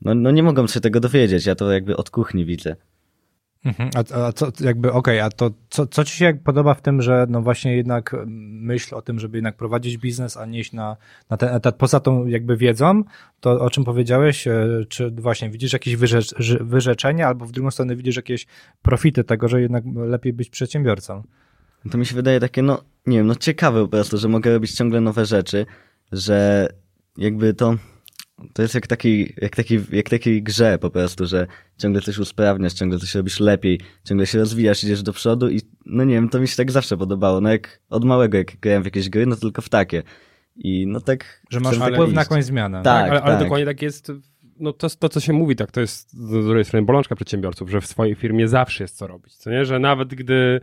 [0.00, 2.76] No, no nie mogą się tego dowiedzieć, ja to jakby od kuchni widzę.
[3.64, 3.90] Mhm.
[3.94, 7.26] A, a co, jakby, okej, a to co, co ci się podoba w tym, że
[7.28, 10.96] no właśnie jednak myśl o tym, żeby jednak prowadzić biznes, a nie iść na,
[11.30, 13.02] na ten etat, poza tą jakby wiedzą,
[13.40, 17.96] to o czym powiedziałeś, e, czy właśnie widzisz jakieś wyrzecz, wyrzeczenia, albo w drugą stronę
[17.96, 18.46] widzisz jakieś
[18.82, 21.22] profity tego, że jednak lepiej być przedsiębiorcą?
[21.90, 24.72] To mi się wydaje takie, no nie wiem, no ciekawe po prostu, że mogę robić
[24.72, 25.66] ciągle nowe rzeczy,
[26.12, 26.68] że
[27.16, 27.74] jakby to,
[28.52, 31.46] to jest jak taki, jak taki, jak takiej grze po prostu, że
[31.78, 36.04] ciągle coś usprawniasz, ciągle coś robisz lepiej, ciągle się rozwijasz, idziesz do przodu i no
[36.04, 38.84] nie wiem, to mi się tak zawsze podobało, no jak od małego jak grałem w
[38.84, 40.02] jakieś gry, no tylko w takie.
[40.56, 41.42] I no tak...
[41.50, 42.82] Że masz tak wpływ na jakąś zmianę.
[42.82, 43.10] Tak.
[43.10, 43.42] ale, ale tak.
[43.42, 44.12] dokładnie tak jest.
[44.60, 47.80] No to, to, co się mówi, tak, to jest z drugiej strony bolączka przedsiębiorców, że
[47.80, 49.64] w swojej firmie zawsze jest co robić, co nie?
[49.64, 50.60] Że nawet gdy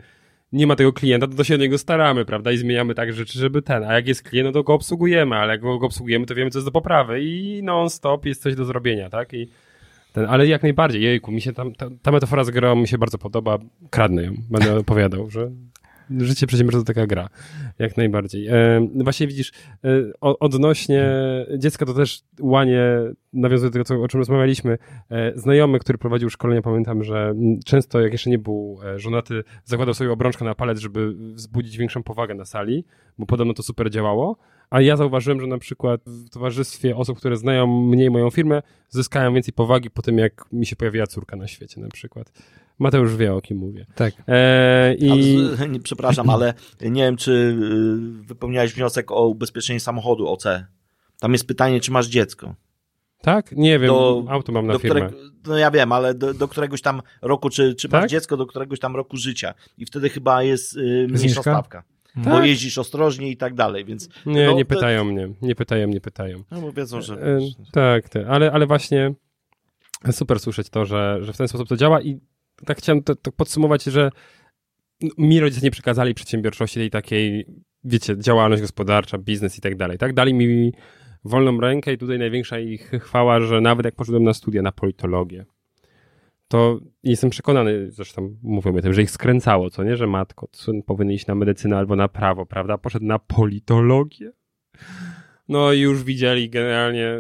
[0.52, 2.52] nie ma tego klienta, to, się o niego staramy, prawda?
[2.52, 3.84] I zmieniamy tak rzeczy, żeby ten.
[3.84, 6.60] A jak jest klient, no to go obsługujemy, ale jak go obsługujemy, to wiemy, co
[6.60, 9.34] jest do poprawy i non-stop jest coś do zrobienia, tak?
[9.34, 9.50] I
[10.14, 12.98] ten, ale jak najbardziej, jejku, mi się tam, ta, ta metafora z grą mi się
[12.98, 13.58] bardzo podoba,
[13.90, 15.52] kradnę ją, będę opowiadał, że
[16.18, 17.30] życie przedsiębiorcy to taka gra,
[17.80, 18.48] jak najbardziej.
[18.48, 19.52] E, właśnie widzisz,
[19.84, 19.90] e,
[20.22, 21.12] odnośnie
[21.58, 22.82] dziecka to też łanie,
[23.34, 24.78] nawiązuje do tego, co, o czym rozmawialiśmy.
[25.10, 27.34] E, znajomy, który prowadził szkolenia, pamiętam, że
[27.66, 32.04] często, jak jeszcze nie był e, żonaty, zakładał sobie obrączkę na palec, żeby wzbudzić większą
[32.04, 32.86] powagę na sali,
[33.18, 34.38] bo podobno to super działało.
[34.70, 39.34] A ja zauważyłem, że na przykład w towarzystwie osób, które znają mniej moją firmę, zyskałem
[39.34, 42.32] więcej powagi po tym, jak mi się pojawiła córka na świecie na przykład.
[42.80, 43.86] Mateusz wie, o kim mówię.
[43.96, 44.14] Tak.
[44.28, 45.38] E, I...
[45.84, 50.44] Przepraszam, ale nie wiem, czy y, wypełniałeś wniosek o ubezpieczenie samochodu OC.
[51.20, 52.56] Tam jest pytanie, czy masz dziecko.
[53.22, 53.52] Tak?
[53.52, 55.02] Nie wiem, Do- auto mam na firmę.
[55.08, 58.10] którego, no ja wiem, ale do, do któregoś tam roku, czy, czy masz Tak?
[58.10, 61.42] dziecko do któregoś tam roku życia i wtedy chyba jest y, mniejsza Zniżka?
[61.42, 61.84] stawka.
[62.24, 62.46] Bo Tak?
[62.46, 66.02] jeździsz ostrożnie i tak dalej, więc Nie, No, nie to- pytają mnie, nie pytają, nie
[66.02, 66.44] pytają.
[66.52, 67.14] no bo wiedzą, że...
[67.22, 67.40] E,
[67.72, 69.14] Tak, tak, ale, ale właśnie
[70.12, 72.20] super słyszeć to, że, że w ten sposób to działa i
[72.66, 74.10] tak chciałem to, to podsumować, że
[75.18, 77.46] mi rodzice nie przekazali przedsiębiorczości tej takiej,
[77.84, 80.14] wiecie, działalność gospodarcza, biznes i tak dalej, tak?
[80.14, 80.74] Dali mi
[81.24, 85.46] wolną rękę i tutaj największa ich chwała, że nawet jak poszedłem na studia, na politologię,
[86.50, 90.84] to jestem przekonany, zresztą mówią o tym, że ich skręcało, co nie, że matko, syn
[90.84, 92.78] powinien iść na medycynę albo na prawo, prawda?
[92.78, 94.32] Poszedł na politologię.
[95.48, 97.16] No i już widzieli generalnie,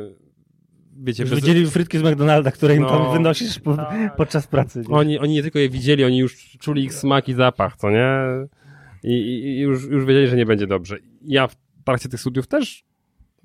[0.97, 2.89] wiecie, Już bez- widzieli frytki z McDonalda, które im No.
[2.89, 4.15] tam wynosisz po, Tak.
[4.15, 4.83] podczas pracy.
[4.89, 4.95] nie?
[4.95, 8.09] Oni, oni nie tylko je widzieli, oni już czuli ich smak i zapach, co nie?
[9.03, 10.97] I, i, i już, już wiedzieli, że nie będzie dobrze.
[11.25, 12.83] Ja w trakcie tych studiów też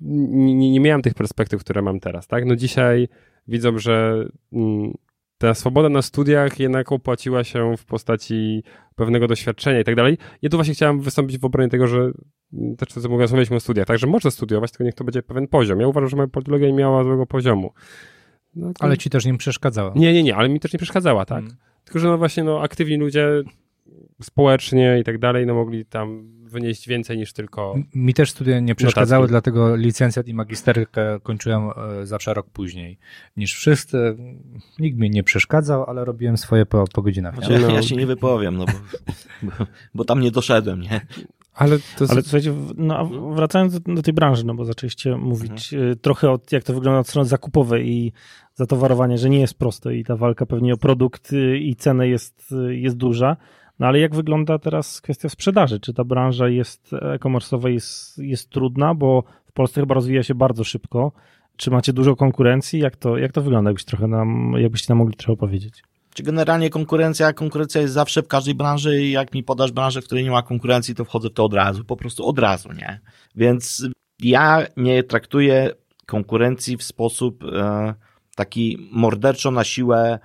[0.01, 2.45] nie, nie, nie miałem tych perspektyw, które mam teraz, tak?
[2.45, 3.07] No dzisiaj
[3.47, 4.93] widzą, że mm,
[5.37, 8.63] ta swoboda na studiach jednak opłaciła się w postaci
[8.95, 10.17] pewnego doświadczenia i tak dalej.
[10.41, 12.11] Ja tu właśnie chciałem wystąpić w obronie tego, że
[12.53, 15.23] mm, też co mówiąc, mówiliśmy o studiach, tak, że można studiować, tylko niech to będzie
[15.23, 15.79] pewien poziom.
[15.79, 17.73] Ja uważam, że moja politologia nie miała złego poziomu.
[18.55, 19.91] No, to- Ale ci też nie przeszkadzało.
[19.95, 21.39] nie, nie, nie, ale mi też nie przeszkadzała, tak.
[21.43, 21.55] Mm.
[21.83, 23.27] Tylko, że no właśnie, no aktywni ludzie
[24.21, 27.75] społecznie i tak dalej, no mogli tam wynieść więcej niż tylko...
[27.95, 29.51] Mi też studia nie przeszkadzały, Notatki.
[29.51, 31.69] dlatego licencjat i magisterkę kończyłem
[32.01, 32.97] e, zawsze rok później
[33.37, 34.17] niż wszyscy.
[34.79, 37.35] Nikt mi nie przeszkadzał, ale robiłem swoje po, po godzinach.
[37.35, 37.59] Znaczy?
[37.59, 37.69] No.
[37.69, 38.71] Ja się nie wypowiem, no bo,
[39.43, 39.65] bo,
[39.95, 41.01] bo tam nie doszedłem, nie?
[41.53, 42.11] Ale to jest...
[42.11, 43.05] Ale słuchajcie, no,
[43.35, 46.99] wracając do, do tej branży, no bo zaczęliście mówić y, trochę od jak to wygląda
[46.99, 48.13] od strony zakupowej i
[48.53, 52.53] zatowarowania, że nie jest proste i ta walka pewnie o produkt y, i cenę jest,
[52.69, 53.37] jest duża.
[53.79, 55.79] No ale jak wygląda teraz kwestia sprzedaży?
[55.79, 60.63] Czy ta branża jest e-commerce'owa jest, jest trudna, bo w Polsce chyba rozwija się bardzo
[60.63, 61.11] szybko.
[61.57, 62.79] Czy macie dużo konkurencji?
[62.79, 63.69] Jak to, jak to wygląda?
[63.69, 65.83] Jakbyś trochę nam, jakbyście nam mogli trochę opowiedzieć?
[66.13, 70.05] Czy generalnie konkurencja, konkurencja jest zawsze w każdej branży i jak mi podasz branżę, w
[70.05, 72.99] której nie ma konkurencji, to wchodzę w to od razu, po prostu od razu, nie?
[73.35, 73.87] Więc
[74.19, 75.71] ja nie traktuję
[76.05, 77.93] konkurencji w sposób e,
[78.35, 80.19] taki morderczo na siłę, e,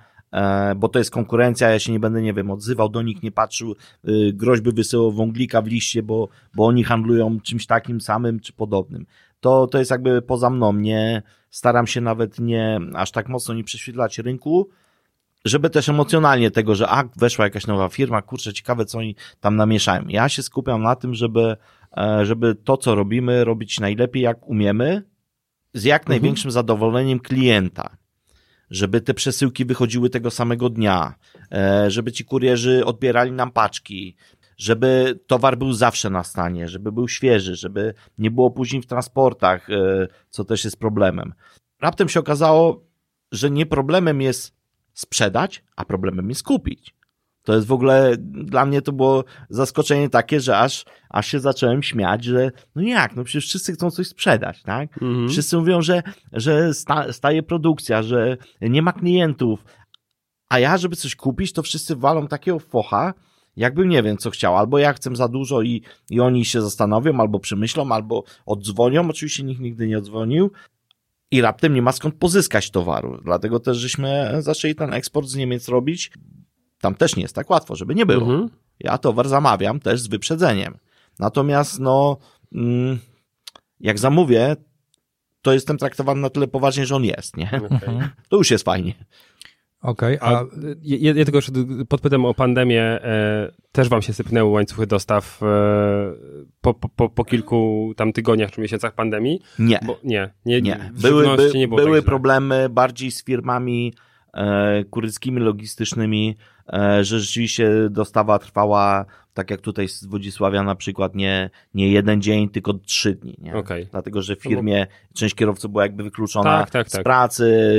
[0.75, 3.75] bo to jest konkurencja, ja się nie będę, nie wiem, odzywał do nich, nie patrzył,
[4.09, 9.05] y, groźby wysyłał wąglika w liście, bo, bo oni handlują czymś takim samym czy podobnym.
[9.39, 13.63] To, to jest jakby poza mną, nie staram się nawet nie aż tak mocno nie
[13.63, 14.69] prześwietlać rynku,
[15.45, 19.55] żeby też emocjonalnie tego, że a, weszła jakaś nowa firma, kurczę, ciekawe, co oni tam
[19.55, 20.03] namieszają.
[20.07, 21.57] Ja się skupiam na tym, żeby,
[21.97, 25.03] e, żeby to, co robimy, robić najlepiej, jak umiemy,
[25.73, 28.00] z jak największym zadowoleniem klienta.
[28.71, 31.15] Żeby te przesyłki wychodziły tego samego dnia,
[31.51, 34.15] e, żeby ci kurierzy odbierali nam paczki,
[34.57, 39.69] żeby towar był zawsze na stanie, żeby był świeży, żeby nie było później w transportach,
[39.69, 41.33] e, co też jest problemem.
[41.81, 42.83] Raptem się okazało,
[43.31, 44.55] że nie problemem jest
[44.93, 46.95] sprzedać, a problemem jest kupić.
[47.43, 51.83] To jest w ogóle, dla mnie to było zaskoczenie takie, że aż, aż się zacząłem
[51.83, 55.01] śmiać, że no jak, no przecież wszyscy chcą coś sprzedać, tak?
[55.01, 55.29] Mhm.
[55.29, 56.03] Wszyscy mówią, że,
[56.33, 59.65] że sta, staje produkcja, że nie ma klientów,
[60.49, 63.13] a ja, żeby coś kupić, to wszyscy walą takiego focha,
[63.55, 64.57] jakbym nie wiem, co chciał.
[64.57, 69.09] Albo ja chcę za dużo i, i oni się zastanowią, albo przemyślą, albo oddzwonią.
[69.09, 70.51] Oczywiście nikt nigdy nie odzwonił.
[71.31, 73.21] I raptem nie ma skąd pozyskać towaru.
[73.23, 76.11] Dlatego też żeśmy zaczęli ten eksport z Niemiec robić.
[76.81, 78.21] Tam też nie jest tak łatwo, żeby nie było.
[78.21, 78.49] Mhm.
[78.79, 80.77] Ja towar zamawiam też z wyprzedzeniem.
[81.19, 82.17] Natomiast, no,
[82.53, 82.99] mm,
[83.79, 84.55] jak zamówię,
[85.41, 87.51] to jestem traktowany na tyle poważnie, że on jest, nie?
[87.51, 88.09] Mhm.
[88.29, 88.93] To już jest fajnie.
[89.81, 90.45] Okej, A a
[90.81, 91.51] ja, ja tylko jeszcze
[91.89, 92.83] podpytam o pandemię.
[92.83, 95.45] E, też wam się sypnęły łańcuchy dostaw e,
[96.61, 99.41] po, po, po, kilku tam tygodniach czy miesiącach pandemii?
[99.59, 100.91] Nie, Bo nie, nie, nie.
[100.93, 103.93] Były, by, nie było były tak problemy bardziej z firmami
[104.33, 106.37] e, kuryckimi, logistycznymi,
[107.01, 112.49] że rzeczywiście dostawa trwała, tak jak tutaj z Wodzisławia na przykład, nie, nie jeden dzień,
[112.49, 113.35] tylko trzy dni.
[113.39, 113.55] Nie?
[113.55, 113.87] Okej.
[113.91, 117.03] Dlatego, że w firmie część kierowców była jakby wykluczona Tak, tak, z tak.
[117.03, 117.71] pracy,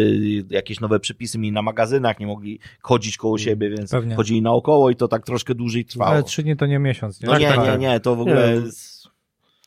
[0.50, 4.14] jakieś nowe przepisy mieli na magazynach, nie mogli chodzić koło siebie, więc Pewnie.
[4.14, 6.10] chodzili naokoło i to tak troszkę dłużej trwało.
[6.10, 7.26] ale trzy dni to nie miesiąc, nie?
[7.26, 7.80] No Tak, nie, tak, nie, tak.
[7.80, 8.54] nie, to w ogóle...
[8.64, 8.70] Nie.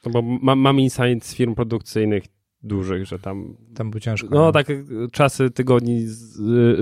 [0.05, 2.23] No bo mam, mam insight z firm produkcyjnych
[2.65, 4.27] dużych, że tam Tam było ciężko.
[4.31, 6.17] No tak y, czasy tygodni z,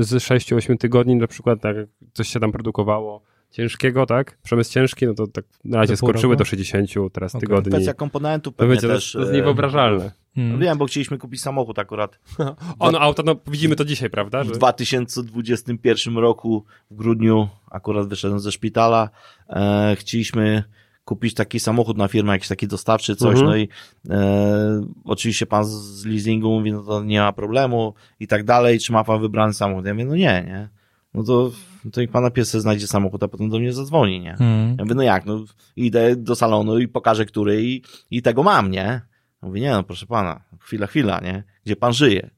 [0.05, 4.37] z 6-8 tygodni na przykład tak jak coś się tam produkowało ciężkiego, tak?
[4.43, 6.39] Przemysł ciężki, no to tak na razie Do skoczyły roku?
[6.39, 7.47] do 60 teraz Okej.
[7.47, 7.71] tygodni.
[7.71, 9.03] Kwestia komponentów No pewnie wiecie, to, też...
[9.03, 10.11] jest- to jest e, niewyobrażalne.
[10.37, 10.59] Mm.
[10.59, 12.19] Wiem, bo chcieliśmy kupić samochód akurat
[12.79, 14.43] O, no auto, no widzimy to dzisiaj, prawda?
[14.43, 14.53] w Że...
[14.53, 19.09] 2021 roku w grudniu, akurat wyszedłem ze szpitala,
[19.49, 20.63] e, chcieliśmy
[21.05, 23.45] kupić taki samochód na firmę, jakiś taki dostawczy, coś, Mhm.
[23.45, 23.69] no i
[24.09, 28.91] e, oczywiście pan z leasingu mówi, no to nie ma problemu i tak dalej, czy
[28.91, 29.85] ma pan wybrany samochód?
[29.85, 30.69] Ja mówię, no nie, nie.
[31.13, 31.51] No to,
[31.91, 34.35] to niech pana pies znajdzie samochód, a potem do mnie zadzwoni, nie?
[34.39, 34.75] Mm.
[34.77, 35.43] Ja mówię, no jak, no
[35.75, 37.81] idę do salonu i pokażę, który i,
[38.11, 39.01] i tego mam, nie?
[39.41, 41.43] Mówię, nie no, proszę pana, chwila, chwila, nie?
[41.65, 42.29] Gdzie pan żyje?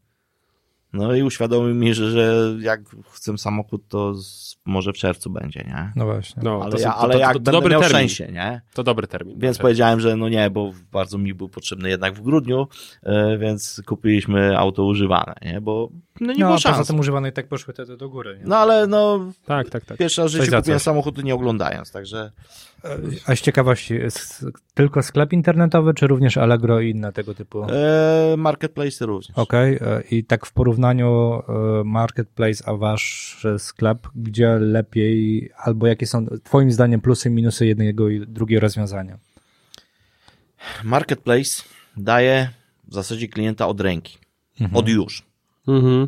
[0.95, 2.81] No i uświadomił mi, że, że jak
[3.11, 5.91] chcę samochód, to z, może w czerwcu będzie, nie?
[5.95, 6.43] No właśnie.
[6.45, 7.97] No, Ale, to, ja, to, ale to, jak to, to dobry miał termin.
[7.97, 8.61] szczęście, nie?
[8.73, 9.39] To dobry termin.
[9.39, 12.67] Więc powiedziałem, że no nie, bo bardzo mi był potrzebny jednak w grudniu,
[13.03, 15.61] e, więc kupiliśmy auto używane, nie?
[15.61, 15.89] Bo
[16.21, 16.87] no nie no, było a poza szans.
[16.87, 18.37] tym używane i tak poszły te, te do góry.
[18.39, 18.45] Nie?
[18.47, 19.97] No ale no, Tak, tak, tak.
[19.97, 22.31] pierwszy raz w Coś życiu za kupiłem samochód nie oglądając, także
[23.25, 23.93] A z ciekawości,
[24.73, 27.63] tylko sklep internetowy, czy również Allegro i inne tego typu?
[27.63, 29.31] e, marketplace również.
[29.37, 36.07] Okej, e, i tak w porównaniu e, marketplace a wasz sklep, gdzie lepiej, albo jakie
[36.07, 39.17] są twoim zdaniem plusy i minusy jednego i drugiego rozwiązania?
[40.83, 41.63] Marketplace
[41.97, 42.49] daje
[42.87, 44.17] w zasadzie klienta od ręki.
[44.61, 44.75] Mhm.
[44.77, 45.23] Od już.
[45.67, 46.07] Mhm.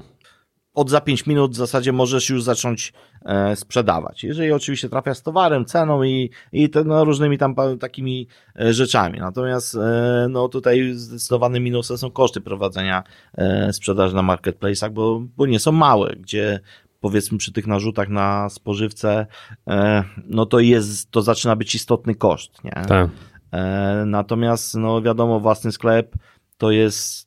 [0.74, 2.94] Od za 5 minut w zasadzie możesz już zacząć
[3.26, 4.24] e, sprzedawać.
[4.24, 8.28] Jeżeli oczywiście trafia z towarem, ceną i, i te, no, różnymi tam takimi
[8.60, 9.20] e, rzeczami.
[9.20, 13.04] Natomiast e, no, tutaj zdecydowane minusy są koszty prowadzenia
[13.34, 16.60] e, sprzedaży na marketplace'ach, bo, bo nie są małe, gdzie
[17.00, 19.28] powiedzmy przy tych narzutach na spożywce,
[19.68, 22.84] e, no to jest, to zaczyna być istotny koszt, nie?
[22.88, 23.10] Tak.
[23.52, 26.16] E, Natomiast, no wiadomo, własny sklep
[26.58, 27.27] to jest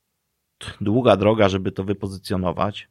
[0.80, 2.88] długa droga, żeby to wypozycjonować.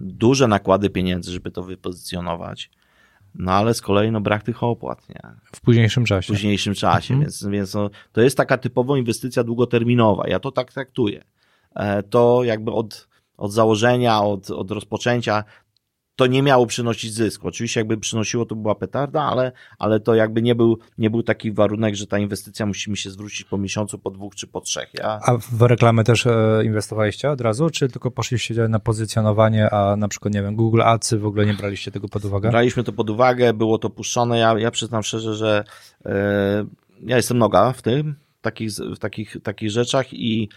[0.00, 2.70] Duże nakłady pieniędzy, żeby to wypozycjonować.
[3.34, 5.20] No ale z kolei no, brak tych opłat, nie?
[5.52, 6.32] W późniejszym W czasie.
[6.32, 7.20] późniejszym czasie, Mhm.
[7.20, 10.28] więc, więc no, to jest taka typowo inwestycja długoterminowa.
[10.28, 11.24] Ja to tak traktuję.
[11.74, 15.44] E, To jakby od, od założenia, od, od rozpoczęcia
[16.18, 17.48] to nie miało przynosić zysku.
[17.48, 21.52] Oczywiście jakby przynosiło, to była petarda, ale, ale to jakby nie był, nie był taki
[21.52, 24.90] warunek, że ta inwestycja musi mi się zwrócić po miesiącu, po dwóch czy po trzech.
[24.94, 29.96] Ja, A w reklamę też e, inwestowaliście od razu, czy tylko poszliście na pozycjonowanie, a
[29.96, 32.50] na przykład, nie wiem, Google Adsy w ogóle nie braliście tego pod uwagę?
[32.50, 34.38] Braliśmy to pod uwagę, było to puszczone.
[34.38, 35.64] Ja, ja przyznam szczerze, że
[36.06, 36.66] e,
[37.02, 40.48] ja jestem noga w tym, takich, w takich, takich rzeczach i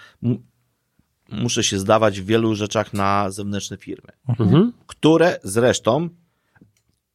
[1.31, 4.73] muszę się zdawać w wielu rzeczach na zewnętrzne firmy, Mhm.
[4.87, 6.09] które zresztą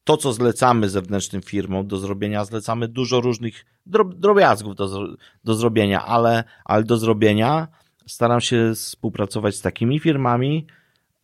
[0.03, 5.07] to, co zlecamy zewnętrznym firmom do zrobienia, zlecamy dużo różnych drob, drobiazgów do,
[5.43, 7.67] do zrobienia, ale, ale do zrobienia
[8.07, 10.67] staram się współpracować z takimi firmami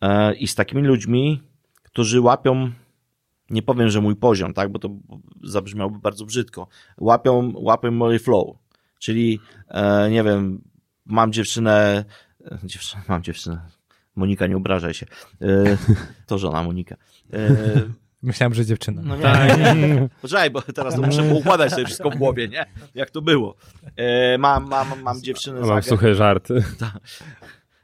[0.00, 1.42] e, i z takimi ludźmi,
[1.82, 2.70] którzy łapią
[3.50, 4.88] nie powiem, że mój poziom, tak, bo to
[5.42, 6.68] zabrzmiałoby bardzo brzydko.
[6.98, 8.56] Łapią, łapią mój flow.
[8.98, 10.62] Czyli, e, nie wiem,
[11.06, 12.04] mam dziewczynę,
[12.64, 13.60] dziewczynę, mam dziewczynę,
[14.16, 15.06] Monika, nie obrażaj się.
[15.42, 15.46] E,
[16.26, 16.96] to żona Monika.
[17.32, 17.38] E,
[18.22, 19.02] Myślałem, że dziewczyna.
[19.04, 22.66] no nie, Poczekaj, bo teraz to muszę poukładać sobie wszystko w głowie, nie?
[22.94, 23.54] Jak to było.
[23.96, 26.64] E, mam, mam, mam dziewczynę z, Mam agen- suche żarty.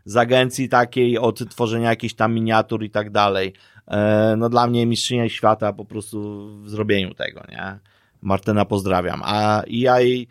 [0.04, 3.52] z agencji takiej, od tworzenia jakichś tam miniatur i tak dalej.
[3.88, 7.78] E, no dla mnie mistrzynia świata po prostu w zrobieniu tego, nie?
[8.22, 9.20] Martyna pozdrawiam.
[9.24, 10.28] A i ja jej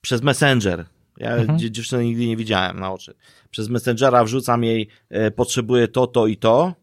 [0.00, 0.84] przez Messenger,
[1.18, 1.58] ja Mhm.
[1.58, 3.14] dzie- dziewczyny nigdy nie widziałem na oczy,
[3.50, 6.74] przez Messengera wrzucam jej, e, potrzebuję to, to i to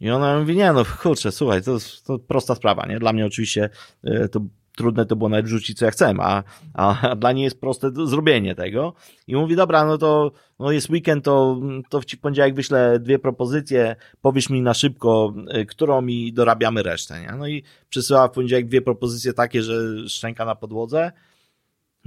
[0.00, 2.98] i ona mówi, nie no kurczę, słuchaj, to, to prosta sprawa, nie?
[2.98, 3.70] Dla mnie oczywiście
[4.04, 4.40] e, to
[4.76, 6.42] trudne to było nawet wrzucić co ja chcę, a,
[6.74, 8.94] a, dla niej jest proste zrobienie tego
[9.26, 11.60] i mówi, dobra, no to no jest weekend, to,
[11.90, 16.82] to w ci poniedziałek wyślę dwie propozycje, powiesz mi na szybko, y, którą i dorabiamy
[16.82, 17.32] resztę, nie?
[17.38, 19.74] No i przysyła w poniedziałek dwie propozycje takie, że
[20.08, 21.12] szczęka na podłodze,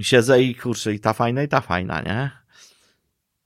[0.03, 2.31] siedzę i kurczę, i ta fajna, i ta fajna, nie?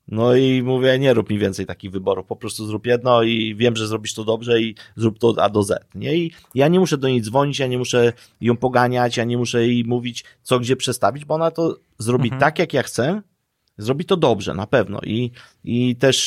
[0.08, 3.76] No i mówię, nie rób mi więcej takich wyborów, po prostu zrób jedno i wiem,
[3.76, 6.16] że zrobisz to dobrze i zrób to A do Z, nie?
[6.16, 9.68] I ja nie muszę do niej dzwonić, ja nie muszę ją poganiać, ja nie muszę
[9.68, 12.40] jej mówić, co gdzie przestawić, bo ona to zrobi Mhm.
[12.40, 13.22] tak, jak ja chcę,
[13.78, 15.00] zrobi to dobrze, na pewno.
[15.04, 15.32] I,
[15.64, 16.18] I też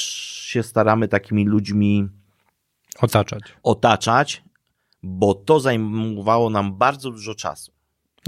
[0.46, 2.08] się staramy takimi ludźmi
[3.00, 3.42] Otaczać.
[3.62, 4.42] otaczać,
[5.02, 7.72] bo to zajmowało nam bardzo dużo czasu.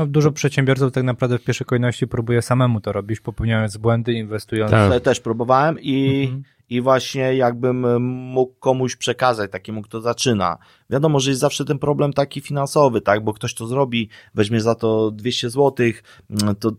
[0.00, 4.70] No, dużo przedsiębiorców tak naprawdę w pierwszej kolejności próbuje samemu to robić, popełniając błędy, inwestując.
[4.70, 5.02] Tak.
[5.02, 6.42] Też próbowałem i, Mhm.
[6.68, 8.02] i właśnie jakbym
[8.32, 10.58] mógł komuś przekazać, takiemu, kto zaczyna.
[10.90, 14.74] Wiadomo, że jest zawsze ten problem taki finansowy, tak, bo ktoś to zrobi, weźmie za
[14.74, 16.72] to 200 złotych, mm, to,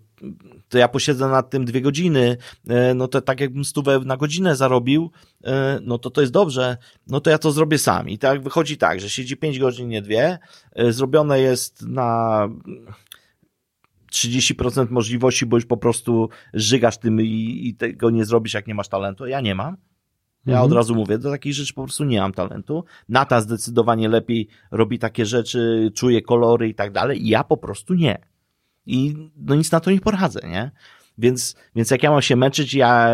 [0.69, 2.37] to ja posiedzę nad tym dwie godziny,
[2.67, 5.11] e, no to tak jakbym stówę na godzinę zarobił,
[5.43, 6.77] e, no to to jest dobrze,
[7.07, 8.09] no to ja to zrobię sam.
[8.09, 10.39] I tak wychodzi tak, że siedzi 5 godzin, nie dwie,
[10.75, 12.49] e, zrobione jest na
[14.11, 18.75] 30% możliwości, bo już po prostu żygasz tym i, i tego nie zrobisz, jak nie
[18.75, 19.27] masz talentu.
[19.27, 19.77] Ja nie mam.
[20.45, 20.65] Ja Mhm.
[20.65, 22.83] od razu mówię, do takich rzeczy po prostu nie mam talentu.
[23.09, 27.27] Nata zdecydowanie lepiej robi takie rzeczy, czuje kolory i tak dalej.
[27.27, 28.17] Ja po prostu nie.
[28.85, 30.71] i no nic na to nie poradzę, nie?
[31.17, 33.13] Więc, więc jak ja mam się męczyć, ja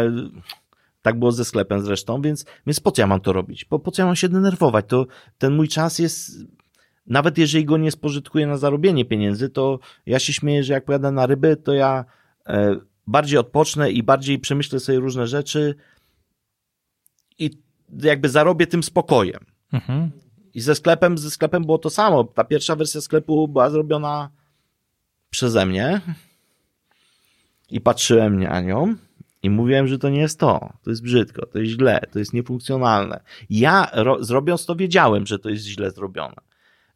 [1.01, 3.65] tak było ze sklepem zresztą, więc, więc po co ja mam to robić?
[3.65, 4.85] Po, po co ja mam się denerwować?
[4.87, 5.05] To
[5.37, 6.31] ten mój czas jest,
[7.07, 11.11] nawet jeżeli go nie spożytkuję na zarobienie pieniędzy, to ja się śmieję, że jak pojadę
[11.11, 12.05] na ryby, to ja
[12.47, 12.75] e,
[13.07, 15.75] bardziej odpocznę i bardziej przemyślę sobie różne rzeczy
[17.39, 17.49] i
[18.03, 19.45] jakby zarobię tym spokojem.
[19.73, 20.11] Mhm.
[20.53, 22.23] I ze sklepem, ze sklepem było to samo.
[22.23, 24.29] Ta pierwsza wersja sklepu była zrobiona
[25.29, 26.01] przeze mnie
[27.69, 28.95] i patrzyłem na nią
[29.43, 30.73] i mówiłem, że to nie jest to.
[30.83, 33.19] To jest brzydko, to jest źle, to jest niefunkcjonalne.
[33.49, 36.35] Ja ro- zrobiąc to wiedziałem, że to jest źle zrobione.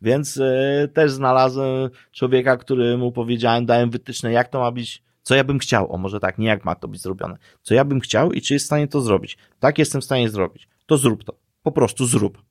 [0.01, 5.43] Więc e, też znalazłem człowieka, któremu powiedziałem, dałem wytyczne, jak to ma być, co ja
[5.43, 5.93] bym chciał.
[5.93, 7.37] O, może tak, nie jak ma to być zrobione.
[7.61, 9.37] Co ja bym chciał i czy jest w stanie to zrobić.
[9.59, 10.67] Tak jestem w stanie zrobić.
[10.85, 11.37] To zrób to.
[11.63, 12.43] Po prostu zrób.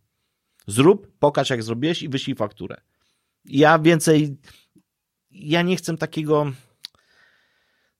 [0.66, 2.80] Zrób, pokaż jak zrobiłeś i wyślij fakturę.
[3.44, 4.36] Ja więcej,
[5.30, 6.52] ja nie chcę takiego...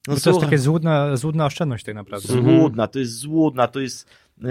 [0.08, 2.28] No to jest takie złudna, złudna oszczędność tak naprawdę.
[2.28, 4.08] Złudna, to jest złudna, to jest
[4.38, 4.44] y,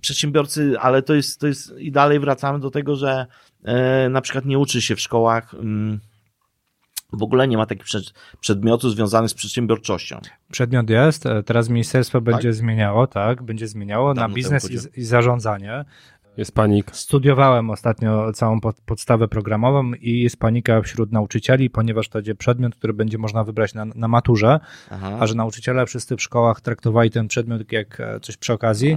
[0.00, 3.26] przedsiębiorcy, ale to jest, to jest i dalej wracamy do tego, że
[4.10, 6.00] na przykład nie uczy się w szkołach ym,
[7.12, 10.20] w ogóle nie ma takich przed, przedmiotów związanych z przedsiębiorczością.
[10.52, 14.94] Przedmiot jest, e, teraz ministerstwo będzie zmieniało, tak, będzie zmieniało na Dawno biznes i, chodziło.
[14.96, 15.84] i zarządzanie.
[16.36, 16.96] Jest panik.
[16.96, 22.74] Studiowałem ostatnio całą pod, podstawę programową i jest panika wśród nauczycieli, ponieważ to będzie przedmiot,
[22.74, 25.16] który będzie można wybrać na, na maturze, Aha.
[25.20, 28.96] a że nauczyciele wszyscy w szkołach traktowali ten przedmiot jak e, coś przy okazji,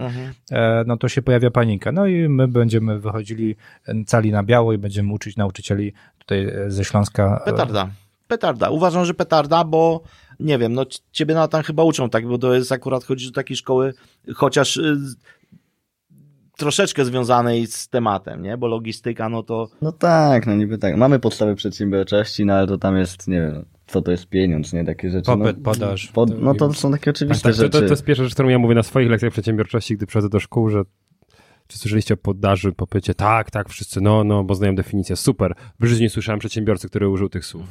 [0.51, 1.91] e, no to się pojawia panika.
[1.91, 3.55] No i my będziemy wychodzili
[4.05, 7.41] cali na biało i będziemy uczyć nauczycieli tutaj e, ze Śląska.
[7.45, 7.89] Petarda.
[8.27, 8.69] Petarda.
[8.69, 10.01] Uważam, że petarda, bo
[10.39, 13.31] nie wiem, no ciebie na tam chyba uczą, tak, bo to jest akurat chodzi do
[13.31, 13.93] takiej szkoły,
[14.35, 14.97] chociaż y,
[16.57, 18.57] troszeczkę związanej z tematem, nie?
[18.57, 20.97] Bo logistyka, no to No tak, no niby tak.
[20.97, 24.85] Mamy podstawy przedsiębiorczości, no ale to tam jest, nie wiem, co to jest pieniądz, nie?
[24.85, 25.25] Takie rzeczy.
[25.25, 26.07] Popyt, no, podaż.
[26.07, 27.87] Pod, no to są takie oczywiste Tak, to, to, rzeczy.
[27.87, 30.69] to jest pierwsza rzecz, którą ja mówię na swoich lekcjach przedsiębiorczości, gdy przychodzę do szkół,
[30.69, 30.83] że
[31.67, 33.13] czy słyszeliście o podaży, popycie?
[33.13, 35.53] Tak, tak, wszyscy, no, no, bo znają definicję, super.
[35.79, 37.65] W życiu nie słyszałem przedsiębiorcy, który użył tych słów.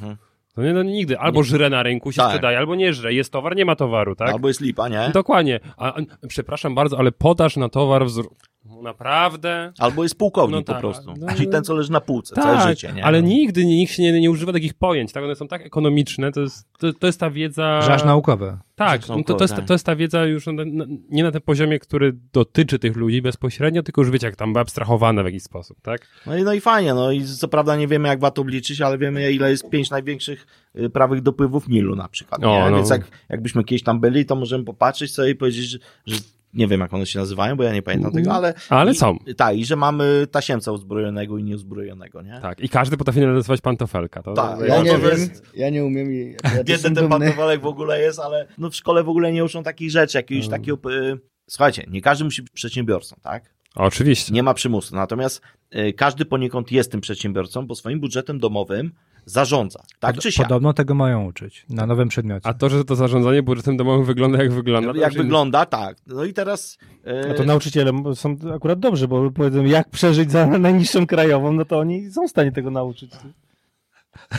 [0.57, 1.19] No nie, no nigdy.
[1.19, 2.29] Albo żre na rynku, się Tak.
[2.31, 3.15] sprzedaje, albo nie żre.
[3.15, 4.29] Jest towar, nie ma towaru, tak?
[4.29, 5.11] albo jest lipa, nie?
[5.15, 5.61] Dokładnie.
[5.77, 8.23] A, a, przepraszam bardzo, ale podaż na towar wzr...
[8.65, 9.73] Naprawdę?
[9.79, 11.15] Albo jest pułkownik No po tak, prostu.
[11.19, 11.35] no.
[11.37, 13.05] Czyli ten, co leży na półce całe Tak, życie, nie?
[13.05, 15.25] ale nigdy nikt się nie, nie używa takich pojęć, tak?
[15.25, 17.79] One są tak ekonomiczne, to jest, to, to jest ta wiedza...
[17.79, 18.59] Aż naukowe.
[18.75, 21.31] Tak, Rzecz no to, to, jest, to jest ta wiedza już na, na, nie na
[21.31, 25.43] tym poziomie, który dotyczy tych ludzi bezpośrednio, tylko już wiecie, jak tam abstrahowane w jakiś
[25.43, 26.07] sposób, tak?
[26.27, 28.99] No i, no i fajnie, no i co prawda nie wiemy jak VAT obliczyć, ale
[28.99, 32.49] wiemy ile jest pięć największych y, prawych dopływów Nilu na przykład, nie?
[32.49, 32.77] O, no.
[32.77, 36.17] Więc jak, jakbyśmy kiedyś tam byli, to możemy popatrzeć sobie i powiedzieć, że, że
[36.55, 38.55] nie wiem jak one się nazywają, bo ja nie pamiętam tego, ale...
[38.69, 39.19] Ale i, są.
[39.37, 42.39] Tak, i że mamy tasiemca uzbrojonego i nieuzbrojonego, nie?
[42.43, 44.23] Tak, i każdy potrafi narysować pantofelka.
[44.23, 47.19] To, Tak, Ja No, nie wiem, jest- ja nie umiem i ja jestem ten dumny.
[47.27, 50.47] pantofalek w ogóle jest, ale no w szkole w ogóle nie uczą takich rzeczy, jakiegoś
[50.47, 50.61] Mm.
[50.61, 50.93] takiego...
[50.93, 51.19] Y,
[51.51, 53.55] słuchajcie, nie każdy musi być przedsiębiorcą, tak?
[53.75, 54.33] Oczywiście.
[54.35, 54.97] Nie ma przymusu.
[54.97, 55.43] Natomiast
[55.77, 58.93] y, każdy poniekąd jest tym przedsiębiorcą, bo swoim budżetem domowym
[59.25, 59.83] zarządza.
[60.01, 60.47] Tak Pod- czy siak.
[60.47, 62.47] Podobno tego mają uczyć na nowym przedmiocie.
[62.47, 64.93] A to, że to zarządzanie budżetem domowym wygląda jak wygląda.
[65.01, 65.97] Jak wygląda, tak.
[66.07, 66.79] No i teraz.
[67.27, 71.65] y, A to nauczyciele są akurat dobrzy, bo powiedzą, jak przeżyć za najniższą krajową, no
[71.65, 73.13] to oni są w stanie tego nauczyć.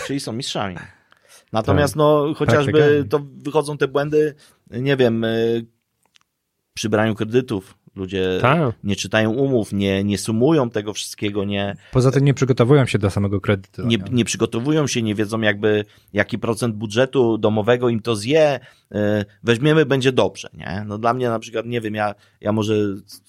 [0.08, 0.76] Czyli są mistrzami.
[1.54, 3.10] Natomiast, no, chociażby Praktykami.
[3.10, 4.36] to wychodzą te błędy,
[4.72, 5.66] nie wiem, y,
[6.74, 7.78] przy braniu kredytów.
[7.96, 8.76] Ludzie Tak.
[8.84, 13.10] nie czytają umów, nie, nie sumują tego wszystkiego, nie, Poza tym nie przygotowują się do
[13.10, 13.88] samego kredytu.
[13.88, 18.60] nie, nie przygotowują się, nie wiedzą jakby jaki procent budżetu domowego im to zje,
[18.92, 18.98] y,
[19.44, 20.84] weźmiemy, będzie dobrze, nie?
[20.88, 22.74] No dla mnie na przykład, nie wiem, ja, ja może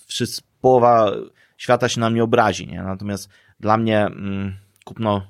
[0.06, 1.12] wszyscy, połowa
[1.56, 2.82] świata się na mnie obrazi, nie?
[2.82, 3.28] Natomiast
[3.60, 4.54] dla mnie mm,
[4.84, 5.22] kupno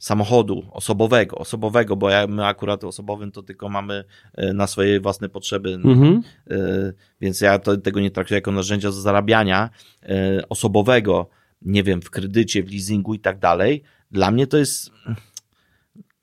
[0.00, 4.04] samochodu osobowego, osobowego, bo ja, my akurat osobowym to tylko mamy
[4.38, 6.22] y, na swoje własne potrzeby, Mhm.
[6.50, 9.70] Y, więc ja to, tego nie traktuję jako narzędzia do zarabiania
[10.02, 10.08] y,
[10.48, 11.28] osobowego,
[11.62, 13.82] nie wiem, w kredycie, w leasingu i tak dalej.
[14.10, 14.90] Dla mnie to jest,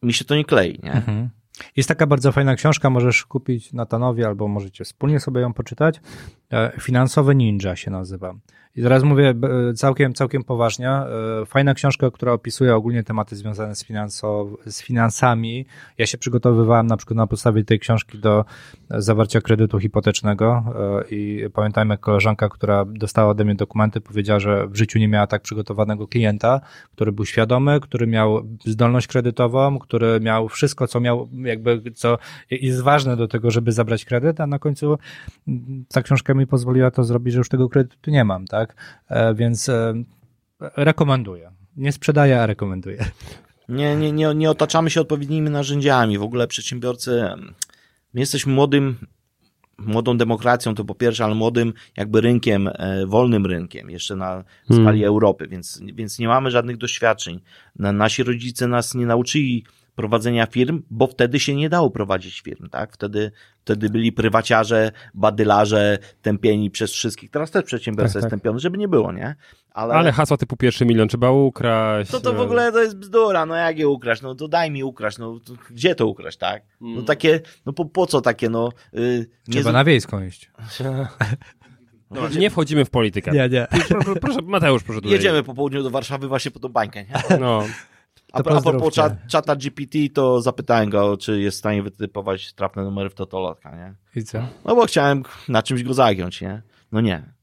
[0.01, 0.91] mi się to nie klei, nie?
[0.91, 1.29] Mhm.
[1.75, 6.01] Jest taka bardzo fajna książka, możesz kupić Natanowi albo możecie wspólnie sobie ją poczytać.
[6.53, 8.35] E, Finansowy Ninja się nazywa.
[8.75, 10.89] I teraz mówię b- całkiem, całkiem poważnie.
[10.89, 11.05] E,
[11.45, 15.65] Fajna książka, która opisuje ogólnie tematy związane z, finansow- z finansami.
[15.97, 18.45] Ja się przygotowywałem na przykład na podstawie tej książki do
[18.91, 20.63] e, zawarcia kredytu hipotecznego
[21.01, 25.07] e, i pamiętam jak koleżanka, która dostała ode mnie dokumenty, powiedziała, że w życiu nie
[25.07, 26.61] miała tak przygotowanego klienta,
[26.91, 32.17] który był świadomy, który miał zdolność kredytową, który miał wszystko, co miał, jakby, co
[32.51, 34.97] jest ważne do tego, żeby zabrać kredyt, a na końcu
[35.93, 38.75] ta książka mi pozwoliła to zrobić, że już tego kredytu nie mam, tak?
[39.09, 39.93] E, Więc e,
[40.77, 41.51] rekomenduję.
[41.77, 43.05] Nie sprzedaję, a rekomenduję.
[43.69, 46.17] Nie, nie, nie, nie otaczamy się odpowiednimi narzędziami.
[46.17, 47.23] W ogóle przedsiębiorcy,
[48.13, 48.95] my jesteśmy młodym,
[49.77, 54.83] młodą demokracją, to po pierwsze, ale młodym jakby rynkiem, e, wolnym rynkiem, jeszcze na skali
[54.83, 55.03] Hmm.
[55.03, 57.39] Europy, więc, więc nie mamy żadnych doświadczeń.
[57.75, 59.65] Na, nasi rodzice nas nie nauczyli
[59.97, 62.93] prowadzenia firm, bo wtedy się nie dało prowadzić firm, tak?
[62.93, 67.29] Wtedy, wtedy byli prywaciarze, badylarze, tępieni przez wszystkich.
[67.31, 68.31] Teraz też przedsiębiorca Tak, jest tak.
[68.31, 69.35] tępiony, żeby nie było, nie?
[69.71, 72.11] Ale hasła typu pierwszy milion trzeba ukraść.
[72.11, 74.83] To to w ogóle to jest bzdura, no jak je ukraść, no to daj mi
[74.83, 76.63] ukraść, no to gdzie to ukraść, tak?
[76.81, 77.05] No Mm.
[77.05, 78.69] takie, no po, po co takie, no...
[78.93, 80.51] Yy, Trzeba na wiejską iść.
[82.11, 83.31] No, nie wchodzimy w politykę.
[83.31, 83.67] Nie, nie.
[83.89, 85.11] Proszę, proszę, Mateusz, proszę tutaj.
[85.13, 87.37] Jedziemy po południu do Warszawy właśnie po tą bańkę, nie?
[87.39, 87.63] No.
[88.33, 92.83] A, a propos czat, czata GPT, to zapytałem go, czy jest w stanie wytypować trafne
[92.83, 93.93] numery w totolotka, nie?
[94.21, 94.39] I co?
[94.65, 96.61] No bo chciałem na czymś go zagiąć, nie?
[96.91, 97.33] No nie.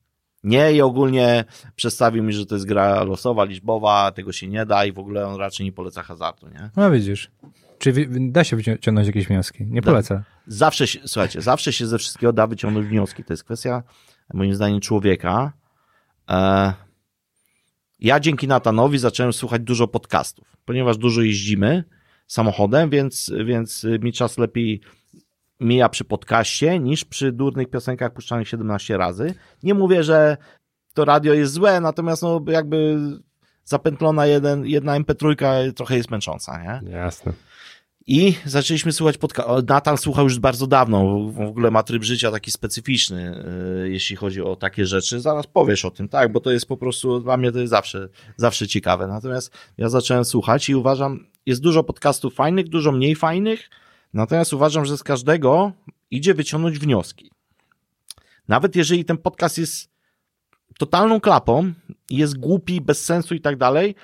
[0.44, 1.44] Nie i ogólnie
[1.76, 5.26] przedstawił mi, że to jest gra losowa, liczbowa, tego się nie da i w ogóle
[5.26, 6.70] on raczej nie poleca hazardu, nie?
[6.76, 7.30] No widzisz.
[7.78, 9.66] Czy da się wyciągnąć jakieś wnioski?
[9.66, 9.90] Nie Da.
[9.90, 10.22] polecę.
[10.46, 13.24] zawsze się, słuchajcie, zawsze się ze wszystkiego da wyciągnąć wnioski.
[13.24, 13.82] To jest kwestia,
[14.34, 15.52] moim zdaniem, człowieka.
[16.30, 16.72] E,
[18.04, 21.84] ja dzięki Natanowi zacząłem słuchać dużo podcastów, ponieważ dużo jeździmy
[22.26, 24.80] samochodem, więc, więc mi czas lepiej
[25.60, 29.34] mija przy podcaście niż przy durnych piosenkach puszczanych 17 razy.
[29.62, 30.36] Nie mówię, że
[30.94, 32.98] to radio jest złe, natomiast no jakby
[33.64, 36.90] zapętlona jeden, jedna MP3 trochę jest męcząca, nie?
[36.90, 37.32] Jasne.
[38.06, 39.68] I zaczęliśmy słuchać podcast.
[39.68, 41.28] Natan słuchał już bardzo dawno.
[41.28, 43.44] W ogóle ma tryb życia taki specyficzny,
[43.78, 45.20] yy, jeśli chodzi o takie rzeczy.
[45.20, 48.08] Zaraz powiesz o tym, tak, bo to jest po prostu, dla mnie to jest zawsze,
[48.36, 49.06] zawsze ciekawe.
[49.06, 53.70] Natomiast ja zacząłem słuchać i uważam, jest dużo podcastów fajnych, dużo mniej fajnych.
[54.14, 55.72] Natomiast uważam, że z każdego
[56.10, 57.30] idzie wyciągnąć wnioski.
[58.48, 59.90] Nawet jeżeli ten podcast jest
[60.78, 61.72] totalną klapą,
[62.10, 63.94] jest głupi, bez sensu i tak dalej,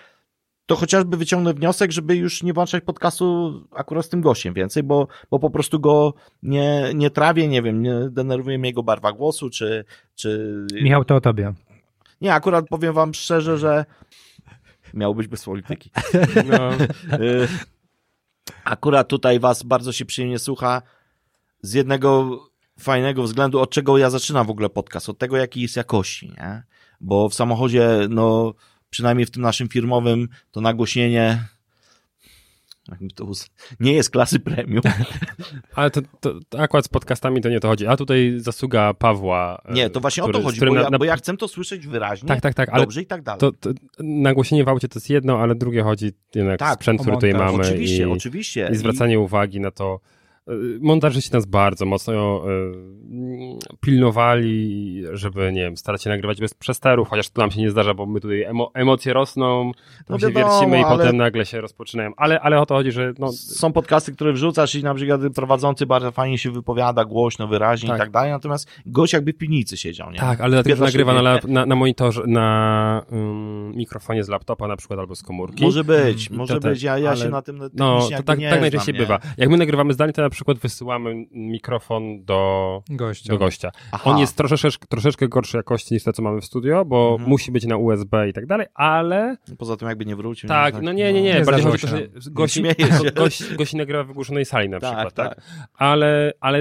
[0.71, 5.09] to chociażby wyciągnę wniosek, żeby już nie włączać podcastu akurat z tym gościem więcej, bo,
[5.31, 9.51] bo po prostu go nie, nie trawię, nie wiem, nie denerwuje mnie jego barwa głosu,
[9.51, 9.85] czy,
[10.15, 10.57] czy...
[10.83, 11.53] Michał, to o tobie.
[12.21, 13.85] Nie, akurat powiem wam szczerze, że
[14.95, 15.91] miał być bez polityki.
[16.51, 16.73] No.
[17.19, 17.49] Y,
[18.65, 20.83] Akurat tutaj was bardzo się przyjemnie słucha
[21.63, 22.39] z jednego
[22.81, 26.63] fajnego względu, od czego ja zaczynam w ogóle podcast, od tego, jaki jest jakości, nie?
[27.01, 28.55] Bo w samochodzie, no,
[28.91, 31.45] przynajmniej w tym naszym firmowym, to nagłośnienie
[33.81, 34.83] nie jest klasy premium.
[35.75, 37.87] Ale to, to, to akurat z podcastami to nie to chodzi.
[37.87, 39.63] A tutaj zasługa Pawła.
[39.65, 41.49] e, Nie, to właśnie który- o to chodzi, bo, ja, na- bo ja chcę to
[41.49, 43.41] słyszeć wyraźnie, Tak, tak, tak, ale dobrze i tak dalej.
[43.41, 47.17] to, to nagłośnienie w aucie to jest jedno, ale drugie chodzi jednak Tak, sprzęt, który
[47.17, 48.69] tutaj mamy oczywiście, i, oczywiście.
[48.73, 50.01] i zwracanie uwagi na to.
[50.51, 52.51] E, Montażyści nas bardzo mocno e,
[53.81, 57.95] pilnowali, żeby, nie wiem, starać się nagrywać bez przesterów, chociaż to nam się nie zdarza,
[57.95, 61.47] bo my tutaj emo, emocje rosną, tam No się wiadomo, wiercimy i ale- potem nagle
[61.47, 62.11] się rozpoczynają.
[62.17, 65.87] Ale, ale o to chodzi, że no, Są podcasty, które wrzucasz i na przykład prowadzący
[65.87, 67.97] bardzo fajnie się wypowiada, głośno, wyraźnie Tak.
[67.97, 70.19] i tak dalej, natomiast gość jakby w piwnicy siedział, nie?
[70.19, 74.69] Tak, ale dlatego, że nagrywa na, lap, na, na monitorze, na um, mikrofonie z laptopa
[74.69, 75.65] na przykład albo z komórki.
[75.65, 76.83] Może być, Mm, może to tak, być.
[76.83, 79.19] Ja, ja ale- się na tym No, to tak, tak najczęściej bywa.
[79.39, 83.33] Jak my nagrywamy zdalnie, to na przykład wysyłamy mikrofon do, Gościa.
[83.33, 83.71] do gościa.
[83.93, 84.11] Aha.
[84.11, 87.31] On jest troszeczkę, troszeczkę gorszej jakości niż to, co mamy w studio, bo Mhm.
[87.31, 90.49] musi być na USB i tak dalej, ale Poza tym jakby nie wrócił.
[90.49, 91.35] tak, no nie, nie, nie.
[91.35, 92.75] Nie Bardziej zdarzyło chodzi o to, że gości, Nie
[93.15, 95.35] gość, gości nagrywa w wygłuszonej sali na Tak, przykład, tak?
[95.35, 95.45] tak.
[95.75, 96.59] Ale, ale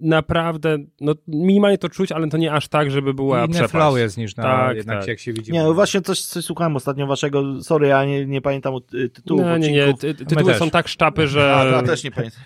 [0.00, 3.70] naprawdę, no minimalnie to czuć, ale to nie aż tak, żeby była Inny przepaść.
[3.72, 5.08] flow jest niż na, Tak, jednak tak.
[5.08, 5.52] jak się widzi.
[5.52, 9.42] Nie, no właśnie coś, coś słuchałem ostatnio waszego, sorry, ja nie, nie pamiętam y, tytułów
[9.44, 11.56] No, nie, nie, ty, tytuły są tak sztapy, że...
[11.56, 12.42] A, ja też nie pamiętam.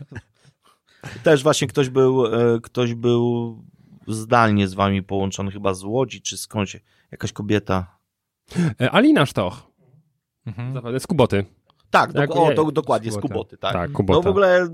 [1.23, 3.59] Też właśnie ktoś był, e, ktoś był
[4.09, 6.77] zdalnie z wami połączony, chyba z Łodzi, czy skądś,
[7.13, 7.99] jakaś kobieta.
[8.81, 9.63] E, Alina Sztoch,
[10.47, 11.01] Mhm.
[11.01, 11.45] z Kuboty.
[11.91, 13.17] Tak, do, Jak- o, do, dokładnie, z.
[13.19, 13.73] Kuboty, tak.
[13.73, 14.19] Tak, Kubota.
[14.19, 14.69] No w ogóle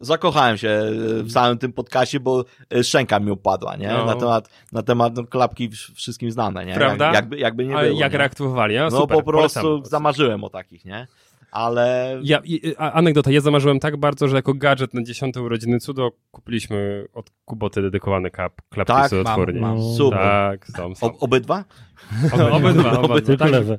[0.00, 0.80] zakochałem się
[1.22, 3.88] w samym tym podcaście, bo e, szczęka mi upadła, nie?
[3.88, 4.04] No.
[4.06, 6.74] Na temat, na temat no, klapki wsz- wszystkim znane, nie?
[6.74, 7.04] Prawda?
[7.06, 8.00] Jak, jakby, jakby nie Ale było.
[8.00, 8.18] jak nie?
[8.18, 8.76] reaktywowali?
[8.76, 9.90] No, No super, po prostu polecam.
[9.90, 11.06] zamarzyłem o takich, nie?
[11.56, 16.10] Ale Ja, i- anegdota, ja zamarzyłem tak bardzo, że jako gadżet na 10 urodziny cudo
[16.30, 19.60] kupiliśmy od Kuboty dedykowane kap, klapki Tak, cudotwórnie.
[19.60, 19.94] mam, mam.
[19.96, 20.18] super.
[20.18, 21.06] Tak, są, są.
[21.06, 21.64] o, obydwa?
[22.52, 23.20] Obydwa, obydwa.
[23.20, 23.78] Tylko Tak, lewe.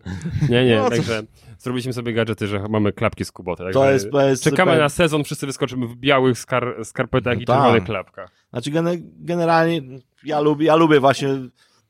[0.49, 1.22] nie, nie, No, także
[1.58, 3.64] zrobiliśmy sobie gadżety, że mamy klapki z Kuboty.
[3.74, 4.84] To jest, to jest Czekamy super.
[4.84, 7.58] na sezon, wszyscy wyskoczymy w białych skar skarpetach No i tak.
[7.58, 8.32] czerwonych klapkach.
[8.49, 9.82] Znaczy gene- generalnie
[10.24, 11.30] ja lubię, ja lubię właśnie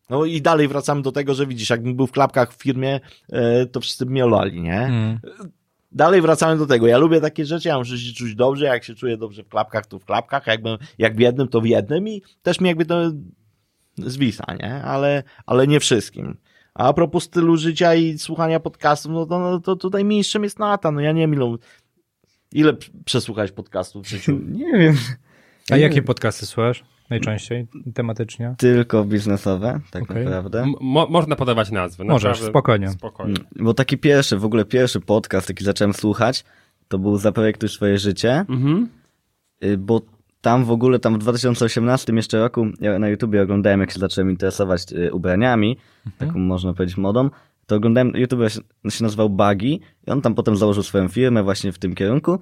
[0.10, 3.00] no i dalej wracamy do tego, że widzisz, jakbym był w klapkach w firmie,
[3.32, 4.80] e, to wszyscy by mnie olali, nie?
[4.82, 5.20] Mhm.
[5.92, 6.88] Dalej wracamy do tego.
[6.88, 9.86] Ja lubię takie rzeczy, ja muszę się czuć dobrze, jak się czuję dobrze w klapkach,
[9.86, 13.12] to w klapkach, jakbym, jak w jednym, to w jednym i też mi jakby to
[13.98, 14.84] zwisa, nie?
[14.84, 16.38] Ale, ale nie wszystkim.
[16.74, 20.92] A propos stylu życia i słuchania podcastów, no to, no to tutaj mistrzem jest Nata.
[20.92, 21.56] No ja nie wiem, ile,
[22.52, 22.74] ile
[23.06, 24.40] przesłuchać podcastów w życiu.
[24.60, 24.96] Nie wiem.
[25.72, 28.56] A jakie podcasty słuchasz najczęściej tematycznie?
[28.58, 30.26] Tylko biznesowe, tak Okej.
[30.26, 30.66] naprawdę.
[30.82, 32.04] Mo- można podawać nazwy.
[32.06, 32.90] Możesz, naprawdę spokojnie.
[32.90, 33.36] spokojnie.
[33.60, 36.44] Bo taki pierwszy, w ogóle pierwszy podcast, jaki zacząłem słuchać,
[36.88, 38.88] to był Zaprojektuj swoje życie, Mhm.
[39.64, 40.02] y, bo
[40.42, 44.30] tam w ogóle, tam w 2018 jeszcze roku, ja na YouTubie oglądałem, jak się zacząłem
[44.30, 45.78] interesować y, ubraniami,
[46.18, 47.30] taką można powiedzieć modą,
[47.66, 48.60] to oglądałem, YouTube się,
[48.92, 49.66] się nazywał Buggy
[50.08, 52.40] i on tam potem założył swoją firmę właśnie w tym kierunku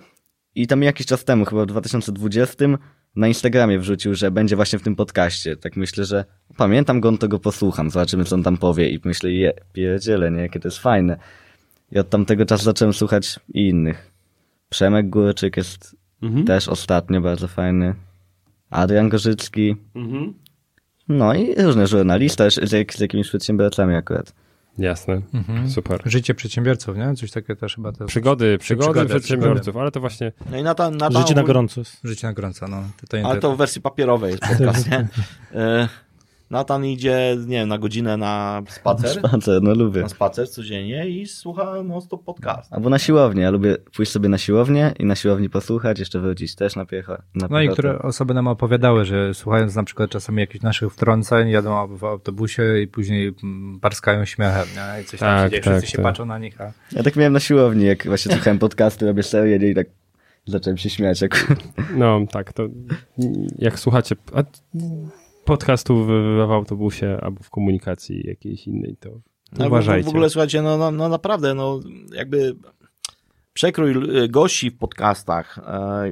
[0.56, 2.66] i tam jakiś czas temu, chyba w 2020
[3.16, 5.58] na Instagramie wrzucił, że będzie właśnie w tym podcaście.
[5.58, 6.26] Tak myślę, że
[6.58, 10.42] pamiętam go, to go posłucham, zobaczymy co on tam powie i myślę, je, pierdziele, nie,
[10.42, 11.18] jakie to jest fajne.
[11.92, 14.12] I od tamtego czasu zacząłem słuchać i innych.
[14.70, 16.46] Przemek Górczyk jest Mhm.
[16.46, 17.96] też ostatnio bardzo fajny.
[18.70, 19.76] Adrian Gorzycki.
[19.96, 20.34] Mhm.
[21.08, 24.34] No i różne żurnalista z, z jakimiś przedsiębiorcami akurat.
[24.78, 25.22] Jasne.
[25.34, 25.70] Mhm.
[25.70, 26.02] Super.
[26.06, 27.14] Życie przedsiębiorców, nie?
[27.16, 30.92] Coś takiego też chyba to Przygody, przygody przygody, przedsiębiorców, ale to właśnie No i Nata,
[30.92, 31.82] Nata Życie na gorąco.
[32.04, 32.84] Życie na gorąco, no.
[33.02, 35.08] To, to, Ale to w wersji papierowej jest podcast, nie?
[36.50, 40.02] Natan idzie, nie wiem, na godzinę na spacer, Spacer, no lubię.
[40.02, 42.74] na spacer codziennie i słucha non-stop podcast.
[42.74, 43.42] Albo na siłownię.
[43.44, 47.24] Ja lubię pójść sobie na siłownię i na siłowni posłuchać, jeszcze wrócić też na piechotę.
[47.36, 51.50] Na No i które osoby nam opowiadały, że słuchając na przykład czasami jakichś naszych wtrąceń,
[51.50, 55.02] jadą w autobusie i później mm, parskają śmiechem, nie?
[55.02, 56.04] I coś tam Tak, się dzieje, tak, wszyscy się tak.
[56.04, 59.72] patrzą na nich, a Ja tak miałem na siłowni, jak właśnie słuchałem podcasty, robię serię
[59.72, 59.88] i tak
[60.48, 61.22] zacząłem się śmiać.
[61.22, 61.48] Jak...
[61.96, 62.64] No tak, to
[63.60, 64.44] jak słuchacie a,
[65.46, 66.10] podcastów w,
[66.48, 69.10] w autobusie albo w komunikacji jakiejś innej, to
[69.58, 70.06] No, uważajcie.
[70.06, 71.80] W, ogóle słuchajcie, no, no, no naprawdę, no
[72.14, 72.56] jakby
[73.54, 76.10] przekrój y, gości w podcastach, e,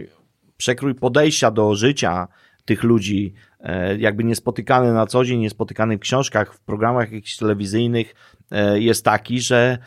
[0.58, 2.28] przekrój podejścia do życia
[2.66, 8.16] tych ludzi, e, jakby niespotykany na co dzień, niespotykany w książkach, w programach jakichś telewizyjnych,
[8.52, 9.78] e, jest taki, że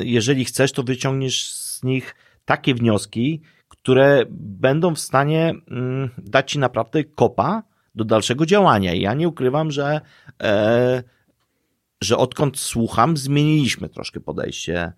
[0.00, 2.14] jeżeli chcesz, to wyciągniesz z nich
[2.44, 7.62] takie wnioski, które będą w stanie mm, dać ci naprawdę kopa
[7.94, 8.94] do dalszego działania.
[8.94, 10.00] I ja nie ukrywam, że
[10.42, 11.02] e,
[12.02, 14.92] że odkąd słucham, zmieniliśmy troszkę podejście,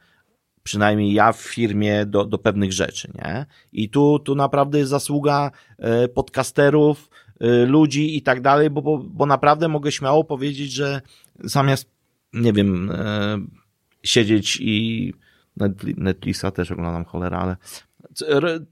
[0.63, 3.47] przynajmniej ja w firmie, do, do pewnych rzeczy, nie?
[3.73, 7.11] I tu, tu naprawdę jest zasługa e, podcasterów,
[7.41, 11.01] e, ludzi i tak dalej, bo, bo, bo naprawdę mogę śmiało powiedzieć, że
[11.41, 11.91] zamiast,
[12.33, 13.39] nie wiem, e,
[14.03, 15.13] siedzieć i
[15.61, 17.57] Netfli- Netflixa też oglądam cholera, ale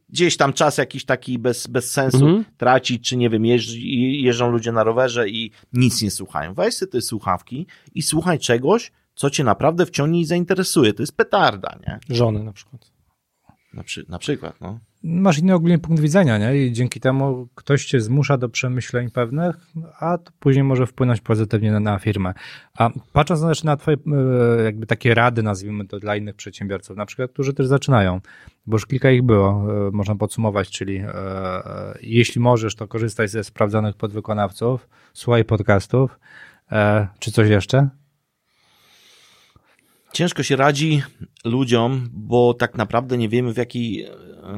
[0.09, 2.45] gdzieś tam czas jakiś taki bez, bez sensu Mhm.
[2.57, 3.73] tracić, czy nie wiem, jeżdż,
[4.23, 6.55] jeżdżą ludzie na rowerze i nic nie słuchają.
[6.55, 10.93] Weź sobie te słuchawki i słuchaj czegoś, co cię naprawdę wciągnie i zainteresuje.
[10.93, 12.17] To jest petarda, nie?
[12.17, 12.93] Żony na przykład.
[13.75, 14.79] Na, przy, na przykład, no.
[15.03, 16.67] Masz inny ogólnie punkt widzenia, nie?
[16.67, 19.57] I dzięki temu ktoś cię zmusza do przemyśleń pewnych,
[20.01, 22.35] a to później może wpłynąć pozytywnie na, na firmę.
[22.79, 27.07] A patrząc też na twoje e, jakby takie rady, nazwijmy to dla innych przedsiębiorców, na
[27.07, 28.21] przykład, którzy też zaczynają,
[28.67, 31.13] bo już kilka ich było, e, można podsumować, czyli e,
[32.03, 36.19] jeśli możesz, to korzystaj ze sprawdzonych podwykonawców, słuchaj podcastów,
[37.19, 37.89] czy coś jeszcze?
[40.13, 41.03] Ciężko się radzi
[41.45, 44.11] ludziom, bo tak naprawdę nie wiemy w jakiej, e,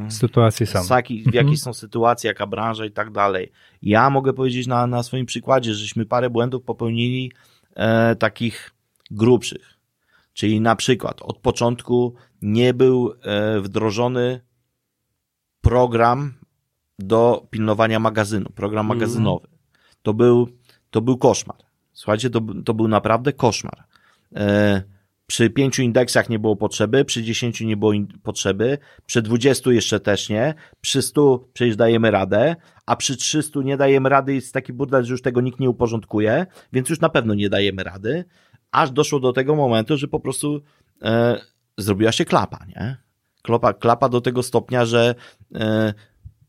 [0.09, 0.82] Sytuacje są.
[0.82, 3.52] z jaki, w jakiej są sytuacje, jaka branża i tak dalej.
[3.82, 7.32] Ja mogę powiedzieć na, na swoim przykładzie, żeśmy parę błędów popełnili
[7.74, 8.70] e, takich
[9.10, 9.78] grubszych.
[10.32, 14.40] Czyli na przykład od początku nie był e, wdrożony
[15.60, 16.34] program
[16.98, 18.98] do pilnowania magazynu, program Mhm.
[18.98, 19.48] magazynowy.
[20.02, 20.48] To był,
[20.90, 21.56] to był koszmar.
[21.92, 23.84] Słuchajcie, to, to był naprawdę koszmar.
[24.36, 24.82] E,
[25.27, 27.93] przy pięciu indeksach nie było potrzeby, przy dziesięciu nie było
[28.23, 33.77] potrzeby, przy dwudziestu jeszcze też nie, przy stu przecież dajemy radę, a przy trzystu nie
[33.77, 37.35] dajemy rady, jest taki burdel, że już tego nikt nie uporządkuje, więc już na pewno
[37.35, 38.24] nie dajemy rady,
[38.70, 40.62] aż doszło do tego momentu, że po prostu
[41.03, 41.40] e,
[41.78, 42.97] zrobiła się klapa, nie?
[43.43, 45.15] Klapa, klapa do tego stopnia, że
[45.55, 45.94] e,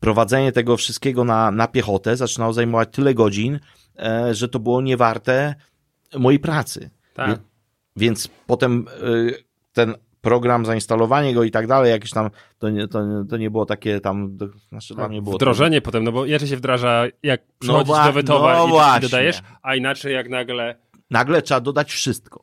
[0.00, 3.60] prowadzenie tego wszystkiego na, na piechotę zaczynało zajmować tyle godzin,
[3.98, 5.54] e, że to było niewarte
[6.18, 6.90] mojej pracy.
[7.14, 7.40] Tak.
[7.96, 13.02] Więc potem y, ten program, zainstalowanie go i tak dalej, jakieś tam, to nie, to,
[13.30, 16.48] to nie było takie tam, do, znaczy dla mnie było Wdrożenie potem, no bo inaczej
[16.48, 20.76] się wdraża, jak przychodzisz wła- do wytowar no i, i dodajesz, a inaczej jak nagle
[21.10, 22.42] nagle trzeba dodać wszystko.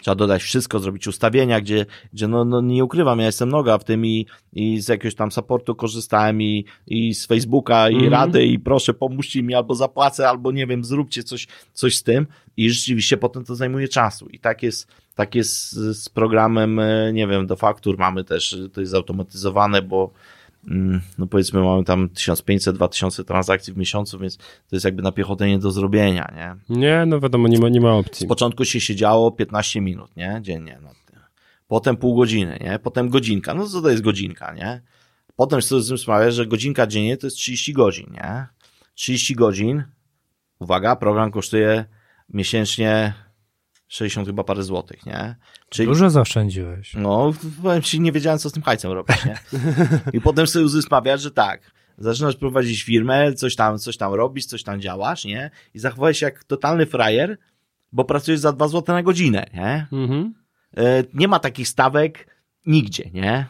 [0.00, 3.84] Trzeba dodać wszystko, zrobić ustawienia, gdzie, gdzie no, no nie ukrywam, ja jestem noga w
[3.84, 8.12] tym i, i z jakiegoś tam supportu korzystałem i, i z Facebooka i Mhm.
[8.12, 12.26] rady i proszę pomóżcie mi albo zapłacę, albo nie wiem, zróbcie coś, coś z tym
[12.56, 17.26] i rzeczywiście potem to zajmuje czasu i tak jest, tak jest z, programem, e, nie
[17.26, 20.14] wiem, do faktur mamy też, to jest zautomatyzowane, bo mm,
[21.18, 25.58] no powiedzmy mamy tam 1500-2000 transakcji w miesiącu, więc to jest jakby na piechotę nie
[25.58, 26.76] do zrobienia, nie?
[26.76, 28.26] Nie, no wiadomo, nie ma, nie ma Z opcji.
[28.26, 30.38] początku się siedziało 15 minut, nie?
[30.42, 31.20] Dziennie tym.
[31.68, 32.78] Potem pół godziny, nie?
[32.78, 33.54] Potem godzinka.
[33.54, 34.82] No co to jest godzinka, nie?
[35.36, 38.46] Potem sobie z tym sprawia, że godzinka dziennie to jest 30 godzin, nie?
[38.94, 39.82] 30 godzin,
[40.58, 41.84] uwaga, program kosztuje
[42.28, 43.14] miesięcznie
[43.90, 45.36] 60 chyba parę złotych, nie?
[45.68, 46.94] Czyli, Dużo zaoszczędziłeś.
[46.94, 49.38] no, powiem ci, nie wiedziałem, co z tym hajcem robić, nie?
[50.18, 54.62] I potem sobie uzyskamiasz, że tak, zaczynasz prowadzić firmę, coś tam, coś tam robisz, coś
[54.62, 55.50] tam działasz, nie?
[55.74, 57.38] I zachowałeś się jak totalny frajer,
[57.92, 59.86] bo pracujesz za 2 zł na godzinę, nie?
[59.92, 60.34] Mhm.
[60.76, 62.36] E, nie ma takich stawek
[62.66, 63.46] nigdzie, nie?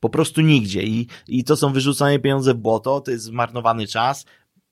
[0.00, 0.82] Po prostu nigdzie.
[0.82, 4.26] I, I to są wyrzucane pieniądze w błoto, to jest zmarnowany czas,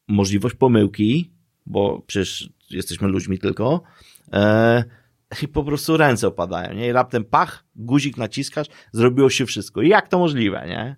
[0.09, 1.31] możliwość pomyłki,
[1.66, 3.82] bo przecież jesteśmy ludźmi tylko,
[4.32, 4.85] e,
[5.43, 6.89] i po prostu ręce opadają, nie?
[6.89, 9.82] I raptem pach, guzik naciskasz, zrobiło się wszystko.
[9.82, 10.97] I jak to możliwe, nie?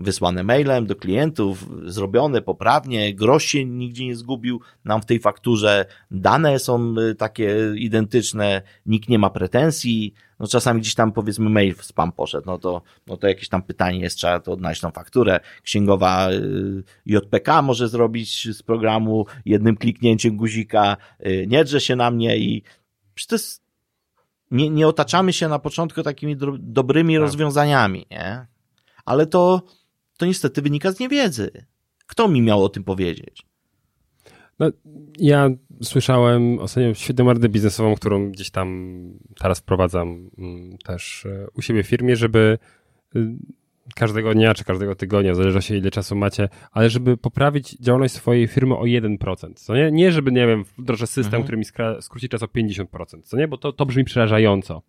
[0.00, 5.86] Wysłane mailem do klientów, zrobione poprawnie, grosz się nigdzie nie zgubił nam w tej fakturze,
[6.10, 11.74] dane są y, takie identyczne, nikt nie ma pretensji, no czasami gdzieś tam powiedzmy mail
[11.74, 14.90] w spam poszedł, no to, no to jakieś tam pytanie jest, trzeba to odnaleźć tą
[14.90, 20.96] fakturę, księgowa y, JPK może zrobić z programu jednym kliknięciem guzika,
[21.26, 22.62] y, nie drze się na mnie i
[23.14, 23.62] przecież to jest,
[24.50, 28.46] nie, nie otaczamy się na początku takimi dobrymi rozwiązaniami, nie?
[29.04, 29.62] Ale to,
[30.20, 31.50] to niestety wynika z niewiedzy.
[32.06, 33.42] Kto mi miał o tym powiedzieć?
[34.58, 34.70] No,
[35.18, 35.50] ja
[35.82, 38.90] słyszałem ostatnio świetną radę biznesową, którą gdzieś tam
[39.38, 42.58] teraz wprowadzam mm, też e, u siebie w firmie, żeby
[43.16, 43.28] y,
[43.94, 48.46] każdego dnia czy każdego tygodnia, w zależności ile czasu macie, ale żeby poprawić działalność swojej
[48.48, 49.54] firmy o 1%.
[49.54, 49.90] Co nie?
[49.90, 51.42] nie żeby, nie wiem, wdrożę system, Mhm.
[51.42, 53.48] który mi skra- skróci czas o 50%, co nie?
[53.48, 54.82] Bo to, to brzmi przerażająco.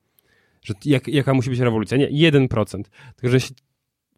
[0.62, 1.98] Że jak, jaka musi być rewolucja?
[1.98, 2.84] Nie, 1%.
[3.16, 3.56] Tylko, że jeśli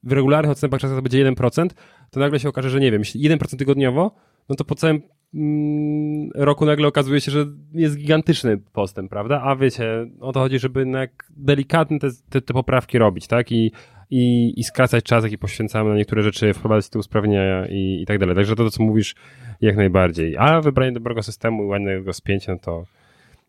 [0.04, 1.68] w regularnych odstępach czasu to będzie 1%,
[2.12, 4.16] to nagle się okaże, że nie wiem, jeśli 1% tygodniowo,
[4.50, 5.02] no to po całym
[5.34, 9.42] mm, roku nagle okazuje się, że jest gigantyczny postęp, prawda?
[9.42, 13.52] A wiecie, o to chodzi, żeby jednak delikatnie te, te, te poprawki robić, tak?
[13.52, 13.72] I,
[14.10, 18.20] i, I skracać czas, jaki poświęcamy na niektóre rzeczy, wprowadzać te usprawnienia i, i tak
[18.20, 18.36] dalej.
[18.36, 19.16] Także to, to, co mówisz,
[19.62, 20.38] jak najbardziej.
[20.38, 22.84] A wybranie dobrego systemu i ładnego spięcia, no to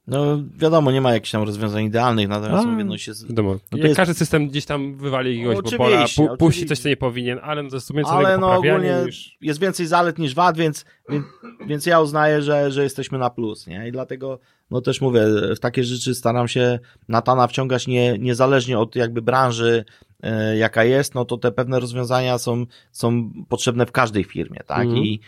[0.07, 2.71] No wiadomo, nie ma jakichś tam rozwiązań idealnych, natomiast A.
[2.71, 3.13] mówię, no się...
[3.29, 3.57] wiadomo.
[3.73, 6.97] No jest- każdy system gdzieś tam wywali jakiegoś Oczywiście, bobola, pu, puści coś, co nie
[6.97, 9.37] powinien, ale no to jest Ale no ogólnie niż...
[9.41, 11.25] jest więcej zalet niż wad, więc, więc,
[11.67, 13.89] więc ja uznaję, że, że jesteśmy na plus, nie?
[13.89, 14.39] I dlatego,
[14.71, 15.21] no też mówię,
[15.57, 16.79] w takie rzeczy staram się
[17.09, 19.85] Natana wciągać nie, niezależnie od jakby branży,
[20.23, 24.83] e, jaka jest, no to te pewne rozwiązania są, są potrzebne w każdej firmie, tak?
[24.83, 24.99] Mhm.
[25.05, 25.21] I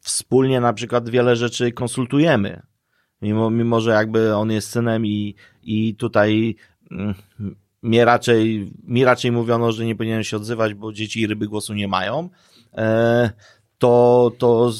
[0.00, 2.62] wspólnie na przykład wiele rzeczy konsultujemy.
[3.22, 6.56] Mimo, mimo że jakby on jest synem i, i tutaj
[6.90, 7.14] mm,
[7.82, 11.74] mnie raczej, mi raczej mówiono, że nie powinienem się odzywać, bo dzieci i ryby głosu
[11.74, 12.28] nie mają,
[12.74, 13.30] e,
[13.78, 14.72] to, to,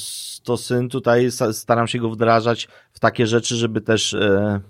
[0.44, 4.60] to syn tutaj staram się go wdrażać w takie rzeczy, żeby też e,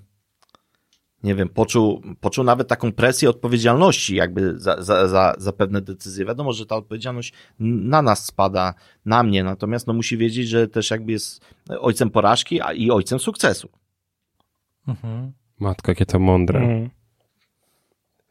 [1.23, 6.25] nie wiem, poczuł, poczuł nawet taką presję odpowiedzialności jakby za, za, za, za pewne decyzje.
[6.25, 8.75] Wiadomo, że ta odpowiedzialność na nas spada,
[9.05, 11.45] na mnie, natomiast no musi wiedzieć, że też jakby jest
[11.81, 13.69] ojcem porażki a i ojcem sukcesu.
[14.89, 15.33] Mhm.
[15.61, 16.61] Matko, jakie to mądre.
[16.61, 16.91] Mm.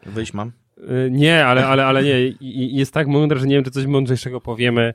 [0.05, 0.51] Wyjść mam?
[0.77, 2.34] Y, Nie, ale, ale, ale nie.
[2.80, 4.93] Jest tak mądre, że nie wiem, czy coś mądrzejszego powiemy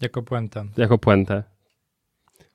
[0.00, 0.64] Jako puentę.
[0.76, 1.42] jako puentę.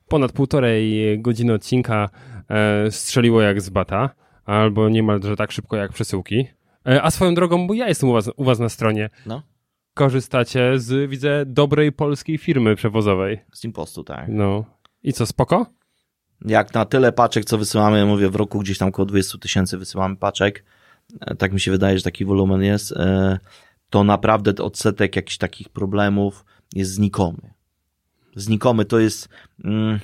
[0.08, 2.08] Ponad półtorej godziny odcinka
[2.50, 4.10] e, strzeliło jak z bata,
[4.44, 6.46] albo niemalże tak szybko jak przesyłki.
[6.86, 9.42] E, a swoją drogą, bo ja jestem u was, u was na stronie, No,
[9.94, 13.38] korzystacie z, widzę, dobrej polskiej firmy przewozowej.
[13.52, 14.24] z impostu, tak.
[14.28, 14.64] No.
[15.02, 15.66] I co, spoko?
[16.46, 20.16] jak na tyle paczek, co wysyłamy, mówię, w roku gdzieś tam około 20 tysięcy wysyłamy
[20.16, 20.64] paczek,
[21.20, 23.38] e, tak mi się wydaje, że taki wolumen jest, e,
[23.90, 26.44] to naprawdę odsetek jakichś takich problemów
[26.74, 27.38] jest znikomy.
[28.36, 29.28] Znikomy to jest,
[29.64, 30.00] mm,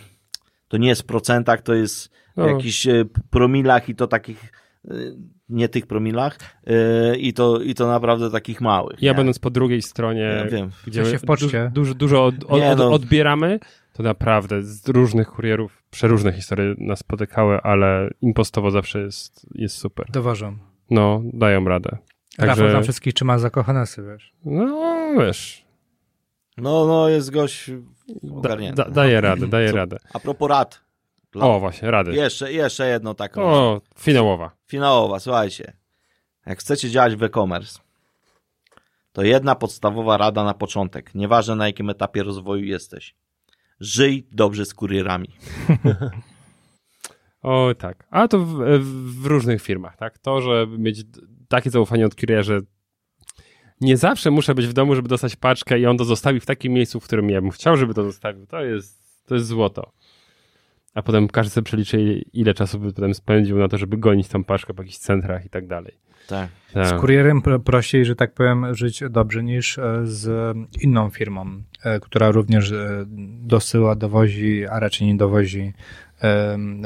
[0.68, 2.46] to nie jest w procentach, to jest w No.
[2.46, 4.52] jakichś e, promilach i to takich,
[4.90, 4.94] e,
[5.48, 9.02] nie tych promilach, e, i to, i to naprawdę takich małych.
[9.02, 9.16] Ja nie?
[9.16, 10.70] będąc po drugiej stronie, Ja wiem.
[10.86, 11.70] gdzie się w poczcie.
[11.74, 12.92] Dużo, dużo od, od, no.
[12.92, 13.60] odbieramy,
[13.92, 20.06] to naprawdę z różnych kurierów przeróżne historie nas spotykały, ale impostowo zawsze jest, jest super.
[20.12, 20.56] Dowożą.
[20.90, 21.90] No, dają radę.
[22.38, 24.32] Rafał Także, tam wszystkich trzyma za kochanesy, wiesz.
[24.44, 25.64] no wiesz,
[26.56, 27.70] No, no, jest gość
[28.42, 28.82] da, ogarnięty.
[28.84, 29.96] da, daje radę, daje radę.
[30.12, 30.80] A propos rad.
[31.32, 32.12] Dla- O, właśnie, rady.
[32.14, 33.42] Jeszcze, jeszcze jedno taką.
[33.42, 34.50] O, finałowa.
[34.66, 35.72] Finałowa, słuchajcie.
[36.46, 37.80] Jak chcecie działać w e-commerce,
[39.12, 41.14] to jedna podstawowa rada na początek.
[41.14, 43.14] Nieważne na jakim etapie rozwoju jesteś.
[43.80, 45.28] Żyj dobrze z kurierami.
[47.42, 48.06] O, tak.
[48.10, 48.54] A to w,
[49.22, 50.18] w różnych firmach, tak?
[50.18, 51.02] To, żeby mieć
[51.48, 52.60] takie zaufanie od kuriera, że
[53.80, 56.72] nie zawsze muszę być w domu, żeby dostać paczkę i on to zostawi w takim
[56.72, 58.46] miejscu, w którym ja bym chciał, żeby to zostawił.
[58.46, 59.92] To jest, to jest złoto.
[60.94, 64.44] A potem każdy sobie przeliczy, ile czasu by potem spędził na to, żeby gonić tą
[64.44, 65.94] paczkę po jakichś centrach i tak dalej.
[66.28, 66.48] Tak.
[66.72, 66.86] Tak.
[66.86, 72.00] Z kurierem pro- prościej, że tak powiem, żyć dobrze niż e, z inną firmą, e,
[72.00, 73.04] która również e,
[73.42, 75.72] dosyła, dowozi, a raczej nie dowozi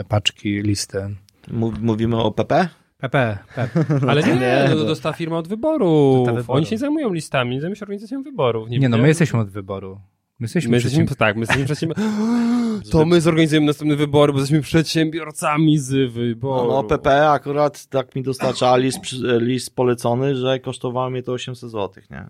[0.08, 1.16] paczki, listy.
[1.50, 2.68] Mów, mówimy o PP?
[3.02, 3.84] PP, PP.
[4.10, 4.80] Ale nie, Nie, to, no.
[4.80, 6.24] to dostała firma od wyboru.
[6.48, 8.68] Oni się nie zajmują listami, nie zajmują się organizacją wyborów.
[8.68, 10.00] Nie no, my jesteśmy od wyboru.
[10.40, 12.90] My jesteśmy, My jesteśmy, tak, my jesteśmy przedsiębiorcami.
[12.90, 16.68] To my zorganizujemy następne wybory, bo jesteśmy przedsiębiorcami z wyboru.
[16.68, 18.98] No, no PP akurat tak mi dostarcza list,
[19.40, 22.26] list polecony, że kosztowało mnie to 800 zł, nie?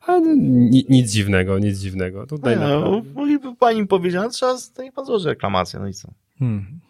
[0.00, 2.26] A, no, ni, nic dziwnego, nic dziwnego.
[2.26, 6.08] Tutaj No, no, pani powiedziała, trzeba, to niech pan złoży reklamację, no i co?
[6.38, 6.80] Hmm.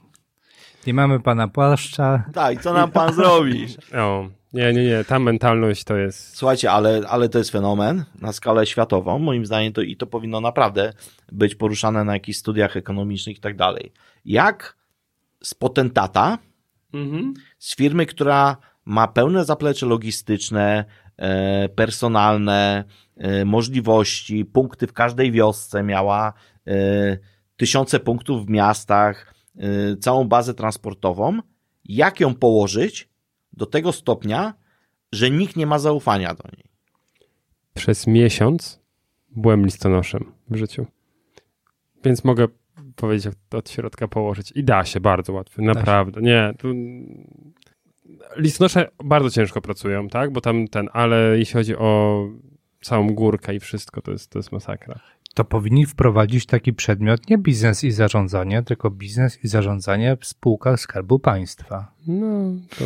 [0.87, 2.25] Nie mamy pana płaszcza.
[2.35, 3.67] Tak, i co nam pan zrobi?
[3.95, 6.37] O, nie, nie, nie, ta mentalność to jest...
[6.37, 10.41] Słuchajcie, ale, ale to jest fenomen na skalę światową, moim zdaniem to i to powinno
[10.41, 10.93] naprawdę
[11.33, 13.93] być poruszane na jakichś studiach ekonomicznych i tak dalej.
[14.25, 14.77] Jak
[15.43, 16.39] z potentata,
[16.95, 17.35] Mhm.
[17.59, 20.85] z firmy, która ma pełne zaplecze logistyczne,
[21.17, 22.85] e, personalne,
[23.17, 26.33] e, możliwości, punkty w każdej wiosce miała,
[26.67, 26.73] e,
[27.57, 29.35] tysiące punktów w miastach,
[30.01, 31.39] całą bazę transportową,
[31.85, 33.09] jak ją położyć
[33.53, 34.55] do tego stopnia,
[35.13, 36.65] że nikt nie ma zaufania do niej.
[37.75, 38.81] Przez miesiąc
[39.31, 40.87] byłem listonoszem w życiu.
[42.05, 42.49] Więc mogę
[42.97, 44.53] powiedzieć od, od środka położyć.
[44.53, 46.21] I da się bardzo łatwo, naprawdę.
[46.21, 46.69] Nie, tu...
[48.37, 50.33] Listonosze bardzo ciężko pracują, tak?
[50.33, 52.21] Bo tam ten, ale jeśli chodzi o
[52.81, 55.01] całą górkę i wszystko, to jest, to jest masakra.
[55.37, 60.81] To powinni wprowadzić taki przedmiot, nie biznes i zarządzanie, tylko biznes i zarządzanie w spółkach
[60.81, 61.93] Skarbu Państwa.
[62.07, 62.85] No, to...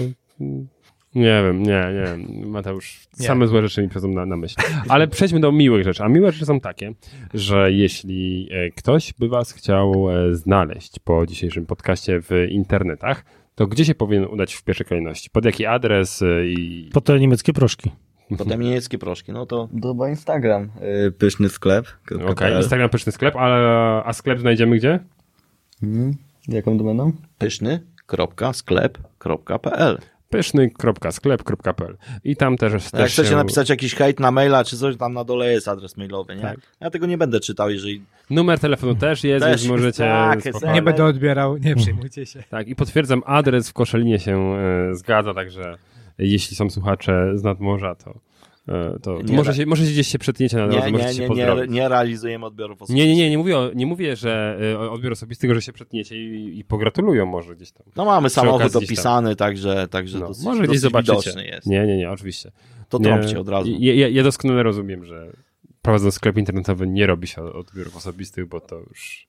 [1.14, 2.26] Nie wiem, nie, nie.
[2.46, 3.26] Mateusz, Nie.
[3.26, 4.56] same złe rzeczy mi przychodzą na, na myśl.
[4.88, 6.02] Ale przejdźmy do miłych rzeczy.
[6.02, 6.94] A miłe rzeczy są takie,
[7.34, 13.24] że jeśli e, ktoś by was chciał e, znaleźć po dzisiejszym podcaście w internetach,
[13.54, 15.30] to gdzie się powinien udać w pierwszej kolejności?
[15.30, 16.90] Pod jaki adres e, i...
[16.92, 17.90] Po te niemieckie proszki.
[18.38, 20.70] Potem niemieckie proszki, no to To chyba Instagram.
[21.06, 21.86] Y, Pyszny sklep.
[22.28, 23.56] Okej, Instagram pyszny sklep, ale
[24.04, 24.98] a sklep znajdziemy gdzie?
[25.82, 26.14] Mhm.
[26.48, 27.12] Jaką domeną?
[27.38, 29.98] pyszny.sklep.pl
[30.30, 33.36] pyszny.sklep.pl i tam też, Jak też chcecie się...
[33.36, 36.42] napisać jakiś hejt na maila czy coś, tam na dole jest adres mailowy, nie?
[36.42, 36.58] Tak.
[36.80, 38.02] Ja tego nie będę czytał, jeżeli...
[38.30, 40.04] Numer telefonu też jest, Też więc możecie...
[40.04, 42.42] tak, spokojnie- Nie będę odbierał, nie przejmujcie się.
[42.50, 45.78] Tak, i potwierdzam, adres w Koszalinie się e, zgadza, także
[46.20, 48.20] jeśli są słuchacze z nadmorza, to,
[48.68, 51.28] e, to, Nie, może, się, może się gdzieś się przetniecie na drodze, Nie, możecie nie,
[51.28, 53.08] się nie, nie, nie realizujemy odbiorów Nie, osobistych.
[53.08, 56.16] nie, nie, nie mówię, o- nie mówię, że e, odbiór osobisty, tylko że się przetniecie
[56.16, 57.86] i, i pogratulują może gdzieś tam.
[57.96, 61.12] No mamy samochód opisany, także, także No, dosyć, może gdzieś dosyć zobaczycie.
[61.12, 61.66] widoczny jest.
[61.66, 62.52] Nie, nie, nie, oczywiście.
[62.88, 63.70] To Nie, trąbcie od razu.
[63.78, 65.32] Ja, ja, ja doskonale rozumiem, że
[65.82, 69.28] prowadząc sklep internetowy nie robi się odbiorów osobistych, bo to już...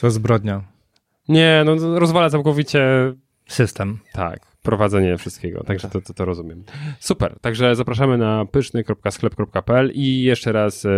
[0.00, 0.62] To zbrodnia.
[1.28, 2.80] Nie, no rozwala całkowicie
[3.48, 3.98] System.
[4.12, 6.64] Tak, prowadzenie wszystkiego, także to, to, to rozumiem.
[7.00, 10.90] Super, także zapraszamy na pyszny.sklep.pl i jeszcze raz e,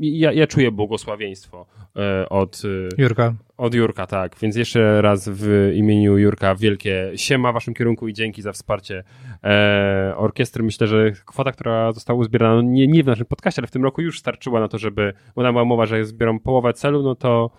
[0.00, 1.66] ja, ja czuję błogosławieństwo
[1.96, 2.62] e, od,
[2.98, 7.74] e, Jurka, od Jurka, tak, więc jeszcze raz w imieniu Jurka wielkie siema w waszym
[7.74, 9.04] kierunku i dzięki za wsparcie
[9.42, 10.62] e, orkiestry.
[10.62, 13.84] Myślę, że kwota, która została uzbierana, no nie, nie w naszym podcaście, ale w tym
[13.84, 17.14] roku już starczyła na to, żeby, bo tam była mowa, że zbiorą połowę celu, no
[17.14, 17.50] to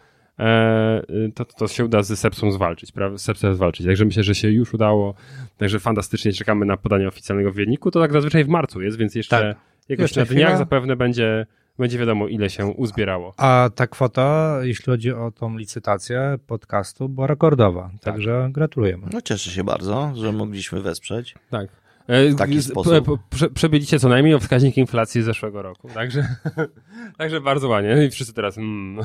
[1.36, 3.18] to, to się uda z Sepsą zwalczyć, prawda?
[3.18, 3.86] Sepsę zwalczyć.
[3.86, 5.14] Także myślę, że się już udało.
[5.58, 7.92] Także fantastycznie czekamy na podanie oficjalnego w wyniku.
[7.92, 9.58] To tak zazwyczaj w marcu jest, więc jeszcze Tak.
[9.90, 10.58] jakoś Jeszcze na dniach chwila.
[10.58, 11.46] zapewne będzie,
[11.80, 13.34] będzie wiadomo, ile się uzbierało.
[13.38, 17.92] A ta kwota, jeśli chodzi o tą licytację podcastu, była rekordowa.
[18.02, 19.08] Także gratulujemy.
[19.14, 21.36] No cieszę się bardzo, że mogliśmy wesprzeć.
[21.52, 21.68] Tak.
[22.08, 23.20] E, W taki z- sposób.
[23.30, 25.90] Prze, przebyliście co najmniej o wskaźnik inflacji z zeszłego roku.
[25.94, 26.28] Także,
[27.18, 28.06] także bardzo ładnie.
[28.06, 28.58] I wszyscy teraz.
[28.58, 29.00] Mm,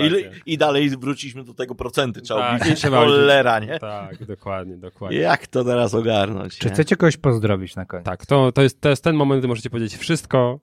[0.00, 0.30] I, inflacja.
[0.46, 2.78] I dalej wróciliśmy do tego procenty, trzeba Tak, obliczyć.
[2.80, 3.78] trzeba Cholera, nie?
[3.78, 5.18] Tak, dokładnie, dokładnie.
[5.18, 6.58] Jak to teraz ogarnąć?
[6.58, 6.74] Czy nie?
[6.74, 8.06] chcecie kogoś pozdrowić na koniec?
[8.06, 10.60] Tak, to, to, jest, to jest ten moment, gdy możecie powiedzieć wszystko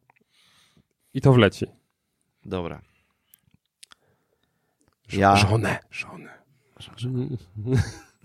[1.14, 1.66] i to wleci.
[2.46, 2.82] Dobra.
[5.10, 6.38] Ż- Ja- Żonę, żonę.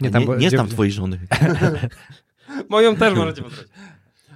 [0.00, 1.18] Nie, tam nie, nie gdzie- znam twojej żony.
[2.68, 3.72] Moją też możecie pozdrowić.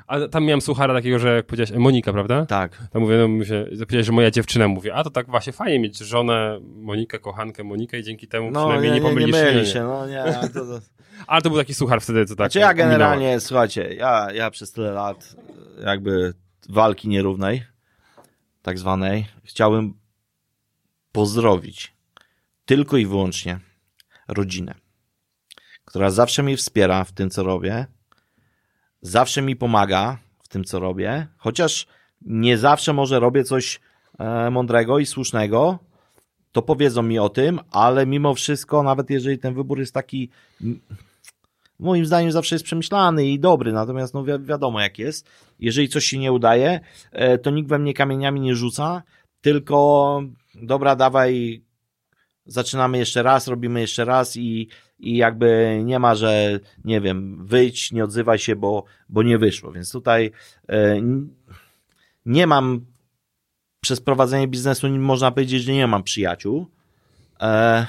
[0.06, 2.47] A tam miałem słuchara takiego, że jak powiedziałeś, e, Monika, prawda?
[2.47, 2.82] Tak.
[2.93, 5.98] To mówię, no mówię, powiedziałeś, że moja dziewczyna mówi, a to tak właśnie fajnie mieć
[5.98, 9.82] żonę, Monikę, kochankę Monikę i dzięki temu No, przynajmniej nie, nie, nie, nie myli się,
[9.82, 10.24] no nie.
[10.55, 10.80] To, to...
[11.26, 14.72] Ale to był taki suchar wtedy, co tak Znaczy ja generalnie, słuchajcie, ja, ja przez
[14.72, 15.36] tyle lat
[15.84, 16.34] jakby
[16.68, 17.62] walki nierównej,
[18.62, 19.94] tak zwanej, chciałbym
[21.12, 21.97] pozdrowić
[22.64, 23.59] tylko i wyłącznie
[24.28, 24.74] rodzinę,
[25.84, 27.86] która zawsze mnie wspiera w tym, co robię,
[29.01, 31.86] zawsze mi pomaga w tym, co robię, chociaż
[32.23, 33.81] nie zawsze może robię coś
[34.18, 35.78] e, mądrego i słusznego,
[36.52, 40.31] to powiedzą mi o tym, ale mimo wszystko, nawet jeżeli ten wybór jest taki,
[41.78, 45.28] moim zdaniem zawsze jest przemyślany i dobry, natomiast no wi wiadomo jak jest,
[45.59, 46.81] jeżeli coś się nie udaje,
[47.12, 49.02] e, to nikt we mnie kamieniami nie rzuca,
[49.40, 50.23] tylko
[50.55, 51.62] dobra, dawaj,
[52.47, 54.68] zaczynamy jeszcze raz, robimy jeszcze raz i,
[54.98, 59.73] i jakby nie ma, że nie wiem, wyjdź, nie odzywaj się, bo, bo nie wyszło,
[59.73, 60.31] więc tutaj
[60.68, 61.01] e,
[62.27, 62.86] nie mam
[63.81, 66.66] przez prowadzenie biznesu można powiedzieć, że nie mam przyjaciół.
[67.40, 67.86] E,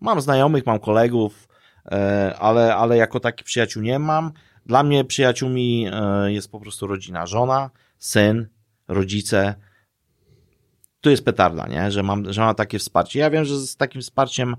[0.00, 1.48] mam znajomych, mam kolegów,
[1.86, 4.32] e, ale, ale jako taki przyjaciół nie mam.
[4.66, 8.48] Dla mnie przyjaciółmi e, jest po prostu rodzina, żona, syn,
[8.88, 9.54] rodzice.
[11.00, 11.90] Tu jest petarda, nie?
[11.90, 13.20] Że, mam, że mam takie wsparcie.
[13.20, 14.56] Ja wiem, że z takim wsparciem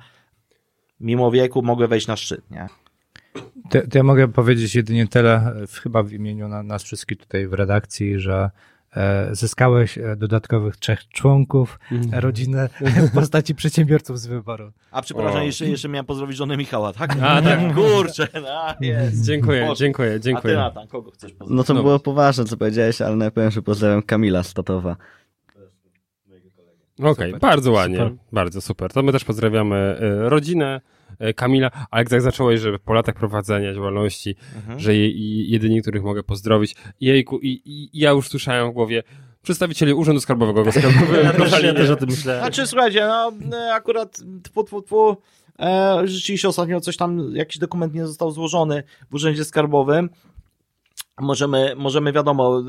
[1.01, 2.67] mimo wieku mogę wejść na szczyt, nie?
[3.69, 5.53] To, to ja mogę powiedzieć jedynie tyle,
[5.83, 8.49] chyba w imieniu na, nas wszystkich tutaj w redakcji, że
[8.95, 12.09] E, zyskałeś e, dodatkowych trzech członków mm.
[12.13, 12.69] rodziny
[13.09, 14.71] w postaci przedsiębiorców z wyboru.
[14.91, 17.17] A przepraszam, jeszcze, jeszcze miałem pozdrowić żonę Michała, tak?
[17.21, 19.25] A, tak, kurczę, no, jest.
[19.25, 19.79] Dziękuję, Boże.
[19.79, 20.53] dziękuję, dziękuję.
[20.53, 21.57] A ty, Natan, kogo chcesz pozdrowić?
[21.57, 21.83] No to no.
[21.83, 24.95] było poważne, co powiedziałeś, ale najpierw że pozdrawiam Kamila Statowa.
[26.99, 28.13] Okej, okay, bardzo ładnie, super.
[28.31, 28.93] bardzo super.
[28.93, 30.81] To my też pozdrawiamy e, rodzinę,
[31.19, 34.79] E, Kamila, ale jak tak zacząłeś, że po latach prowadzenia działalności, mhm.
[34.79, 35.09] że je,
[35.49, 39.03] jedyni, których mogę pozdrowić, jejku, i, i ja już słyszałem w głowie,
[39.41, 40.71] przedstawicieli Urzędu Skarbowego.
[40.81, 42.41] Skarbowego ja, też, ja też o tym myślałem.
[42.41, 45.17] Znaczy, słuchajcie, no e, akurat tfu, tfu, tfu,
[45.59, 50.09] e, rzeczywiście ostatnio coś tam, jakiś dokument nie został złożony w Urzędzie Skarbowym.
[51.19, 52.63] Możemy, możemy wiadomo, e,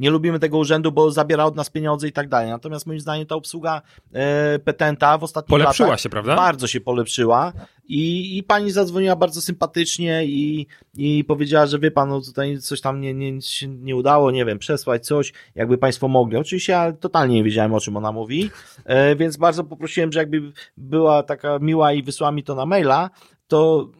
[0.00, 2.50] nie lubimy tego urzędu, bo zabiera od nas pieniądze i tak dalej.
[2.50, 3.82] Natomiast moim zdaniem ta obsługa
[4.12, 6.36] e, petenta w ostatnich polepszyła latach się, prawda?
[6.36, 7.52] bardzo się polepszyła
[7.84, 10.66] i, i pani zadzwoniła bardzo sympatycznie i,
[10.96, 14.44] i powiedziała, że wie pan, no tutaj coś tam nie, nie, się nie udało, nie
[14.44, 16.36] wiem, przesłać coś, jakby państwo mogli.
[16.36, 18.50] Oczywiście ja totalnie nie wiedziałem, o czym ona mówi,
[18.84, 23.10] e, więc bardzo poprosiłem, że jakby była taka miła i wysłała mi to na maila,
[23.48, 23.90] to,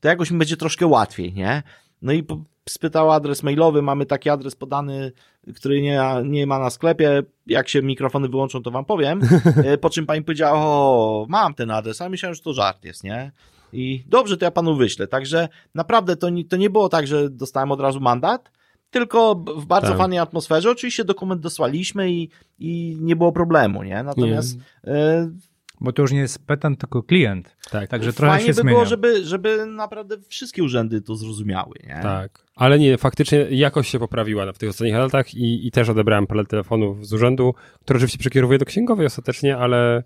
[0.00, 1.62] to jakoś mi będzie troszkę łatwiej, nie?
[2.02, 5.12] No i po, spytał adres mailowy, mamy taki adres podany,
[5.52, 9.20] który nie, nie ma na sklepie, jak się mikrofony wyłączą, to wam powiem,
[9.64, 13.04] e, po czym pani powiedziała, o, mam ten adres, a myślałem, że to żart jest,
[13.04, 13.32] nie?
[13.72, 15.06] I dobrze, to ja panu wyślę.
[15.06, 18.50] Także naprawdę to nie, to nie było tak, że dostałem od razu mandat,
[18.90, 19.98] tylko w bardzo tak.
[19.98, 20.70] fajnej atmosferze.
[20.70, 22.28] Oczywiście dokument dosłaliśmy i,
[22.58, 24.02] i nie było problemu, nie?
[24.02, 24.92] Natomiast nie.
[24.92, 25.49] Y
[25.80, 27.56] bo to już nie jest petant, tylko klient.
[27.70, 27.90] Tak.
[27.90, 28.70] Także trochę Fajnie się by zmienia.
[28.70, 31.74] było, żeby, żeby naprawdę wszystkie urzędy to zrozumiały.
[31.86, 32.00] Nie?
[32.02, 32.44] Tak.
[32.54, 36.44] Ale nie, faktycznie jakość się poprawiła w tych ostatnich latach i, i też odebrałem parę
[36.44, 40.02] telefonów z urzędu, które oczywiście przekierowuję do księgowej ostatecznie, ale,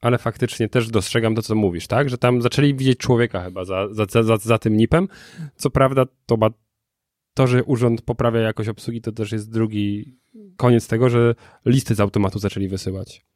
[0.00, 2.10] ale faktycznie też dostrzegam to, co mówisz, tak?
[2.10, 5.08] Że tam zaczęli widzieć człowieka chyba za, za, za, za tym nipem.
[5.56, 6.50] Co prawda to, ba,
[7.34, 10.16] to, że urząd poprawia jakość obsługi, to też jest drugi
[10.56, 11.34] koniec tego, że
[11.66, 13.26] listy z automatu zaczęli wysyłać.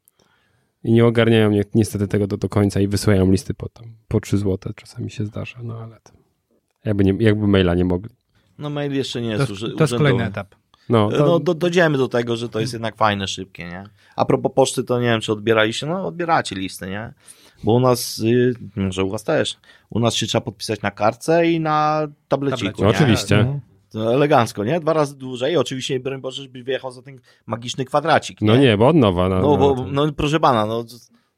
[0.84, 4.20] I nie ogarniają ni niestety tego do, do końca i wysyłają listy po, tam, po
[4.20, 4.70] 3 złote.
[4.74, 6.12] Czasami się zdarza, no ale to,
[6.84, 8.14] jakby, nie, jakby maila nie mogli.
[8.58, 10.54] No mail jeszcze nie jest To, to jest kolejny etap.
[10.88, 11.26] No, to...
[11.26, 13.84] no do, dojdziemy do tego, że to jest jednak fajne, szybkie, nie?
[14.16, 17.12] A propos poczty, to nie wiem, czy odbieraliście, no odbieracie listy, nie?
[17.64, 19.56] Bo u nas, y, może u was też,
[19.90, 22.98] u nas się trzeba podpisać na kartce i na tableciku, Tablecie.
[22.98, 23.60] Oczywiście.
[23.94, 24.04] No.
[24.04, 24.80] To elegancko, nie?
[24.80, 25.56] Dwa razy dłużej.
[25.56, 28.40] Oczywiście, broń Boże, żebyś wyjechał za ten magiczny kwadracik.
[28.40, 28.48] Nie?
[28.48, 29.28] No nie, bo od nowa.
[29.28, 30.84] No, no, bo, no proszę pana, no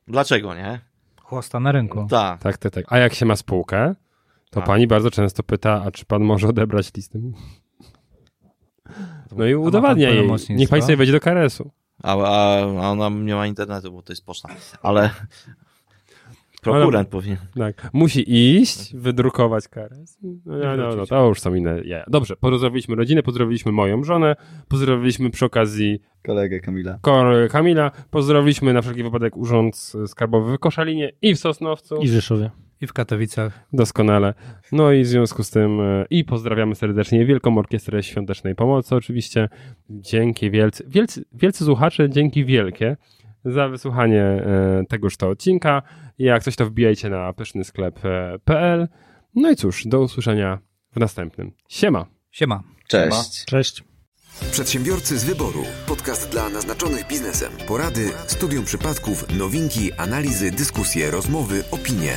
[0.08, 0.80] dlaczego, nie?
[1.22, 2.06] Chłosta na rynku.
[2.10, 2.42] Tak.
[2.42, 2.84] Tak, tak, tak.
[2.88, 3.94] A jak się ma spółkę,
[4.50, 4.66] to tak.
[4.66, 7.20] pani bardzo często pyta, a czy pan może odebrać listy?
[9.36, 10.30] No i udowadnia jej.
[10.50, 11.70] Niech pani sobie wejdzie do karesu.
[12.02, 14.48] A, a, a ona nie ma internetu, bo to jest poczta.
[14.82, 15.10] Ale
[16.62, 17.38] Prokurent powinien.
[17.54, 17.90] Tak.
[17.92, 19.96] Musi iść, wydrukować karę.
[20.22, 22.04] No, no, no, no, to już są inne jaja.
[22.08, 24.36] Dobrze, pozdrowiliśmy rodzinę, pozdrowiliśmy moją żonę,
[24.68, 26.98] pozdrowiliśmy przy okazji kolegę Kamila.
[27.50, 31.96] Kamila, pozdrowiliśmy na wszelki wypadek Urząd Skarbowy w Koszalinie i w Sosnowcu.
[31.96, 32.50] I w Rzeszowie.
[32.80, 33.66] I w Katowicach.
[33.72, 34.34] Doskonale.
[34.72, 39.48] No i w związku z tym e, i pozdrawiamy serdecznie Wielką Orkiestrę Świątecznej Pomocy oczywiście.
[39.90, 42.96] Dzięki wielcy, wielcy, wielcy słuchacze, dzięki wielkie
[43.44, 45.82] za wysłuchanie e, tegoż to odcinka.
[46.18, 48.88] Jak coś to wbijajcie na pyszny-sklep.pl.
[49.34, 50.58] No i cóż, do usłyszenia
[50.92, 51.52] w następnym.
[51.68, 52.06] Siema.
[52.30, 52.62] Siema.
[52.88, 53.44] Cześć.
[53.44, 53.84] Cześć.
[54.50, 55.64] Przedsiębiorcy z wyboru.
[55.86, 57.52] Podcast dla naznaczonych biznesem.
[57.68, 62.16] Porady, studium przypadków, nowinki, analizy, dyskusje, rozmowy, opinie.